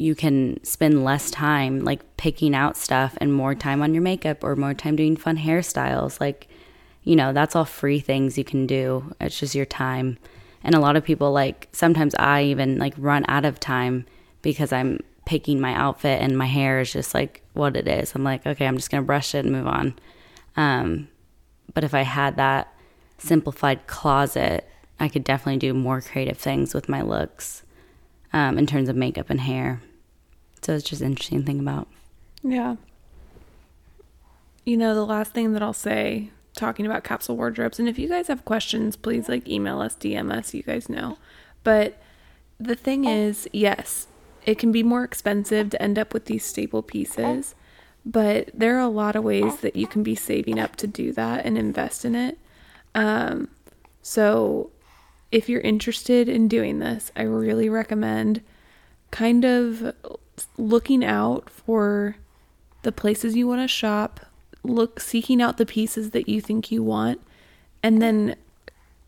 you 0.01 0.15
can 0.15 0.63
spend 0.65 1.05
less 1.05 1.31
time 1.31 1.81
like 1.81 2.17
picking 2.17 2.55
out 2.55 2.77
stuff 2.77 3.17
and 3.21 3.33
more 3.33 3.55
time 3.55 3.83
on 3.83 3.95
your 3.95 4.03
makeup 4.03 4.45
or 4.45 4.55
more 4.55 4.75
time 4.75 4.97
doing 4.97 5.17
fun 5.17 5.37
hairstyles. 5.37 6.21
Like, 6.21 6.49
you 7.03 7.17
know, 7.17 7.33
that's 7.33 7.57
all 7.57 7.65
free 7.65 8.01
things 8.01 8.39
you 8.39 8.45
can 8.45 8.67
do. 8.67 9.15
It's 9.21 9.39
just 9.39 9.55
your 9.55 9.67
time. 9.67 10.19
And 10.63 10.75
a 10.75 10.81
lot 10.81 10.97
of 10.97 11.05
people 11.05 11.33
like 11.33 11.69
sometimes 11.73 12.15
I 12.17 12.45
even 12.45 12.79
like 12.79 12.95
run 12.97 13.25
out 13.29 13.45
of 13.45 13.59
time 13.59 14.07
because 14.43 14.73
I'm 14.73 15.01
picking 15.25 15.61
my 15.61 15.75
outfit 15.75 16.23
and 16.23 16.39
my 16.39 16.47
hair 16.47 16.81
is 16.81 16.93
just 16.93 17.15
like 17.15 17.43
what 17.55 17.77
it 17.77 17.89
is. 17.89 18.15
I'm 18.15 18.25
like, 18.25 18.47
okay, 18.47 18.67
I'm 18.67 18.77
just 18.77 18.91
gonna 18.91 19.03
brush 19.03 19.35
it 19.35 19.45
and 19.45 19.53
move 19.53 19.67
on. 19.67 19.95
Um, 20.57 21.09
but 21.75 21.85
if 21.85 21.95
I 21.95 22.03
had 22.03 22.37
that 22.37 22.73
simplified 23.19 23.87
closet, 23.87 24.69
I 25.01 25.09
could 25.09 25.25
definitely 25.25 25.59
do 25.59 25.75
more 25.75 26.01
creative 26.01 26.39
things 26.39 26.75
with 26.75 26.89
my 26.89 27.03
looks 27.03 27.63
um, 28.33 28.59
in 28.59 28.67
terms 28.67 28.89
of 28.89 28.97
makeup 28.97 29.31
and 29.31 29.41
hair. 29.41 29.81
So 30.63 30.75
it's 30.75 30.89
just 30.89 31.03
interesting 31.03 31.41
to 31.41 31.47
think 31.47 31.61
about. 31.61 31.89
Yeah. 32.43 32.77
You 34.65 34.77
know, 34.77 34.95
the 34.95 35.07
last 35.07 35.33
thing 35.33 35.53
that 35.55 35.63
I'll 35.63 35.73
say 35.73 36.31
talking 36.55 36.85
about 36.85 37.05
capsule 37.05 37.37
wardrobes, 37.37 37.79
and 37.79 37.89
if 37.89 37.99
you 37.99 38.09
guys 38.09 38.29
have 38.29 38.45
questions, 38.45 38.97
please 38.97 39.29
like 39.29 39.49
email 39.49 39.81
us, 39.81 39.95
DM 39.95 40.33
us, 40.33 40.53
you 40.53 40.63
guys 40.63 40.89
know. 40.89 41.19
But 41.65 42.01
the 42.59 42.75
thing 42.75 43.05
is, 43.05 43.49
yes, 43.53 44.09
it 44.45 44.59
can 44.59 44.73
be 44.73 44.83
more 44.83 45.05
expensive 45.05 45.71
to 45.71 45.83
end 45.83 45.99
up 45.99 46.13
with 46.13 46.27
these 46.27 46.45
staple 46.45 46.83
pieces, 46.83 47.55
but 48.05 48.51
there 48.53 48.77
are 48.77 48.81
a 48.81 48.89
lot 48.89 49.17
of 49.17 49.25
ways 49.25 49.59
that 49.61 49.77
you 49.77 49.87
can 49.87 50.03
be 50.03 50.15
saving 50.15 50.59
up 50.59 50.77
to 50.77 50.87
do 50.87 51.13
that 51.13 51.45
and 51.45 51.57
invest 51.57 52.05
in 52.05 52.15
it. 52.15 52.39
Um, 52.95 53.49
so 54.03 54.71
if 55.31 55.49
you're 55.49 55.61
interested 55.61 56.29
in 56.29 56.49
doing 56.49 56.79
this, 56.79 57.13
I 57.15 57.23
really 57.23 57.69
recommend 57.69 58.43
kind 59.11 59.45
of 59.45 59.95
looking 60.57 61.05
out 61.05 61.51
for 61.51 62.17
the 62.83 62.93
places 62.93 63.37
you 63.37 63.49
want 63.49 63.61
to 63.63 63.69
shop, 63.69 64.21
look 64.63 65.01
seeking 65.01 65.43
out 65.43 65.57
the 65.57 65.67
pieces 65.67 66.11
that 66.11 66.29
you 66.29 66.41
think 66.41 66.71
you 66.71 66.83
want 66.83 67.21
and 67.83 68.01
then 68.01 68.37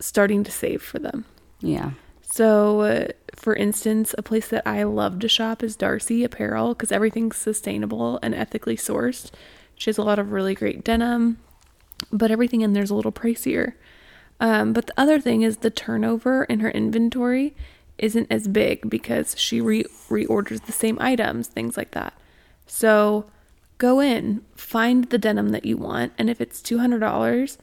starting 0.00 0.44
to 0.44 0.50
save 0.50 0.82
for 0.82 0.98
them. 0.98 1.24
Yeah. 1.60 1.92
So, 2.22 2.80
uh, 2.82 3.08
for 3.34 3.54
instance, 3.54 4.14
a 4.16 4.22
place 4.22 4.48
that 4.48 4.66
I 4.66 4.84
love 4.84 5.18
to 5.20 5.28
shop 5.28 5.62
is 5.62 5.76
Darcy 5.76 6.22
Apparel 6.24 6.74
because 6.74 6.92
everything's 6.92 7.36
sustainable 7.36 8.18
and 8.22 8.34
ethically 8.34 8.76
sourced. 8.76 9.30
She 9.74 9.90
has 9.90 9.98
a 9.98 10.02
lot 10.02 10.18
of 10.18 10.30
really 10.30 10.54
great 10.54 10.84
denim, 10.84 11.38
but 12.12 12.30
everything 12.30 12.60
in 12.60 12.72
there's 12.72 12.90
a 12.90 12.94
little 12.94 13.12
pricier. 13.12 13.74
Um, 14.38 14.72
but 14.72 14.86
the 14.86 14.94
other 14.96 15.20
thing 15.20 15.42
is 15.42 15.58
the 15.58 15.70
turnover 15.70 16.44
in 16.44 16.60
her 16.60 16.70
inventory 16.70 17.54
isn't 18.02 18.26
as 18.30 18.48
big 18.48 18.88
because 18.90 19.38
she 19.38 19.60
re- 19.60 19.84
reorders 20.08 20.64
the 20.64 20.72
same 20.72 20.98
items, 21.00 21.48
things 21.48 21.76
like 21.76 21.92
that. 21.92 22.14
So 22.66 23.26
go 23.78 24.00
in, 24.00 24.42
find 24.54 25.04
the 25.04 25.18
denim 25.18 25.50
that 25.50 25.64
you 25.64 25.76
want, 25.76 26.12
and 26.18 26.28
if 26.28 26.40
it's 26.40 26.60
$200, 26.60 27.58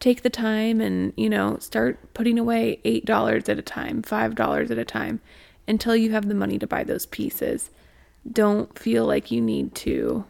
take 0.00 0.22
the 0.22 0.30
time 0.30 0.80
and, 0.80 1.12
you 1.16 1.28
know, 1.28 1.58
start 1.58 2.14
putting 2.14 2.38
away 2.38 2.80
$8 2.84 3.48
at 3.48 3.58
a 3.58 3.62
time, 3.62 4.02
$5 4.02 4.70
at 4.70 4.78
a 4.78 4.84
time 4.84 5.20
until 5.66 5.96
you 5.96 6.12
have 6.12 6.28
the 6.28 6.34
money 6.34 6.58
to 6.58 6.66
buy 6.66 6.84
those 6.84 7.06
pieces. 7.06 7.70
Don't 8.30 8.78
feel 8.78 9.04
like 9.04 9.30
you 9.30 9.40
need 9.40 9.74
to 9.76 10.24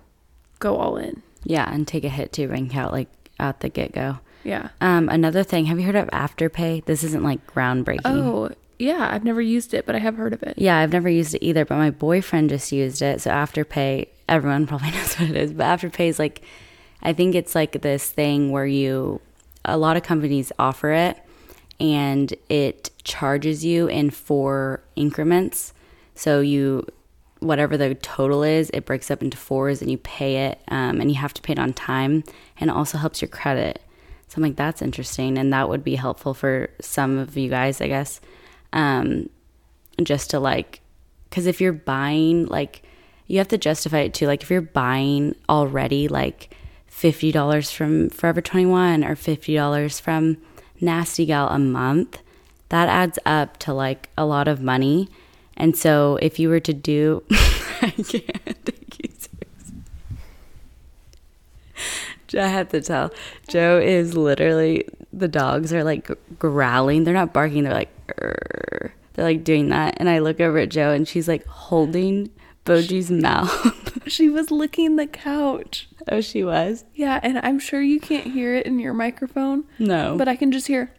go 0.59 0.77
all 0.77 0.97
in. 0.97 1.23
Yeah, 1.45 1.73
and 1.73 1.87
take 1.87 2.05
a 2.05 2.09
hit 2.09 2.33
to 2.35 2.43
your 2.43 2.51
bank 2.51 2.71
account 2.71 2.93
like 2.93 3.09
at 3.39 3.61
the 3.61 3.69
get 3.69 3.93
go. 3.93 4.19
Yeah. 4.45 4.71
Um, 4.81 5.09
another 5.09 5.43
thing, 5.43 5.67
have 5.67 5.79
you 5.79 5.87
heard 5.87 5.97
of 5.97 6.09
Afterpay? 6.09 6.85
This 6.85 7.05
isn't 7.05 7.23
like 7.23 7.47
groundbreaking. 7.47 8.01
Oh, 8.05 8.51
Yeah, 8.79 9.09
I've 9.13 9.25
never 9.25 9.43
used 9.43 9.75
it, 9.75 9.87
but 9.87 9.97
I 9.97 9.99
have 9.99 10.17
heard 10.17 10.33
of 10.33 10.43
it. 10.43 10.55
Yeah, 10.57 10.79
I've 10.79 10.93
never 10.93 11.09
used 11.09 11.35
it 11.35 11.45
either, 11.45 11.65
but 11.65 11.77
my 11.77 11.91
boyfriend 11.91 12.51
just 12.51 12.71
used 12.71 13.03
it. 13.03 13.21
So 13.21 13.31
Afterpay, 13.31 14.07
everyone 14.29 14.67
probably 14.69 14.93
knows 14.93 15.19
what 15.19 15.31
it 15.31 15.37
is, 15.37 15.53
but 15.53 15.65
Afterpay 15.65 16.09
is 16.09 16.19
like, 16.19 16.43
I 17.03 17.13
think 17.13 17.35
it's 17.35 17.55
like 17.55 17.83
this 17.83 18.09
thing 18.09 18.51
where 18.53 18.67
you, 18.67 19.21
a 19.65 19.77
lot 19.77 19.97
of 19.97 20.05
companies 20.05 20.53
offer 20.59 20.93
it 20.93 21.19
and 21.81 22.33
it 22.49 22.91
charges 23.05 23.65
you 23.65 23.89
in 23.89 24.11
four 24.11 24.83
increments. 24.95 25.73
So 26.15 26.41
you, 26.41 26.87
whatever 27.41 27.77
the 27.77 27.95
total 27.97 28.43
is, 28.43 28.71
it 28.71 28.85
breaks 28.85 29.11
up 29.11 29.23
into 29.23 29.37
fours 29.37 29.81
and 29.83 29.91
you 29.91 29.99
pay 29.99 30.47
it 30.49 30.61
um, 30.69 31.01
and 31.01 31.11
you 31.11 31.17
have 31.17 31.35
to 31.35 31.43
pay 31.43 31.53
it 31.53 31.59
on 31.59 31.73
time 31.73 32.23
and 32.59 32.71
it 32.71 32.77
also 32.77 32.99
helps 32.99 33.23
your 33.23 33.29
credit. 33.29 33.83
So 34.29 34.37
I'm 34.37 34.43
like, 34.43 34.57
that's 34.57 34.83
interesting. 34.83 35.39
And 35.39 35.53
that 35.53 35.69
would 35.69 35.83
be 35.83 35.97
helpful 35.97 36.35
for 36.35 36.71
some 36.81 37.19
of 37.19 37.37
you 37.37 37.49
guys, 37.49 37.81
I 37.81 37.89
guess. 37.89 38.21
Um, 38.73 39.31
just 40.03 40.31
to 40.31 40.41
like, 40.41 40.81
because 41.29 41.47
if 41.47 41.61
you're 41.61 41.73
buying, 41.73 42.47
like, 42.47 42.83
you 43.27 43.39
have 43.39 43.49
to 43.49 43.59
justify 43.59 43.99
it 44.01 44.15
too. 44.15 44.27
Like, 44.27 44.43
if 44.43 44.51
you're 44.51 44.61
buying 44.61 45.35
already, 45.49 46.09
like, 46.09 46.55
$50 46.91 47.73
from 47.73 48.11
Forever 48.11 48.41
21 48.41 49.05
or 49.05 49.15
$50 49.15 50.01
from 50.01 50.39
Nasty 50.81 51.27
Gal 51.27 51.49
a 51.49 51.59
month, 51.59 52.23
that 52.71 52.89
adds 52.89 53.19
up 53.25 53.57
to 53.59 53.73
like 53.73 54.11
a 54.19 54.27
lot 54.27 54.49
of 54.49 54.61
money. 54.61 55.09
And 55.57 55.77
so 55.77 56.19
if 56.21 56.39
you 56.39 56.49
were 56.49 56.61
to 56.61 56.73
do, 56.73 57.23
I 57.31 57.91
can't 57.91 58.65
take 58.65 58.99
you. 59.03 59.09
I 62.37 62.47
have 62.49 62.69
to 62.71 62.81
tell. 62.83 63.11
Joe 63.49 63.79
is 63.79 64.15
literally, 64.15 64.87
the 65.13 65.29
dogs 65.29 65.73
are 65.73 65.83
like 65.83 66.11
growling. 66.39 67.05
They're 67.05 67.15
not 67.15 67.33
barking, 67.33 67.65
they're 67.65 67.73
like, 67.73 67.91
"Arr." 68.21 68.93
they're 69.15 69.25
like 69.25 69.43
doing 69.45 69.69
that. 69.71 69.95
And 69.99 70.09
I 70.09 70.21
look 70.21 70.41
over 70.41 70.59
at 70.59 70.69
Joe 70.69 70.93
and 70.93 71.07
she's 71.09 71.27
like 71.29 71.45
holding 71.47 72.31
Boji's 72.65 73.11
mouth. 73.11 73.75
She 74.09 74.31
was 74.31 74.51
licking 74.51 74.97
the 74.97 75.07
couch. 75.07 75.87
oh, 76.11 76.23
she 76.23 76.43
was? 76.43 76.87
Yeah, 76.95 77.21
and 77.23 77.39
I'm 77.41 77.59
sure 77.59 77.83
you 77.83 78.01
can't 78.01 78.29
hear 78.33 78.55
it 78.55 78.65
in 78.65 78.79
your 78.79 78.95
microphone, 78.95 79.65
No. 79.79 80.17
but 80.17 80.29
I 80.29 80.37
can 80.37 80.51
just 80.51 80.67
hear 80.67 80.95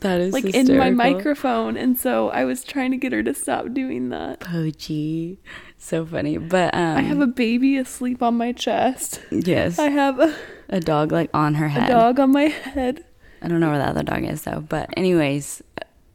that 0.00 0.20
is 0.20 0.32
like 0.32 0.44
in 0.46 0.76
my 0.76 0.90
microphone, 0.90 1.76
and 1.76 1.96
so 1.96 2.30
I 2.30 2.44
was 2.44 2.64
trying 2.64 2.90
to 2.90 2.96
get 2.96 3.12
her 3.12 3.22
to 3.22 3.32
stop 3.32 3.72
doing 3.72 4.08
that. 4.08 4.40
Boji. 4.40 5.38
So 5.78 6.04
funny. 6.04 6.36
But 6.38 6.74
um 6.74 6.96
I 6.96 7.02
have 7.02 7.20
a 7.20 7.26
baby 7.28 7.76
asleep 7.76 8.22
on 8.24 8.34
my 8.36 8.50
chest. 8.50 9.20
yes. 9.30 9.78
I 9.78 9.90
have 9.90 10.18
a, 10.18 10.34
a 10.68 10.80
dog 10.80 11.12
like 11.12 11.30
on 11.32 11.54
her 11.54 11.68
head. 11.68 11.88
a 11.88 11.92
dog 11.92 12.18
on 12.18 12.32
my 12.32 12.44
head. 12.46 13.04
I 13.42 13.48
don't 13.48 13.60
know 13.60 13.70
where 13.70 13.78
the 13.78 13.88
other 13.88 14.02
dog 14.02 14.24
is 14.24 14.42
though. 14.42 14.60
But 14.60 14.90
anyways, 14.96 15.62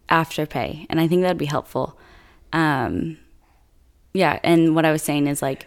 afterpay, 0.10 0.88
and 0.90 1.00
I 1.00 1.08
think 1.08 1.22
that'd 1.22 1.38
be 1.38 1.46
helpful. 1.46 1.98
Um, 2.54 3.18
yeah, 4.14 4.40
and 4.44 4.76
what 4.76 4.86
I 4.86 4.92
was 4.92 5.02
saying 5.02 5.28
is 5.28 5.42
like, 5.42 5.66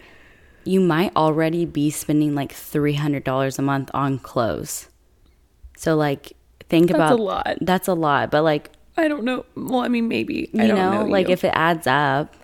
you 0.64 0.80
might 0.80 1.14
already 1.16 1.64
be 1.64 1.90
spending 1.90 2.34
like 2.34 2.52
three 2.52 2.94
hundred 2.94 3.24
dollars 3.24 3.58
a 3.58 3.62
month 3.62 3.90
on 3.94 4.18
clothes. 4.18 4.88
So 5.76 5.96
like, 5.96 6.32
think 6.68 6.88
That's 6.88 6.96
about 6.96 7.18
a 7.18 7.22
lot. 7.22 7.58
That's 7.60 7.88
a 7.88 7.94
lot, 7.94 8.30
but 8.30 8.42
like, 8.42 8.70
I 8.96 9.08
don't 9.08 9.24
know. 9.24 9.44
Well, 9.56 9.80
I 9.80 9.88
mean, 9.88 10.08
maybe 10.08 10.50
you 10.52 10.62
I 10.62 10.66
don't 10.66 10.76
know, 10.76 11.02
know. 11.02 11.06
like 11.06 11.28
you. 11.28 11.32
if 11.32 11.44
it 11.44 11.52
adds 11.54 11.86
up, 11.86 12.34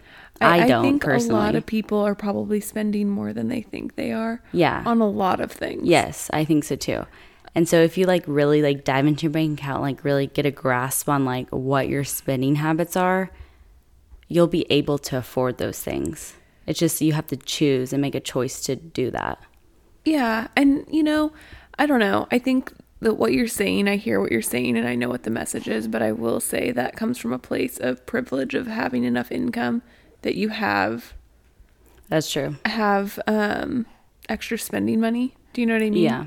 I, 0.40 0.66
don't 0.66 0.82
think 0.82 1.02
personally. 1.02 1.40
a 1.40 1.44
lot 1.44 1.54
of 1.54 1.66
people 1.66 1.98
are 2.00 2.14
probably 2.14 2.60
spending 2.60 3.08
more 3.08 3.32
than 3.32 3.48
they 3.48 3.60
think 3.60 3.96
they 3.96 4.12
are. 4.12 4.42
Yeah. 4.52 4.82
on 4.86 5.00
a 5.00 5.08
lot 5.08 5.40
of 5.40 5.52
things. 5.52 5.86
Yes, 5.86 6.30
I 6.32 6.44
think 6.44 6.64
so 6.64 6.76
too. 6.76 7.06
And 7.54 7.68
so 7.68 7.80
if 7.80 7.98
you 7.98 8.06
like 8.06 8.24
really 8.26 8.62
like 8.62 8.84
dive 8.84 9.06
into 9.06 9.24
your 9.24 9.32
bank 9.32 9.58
account, 9.60 9.82
like 9.82 10.04
really 10.04 10.26
get 10.28 10.46
a 10.46 10.50
grasp 10.50 11.08
on 11.08 11.24
like 11.24 11.48
what 11.50 11.88
your 11.88 12.04
spending 12.04 12.56
habits 12.56 12.96
are, 12.96 13.30
you'll 14.28 14.46
be 14.46 14.66
able 14.70 14.98
to 14.98 15.18
afford 15.18 15.58
those 15.58 15.80
things. 15.80 16.34
It's 16.66 16.78
just 16.78 17.00
you 17.00 17.12
have 17.14 17.26
to 17.28 17.36
choose 17.36 17.92
and 17.92 18.00
make 18.00 18.14
a 18.14 18.20
choice 18.20 18.60
to 18.62 18.76
do 18.76 19.10
that. 19.10 19.42
Yeah, 20.04 20.48
and 20.54 20.86
you 20.88 21.02
know, 21.02 21.32
I 21.78 21.86
don't 21.86 21.98
know. 21.98 22.28
I 22.30 22.38
think 22.38 22.72
that 23.00 23.14
what 23.14 23.32
you're 23.32 23.48
saying, 23.48 23.88
I 23.88 23.96
hear 23.96 24.20
what 24.20 24.30
you're 24.30 24.42
saying 24.42 24.76
and 24.76 24.86
I 24.86 24.94
know 24.94 25.08
what 25.08 25.24
the 25.24 25.30
message 25.30 25.66
is, 25.68 25.88
but 25.88 26.02
I 26.02 26.12
will 26.12 26.38
say 26.38 26.70
that 26.70 26.96
comes 26.96 27.18
from 27.18 27.32
a 27.32 27.38
place 27.38 27.78
of 27.78 28.06
privilege 28.06 28.54
of 28.54 28.66
having 28.66 29.04
enough 29.04 29.32
income 29.32 29.82
that 30.22 30.36
you 30.36 30.50
have 30.50 31.14
That's 32.08 32.30
true. 32.30 32.56
have 32.66 33.18
um 33.26 33.86
extra 34.28 34.58
spending 34.58 35.00
money. 35.00 35.34
Do 35.52 35.60
you 35.60 35.66
know 35.66 35.74
what 35.74 35.82
I 35.82 35.90
mean? 35.90 36.04
Yeah. 36.04 36.26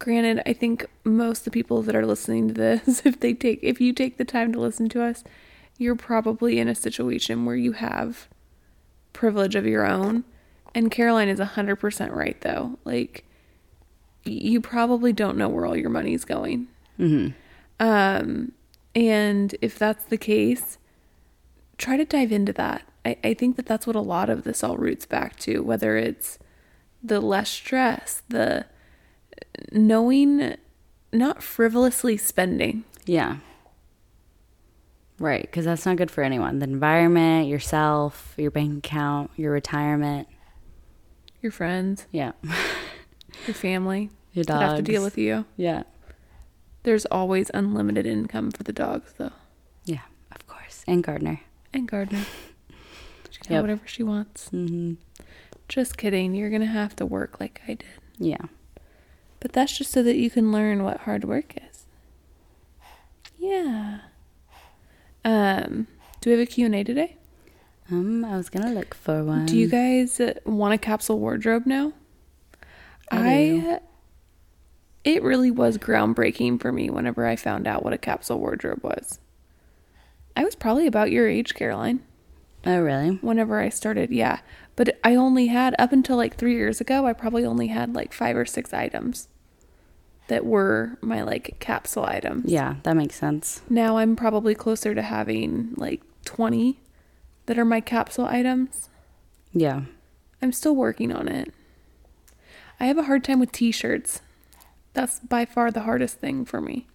Granted, 0.00 0.42
I 0.46 0.54
think 0.54 0.86
most 1.04 1.40
of 1.40 1.44
the 1.44 1.50
people 1.50 1.82
that 1.82 1.94
are 1.94 2.06
listening 2.06 2.48
to 2.48 2.54
this, 2.54 3.02
if 3.04 3.20
they 3.20 3.34
take 3.34 3.60
if 3.62 3.80
you 3.80 3.92
take 3.92 4.16
the 4.16 4.24
time 4.24 4.52
to 4.52 4.58
listen 4.58 4.88
to 4.88 5.02
us, 5.04 5.22
you're 5.78 5.94
probably 5.94 6.58
in 6.58 6.68
a 6.68 6.74
situation 6.74 7.44
where 7.44 7.54
you 7.54 7.72
have 7.72 8.26
privilege 9.12 9.54
of 9.54 9.66
your 9.66 9.86
own. 9.86 10.24
And 10.74 10.90
Caroline 10.90 11.28
is 11.28 11.38
100% 11.38 12.14
right 12.14 12.40
though. 12.40 12.78
Like 12.84 13.24
you 14.24 14.60
probably 14.60 15.12
don't 15.12 15.36
know 15.36 15.48
where 15.48 15.66
all 15.66 15.76
your 15.76 15.90
money's 15.90 16.24
going. 16.24 16.68
Mhm. 16.98 17.34
Um 17.78 18.52
and 18.94 19.54
if 19.60 19.78
that's 19.78 20.04
the 20.04 20.18
case, 20.18 20.78
try 21.76 21.96
to 21.98 22.04
dive 22.06 22.32
into 22.32 22.52
that. 22.54 22.82
I, 23.04 23.16
I 23.22 23.34
think 23.34 23.56
that 23.56 23.66
that's 23.66 23.86
what 23.86 23.96
a 23.96 24.00
lot 24.00 24.30
of 24.30 24.44
this 24.44 24.64
all 24.64 24.76
roots 24.78 25.04
back 25.04 25.36
to, 25.40 25.60
whether 25.60 25.96
it's 25.98 26.38
the 27.02 27.20
less 27.20 27.50
stress, 27.50 28.22
the 28.28 28.64
knowing, 29.72 30.56
not 31.12 31.42
frivolously 31.42 32.16
spending. 32.16 32.84
Yeah. 33.06 33.38
Right, 35.18 35.50
cuz 35.52 35.66
that's 35.66 35.84
not 35.84 35.96
good 35.96 36.10
for 36.10 36.22
anyone. 36.24 36.60
The 36.60 36.64
environment, 36.64 37.46
yourself, 37.48 38.34
your 38.38 38.50
bank 38.50 38.78
account, 38.86 39.30
your 39.36 39.52
retirement. 39.52 40.28
Your 41.42 41.52
friends, 41.52 42.06
Yeah. 42.10 42.32
your 43.46 43.54
family 43.54 44.10
Your 44.32 44.44
that 44.46 44.60
have 44.60 44.76
to 44.76 44.82
deal 44.82 45.02
with 45.02 45.18
you. 45.18 45.44
Yeah. 45.56 45.82
There's 46.84 47.04
always 47.06 47.50
unlimited 47.52 48.06
income 48.06 48.50
for 48.50 48.62
the 48.62 48.72
dogs, 48.72 49.12
though, 49.18 49.32
Yeah, 49.84 50.00
of 50.32 50.46
course. 50.46 50.84
And 50.88 51.02
Gardner. 51.04 51.40
and 51.72 51.86
Gardner. 51.88 52.24
She 53.30 53.38
can 53.40 53.52
Yep. 53.52 53.56
have 53.58 53.62
whatever 53.64 53.86
she 53.86 54.02
wants. 54.02 54.48
Mhm. 54.50 54.96
Just 55.68 55.96
kidding. 55.96 56.34
You're 56.34 56.50
gonna 56.50 56.66
have 56.66 56.96
to 56.96 57.06
work 57.06 57.38
like 57.40 57.60
I 57.68 57.74
did, 57.74 57.84
Yeah. 58.18 58.46
But 59.40 59.52
that's 59.52 59.76
just 59.76 59.90
so 59.90 60.02
that 60.02 60.16
you 60.16 60.30
can 60.30 60.52
learn 60.52 60.82
what 60.84 60.98
hard 61.00 61.24
work 61.24 61.54
is. 61.70 61.86
Yeah. 63.38 64.00
Um. 65.24 65.86
Do 66.20 66.30
we 66.30 66.38
have 66.38 66.46
a 66.46 66.50
Q 66.50 66.66
and 66.66 66.74
A 66.74 66.84
today? 66.84 67.16
Um, 67.90 68.24
I 68.24 68.36
was 68.36 68.50
gonna 68.50 68.72
look 68.72 68.94
for 68.94 69.24
one. 69.24 69.46
Do 69.46 69.56
you 69.56 69.68
guys 69.68 70.20
want 70.44 70.74
a 70.74 70.78
capsule 70.78 71.18
wardrobe 71.18 71.66
now? 71.66 71.92
I 73.10 73.18
I. 73.66 73.80
It 75.02 75.22
really 75.22 75.50
was 75.50 75.78
groundbreaking 75.78 76.60
for 76.60 76.70
me 76.72 76.90
whenever 76.90 77.26
I 77.26 77.34
found 77.34 77.66
out 77.66 77.82
what 77.82 77.94
a 77.94 77.98
capsule 77.98 78.38
wardrobe 78.38 78.84
was. 78.84 79.18
I 80.36 80.44
was 80.44 80.54
probably 80.54 80.86
about 80.86 81.10
your 81.10 81.26
age, 81.26 81.54
Caroline, 81.54 82.00
Oh, 82.66 82.78
really? 82.80 83.16
whenever 83.22 83.58
I 83.58 83.70
started. 83.70 84.10
Yeah. 84.10 84.40
But 84.76 84.98
I 85.02 85.14
only 85.14 85.46
had, 85.46 85.74
up 85.78 85.92
until 85.92 86.18
like 86.18 86.36
three 86.36 86.54
years 86.54 86.82
ago, 86.82 87.06
I 87.06 87.14
probably 87.14 87.46
only 87.46 87.68
had 87.68 87.94
like 87.94 88.12
five 88.12 88.36
or 88.36 88.44
six 88.44 88.74
items 88.74 89.28
that 90.30 90.46
were 90.46 90.96
my 91.00 91.22
like 91.22 91.56
capsule 91.58 92.04
items. 92.04 92.50
Yeah, 92.50 92.76
that 92.84 92.96
makes 92.96 93.16
sense. 93.16 93.62
Now 93.68 93.98
I'm 93.98 94.14
probably 94.14 94.54
closer 94.54 94.94
to 94.94 95.02
having 95.02 95.74
like 95.76 96.02
20 96.24 96.78
that 97.46 97.58
are 97.58 97.64
my 97.64 97.80
capsule 97.80 98.26
items. 98.26 98.88
Yeah. 99.52 99.82
I'm 100.40 100.52
still 100.52 100.76
working 100.76 101.12
on 101.12 101.26
it. 101.26 101.52
I 102.78 102.86
have 102.86 102.96
a 102.96 103.02
hard 103.02 103.24
time 103.24 103.40
with 103.40 103.50
t 103.50 103.72
shirts. 103.72 104.20
That's 104.92 105.18
by 105.18 105.44
far 105.44 105.72
the 105.72 105.80
hardest 105.80 106.18
thing 106.18 106.44
for 106.44 106.60
me. 106.60 106.86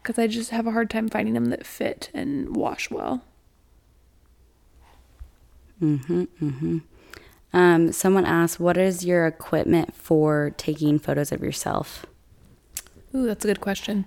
Because 0.00 0.16
I 0.16 0.28
just 0.28 0.50
have 0.50 0.68
a 0.68 0.70
hard 0.70 0.88
time 0.88 1.08
finding 1.08 1.34
them 1.34 1.46
that 1.46 1.66
fit 1.66 2.10
and 2.14 2.54
wash 2.56 2.92
well. 2.92 3.24
Mm-hmm. 5.82 6.22
Mm-hmm. 6.40 6.78
Um, 7.52 7.92
someone 7.92 8.24
asked, 8.24 8.60
"What 8.60 8.76
is 8.76 9.04
your 9.04 9.26
equipment 9.26 9.94
for 9.94 10.54
taking 10.56 11.00
photos 11.00 11.32
of 11.32 11.42
yourself?" 11.42 12.06
Ooh, 13.14 13.26
that's 13.26 13.44
a 13.44 13.48
good 13.48 13.60
question. 13.60 14.04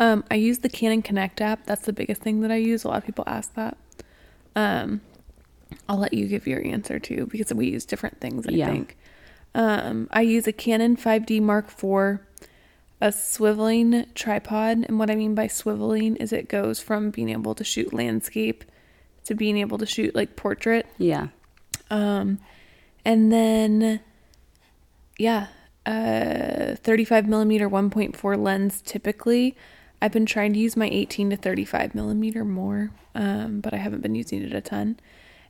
Um, 0.00 0.24
I 0.30 0.34
use 0.34 0.58
the 0.58 0.68
Canon 0.68 1.02
Connect 1.02 1.40
app. 1.40 1.66
That's 1.66 1.82
the 1.82 1.92
biggest 1.92 2.20
thing 2.20 2.40
that 2.40 2.50
I 2.50 2.56
use. 2.56 2.84
A 2.84 2.88
lot 2.88 2.98
of 2.98 3.06
people 3.06 3.24
ask 3.26 3.54
that. 3.54 3.76
Um, 4.56 5.00
I'll 5.88 5.98
let 5.98 6.12
you 6.14 6.26
give 6.26 6.46
your 6.46 6.64
answer 6.64 6.98
too 6.98 7.26
because 7.30 7.52
we 7.54 7.68
use 7.70 7.84
different 7.84 8.20
things. 8.20 8.46
I 8.46 8.52
Yeah. 8.52 8.66
think. 8.66 8.96
Um, 9.54 10.08
I 10.10 10.22
use 10.22 10.46
a 10.48 10.52
Canon 10.52 10.96
5D 10.96 11.40
Mark 11.40 11.66
IV, 11.66 12.18
a 13.00 13.08
swiveling 13.08 14.12
tripod, 14.14 14.84
and 14.88 14.98
what 14.98 15.10
I 15.10 15.14
mean 15.14 15.34
by 15.36 15.46
swiveling 15.46 16.16
is 16.20 16.32
it 16.32 16.48
goes 16.48 16.80
from 16.80 17.10
being 17.10 17.28
able 17.28 17.54
to 17.54 17.62
shoot 17.64 17.92
landscape 17.94 18.64
to 19.24 19.34
being 19.34 19.56
able 19.58 19.78
to 19.78 19.86
shoot 19.86 20.14
like 20.14 20.34
portrait. 20.36 20.86
Yeah. 20.98 21.28
Um, 21.90 22.40
and 23.04 23.32
then, 23.32 24.00
yeah, 25.18 25.46
uh, 25.86 26.76
35 26.76 27.28
millimeter 27.28 27.68
1.4 27.68 28.42
lens 28.42 28.80
typically. 28.82 29.56
I've 30.00 30.12
been 30.12 30.26
trying 30.26 30.52
to 30.52 30.58
use 30.58 30.76
my 30.76 30.88
18 30.88 31.30
to 31.30 31.36
35 31.36 31.94
millimeter 31.94 32.44
more, 32.44 32.90
um, 33.14 33.60
but 33.60 33.72
I 33.72 33.78
haven't 33.78 34.02
been 34.02 34.14
using 34.14 34.42
it 34.42 34.52
a 34.52 34.60
ton. 34.60 34.98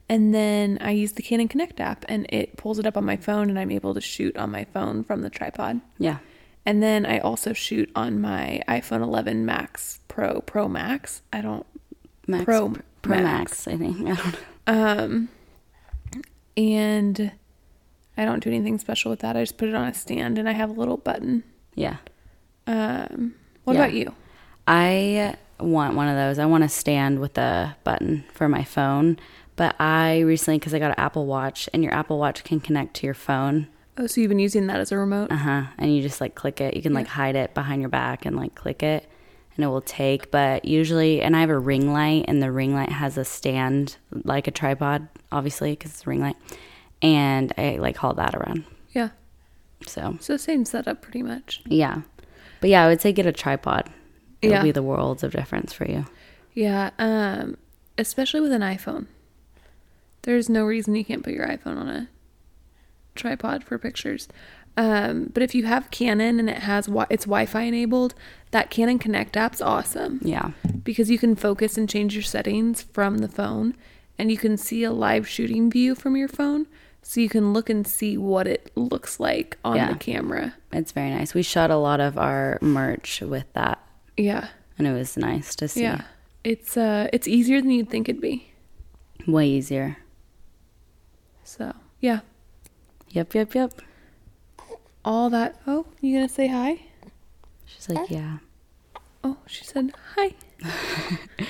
And 0.09 0.35
then 0.35 0.78
I 0.80 0.91
use 0.91 1.12
the 1.12 1.22
Canon 1.22 1.49
Connect 1.49 1.80
app 1.80 2.05
and 2.09 2.26
it 2.28 2.57
pulls 2.57 2.78
it 2.78 2.87
up 2.87 2.97
on 2.97 3.05
my 3.05 3.16
phone 3.16 3.49
and 3.49 3.59
I'm 3.59 3.70
able 3.70 3.95
to 3.95 4.01
shoot 4.01 4.37
on 4.37 4.51
my 4.51 4.64
phone 4.64 5.03
from 5.03 5.22
the 5.22 5.30
tripod. 5.30 5.80
Yeah. 5.99 6.18
And 6.66 6.82
then 6.82 7.05
I 7.07 7.18
also 7.18 7.53
shoot 7.53 7.91
on 7.95 8.20
my 8.20 8.62
iPhone 8.68 9.03
11 9.03 9.45
Max 9.45 10.01
Pro, 10.09 10.41
Pro 10.41 10.68
Max. 10.68 11.22
I 11.32 11.41
don't, 11.41 11.66
Max, 12.26 12.45
Pro 12.45 12.74
Pro 13.03 13.16
Max. 13.16 13.66
Max. 13.66 13.68
I 13.68 13.76
think. 13.76 13.97
I 14.09 14.14
don't 14.14 14.32
know. 14.66 15.05
um, 15.05 15.28
and 16.57 17.32
I 18.17 18.25
don't 18.25 18.43
do 18.43 18.49
anything 18.51 18.79
special 18.79 19.11
with 19.11 19.21
that. 19.21 19.37
I 19.37 19.43
just 19.43 19.57
put 19.59 19.69
it 19.69 19.75
on 19.75 19.87
a 19.89 19.95
stand 19.95 20.39
and 20.39 20.49
I 20.49 20.53
have 20.53 20.71
a 20.71 20.73
little 20.73 20.97
button. 20.97 21.43
Yeah. 21.75 21.97
Um, 22.67 23.35
what 23.65 23.75
Yeah. 23.75 23.81
about 23.81 23.95
you? 23.95 24.15
I 24.67 25.37
want 25.61 25.95
one 25.95 26.09
of 26.09 26.17
those. 26.17 26.39
I 26.39 26.47
want 26.47 26.65
a 26.65 26.69
stand 26.69 27.21
with 27.21 27.37
a 27.39 27.77
button 27.85 28.25
for 28.33 28.49
my 28.49 28.65
phone. 28.65 29.19
But 29.57 29.77
I 29.81 30.21
recently, 30.21 30.59
because 30.59 30.75
I 30.75 30.79
got 30.81 30.91
an 30.91 30.99
Apple 30.99 31.27
Watch, 31.27 31.69
and 31.73 31.83
your 31.85 31.95
Apple 31.95 32.19
Watch 32.19 32.43
can 32.43 32.59
connect 32.61 32.95
to 32.97 33.07
your 33.07 33.15
phone. 33.15 33.69
Oh, 33.97 34.09
so 34.09 34.21
you've 34.21 34.29
been 34.29 34.41
using 34.41 34.67
that 34.67 34.81
as 34.81 34.91
a 34.91 34.99
remote? 34.99 35.31
Uh 35.31 35.37
huh. 35.37 35.62
And 35.79 35.95
you 35.95 36.03
just 36.03 36.21
like 36.21 36.35
click 36.35 36.61
it. 36.61 36.75
You 36.75 36.83
can 36.83 36.93
like 36.93 37.07
hide 37.07 37.37
it 37.37 37.55
behind 37.55 37.81
your 37.81 37.89
back 37.89 38.27
and 38.27 38.37
like 38.37 38.57
click 38.57 38.83
it, 38.83 39.09
and 39.55 39.65
it 39.65 39.69
will 39.69 39.81
take. 39.81 40.33
But 40.33 40.65
usually, 40.65 41.23
and 41.23 41.37
I 41.37 41.41
have 41.41 41.51
a 41.51 41.59
ring 41.59 41.93
light, 41.93 42.25
and 42.27 42.43
the 42.43 42.51
ring 42.51 42.75
light 42.75 42.89
has 42.91 43.17
a 43.17 43.25
stand 43.25 43.97
like 44.25 44.49
a 44.49 44.51
tripod, 44.51 45.07
obviously, 45.31 45.71
because 45.73 45.93
it's 45.93 46.05
a 46.05 46.11
ring 46.11 46.21
light. 46.21 46.37
And 47.05 47.53
I 47.59 47.77
like 47.77 47.97
haul 47.99 48.15
that 48.15 48.35
around. 48.35 48.65
Yeah. 48.93 49.11
So 49.87 50.17
So 50.21 50.37
same 50.37 50.65
setup 50.65 51.03
pretty 51.03 51.23
much. 51.23 51.61
yeah. 51.67 52.03
But 52.61 52.71
yeah, 52.71 52.85
I 52.85 52.89
would 52.89 53.01
say 53.01 53.13
get 53.13 53.27
a 53.27 53.33
tripod. 53.33 53.91
It'll 54.41 54.57
Yeah. 54.57 54.63
be 54.63 54.71
the 54.73 54.83
worlds 54.83 55.23
of 55.23 55.33
difference 55.33 55.73
for 55.73 55.87
you. 55.89 56.07
Yeah. 56.55 56.91
Um, 56.99 57.57
especially 57.99 58.41
with 58.41 58.53
an 58.53 58.63
iPhone. 58.63 59.07
There's 60.23 60.49
no 60.49 60.65
reason 60.65 60.95
you 60.97 61.05
can't 61.05 61.23
put 61.23 61.35
your 61.35 61.47
iPhone 61.47 61.77
on 61.77 61.89
a 61.89 62.09
tripod 63.15 63.63
for 63.65 63.79
pictures. 63.79 64.29
Um, 64.77 65.31
but 65.33 65.43
if 65.43 65.55
you 65.55 65.65
have 65.65 65.91
Canon 65.91 66.41
and 66.41 66.51
it 66.51 66.59
has 66.61 66.87
wi- 66.87 67.07
it's 67.11 67.27
Wi-Fi 67.27 67.63
enabled, 67.63 68.15
that 68.51 68.71
Canon 68.71 68.99
Connect 68.99 69.37
app's 69.37 69.61
awesome 69.61 70.19
Yeah. 70.23 70.51
because 70.83 71.11
you 71.11 71.19
can 71.19 71.37
focus 71.37 71.77
and 71.79 71.89
change 71.89 72.15
your 72.15 72.25
settings 72.25 72.83
from 72.83 73.19
the 73.19 73.29
phone, 73.29 73.77
and 74.19 74.31
you 74.33 74.37
can 74.37 74.57
see 74.57 74.83
a 74.83 74.91
live 74.93 75.29
shooting 75.29 75.71
view 75.71 75.95
from 75.95 76.17
your 76.17 76.27
phone, 76.29 76.67
so 77.07 77.21
you 77.21 77.29
can 77.29 77.53
look 77.53 77.69
and 77.69 77.87
see 77.87 78.17
what 78.17 78.47
it 78.49 78.71
looks 78.75 79.21
like 79.21 79.59
on 79.65 79.77
Yeah. 79.77 79.93
the 79.93 79.99
camera. 79.99 80.55
It's 80.73 80.91
very 80.93 81.11
nice. 81.11 81.35
We 81.35 81.43
shot 81.43 81.71
a 81.71 81.77
lot 81.77 82.01
of 82.01 82.17
our 82.19 82.59
merch 82.63 83.21
with 83.21 83.47
that, 83.53 83.79
Yeah, 84.17 84.49
and 84.79 84.87
it 84.87 84.93
was 84.93 85.17
nice 85.17 85.55
to 85.57 85.69
see. 85.69 85.83
yeah. 85.83 86.03
It's 86.43 86.77
uh, 86.77 87.09
it's 87.13 87.29
easier 87.29 87.61
than 87.61 87.71
you'd 87.71 87.91
think 87.91 88.09
it'd 88.09 88.21
be. 88.21 88.51
Way 89.27 89.49
easier. 89.49 89.99
So 91.45 91.73
yeah, 92.01 92.21
Yep, 93.11 93.35
yep, 93.35 93.55
yep. 93.55 93.73
all 95.05 95.31
that. 95.31 95.61
Oh, 95.67 95.87
you 96.01 96.17
gonna 96.17 96.29
say 96.29 96.49
hi? 96.49 96.81
She's 97.67 97.89
like, 97.89 98.11
yeah. 98.11 98.39
Oh, 99.23 99.37
she 99.47 99.65
said 99.65 99.93
hi. 100.17 100.35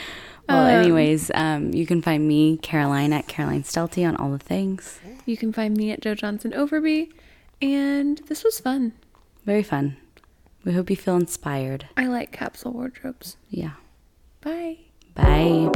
Well, 0.48 0.66
Um, 0.66 0.70
anyways, 0.82 1.30
um, 1.34 1.72
you 1.72 1.86
can 1.86 2.02
find 2.02 2.26
me, 2.28 2.58
Caroline, 2.58 3.12
at 3.12 3.26
Caroline 3.26 3.62
Stelty 3.62 4.06
on 4.06 4.16
all 4.16 4.30
the 4.30 4.38
things. 4.38 5.00
You 5.26 5.36
can 5.36 5.52
find 5.52 5.76
me 5.76 5.90
at 5.90 6.00
Joe 6.00 6.14
Johnson 6.14 6.52
Overby, 6.52 7.10
and 7.62 8.18
this 8.28 8.44
was 8.44 8.60
fun. 8.60 8.92
Very 9.46 9.62
fun. 9.62 9.96
We 10.64 10.72
hope 10.72 10.90
you 10.90 10.96
feel 10.96 11.16
inspired. 11.16 11.88
I 11.96 12.06
like 12.06 12.32
capsule 12.32 12.72
wardrobes. 12.72 13.36
Yeah. 13.50 13.72
Bye. 14.42 14.78
Bye. 15.14 15.70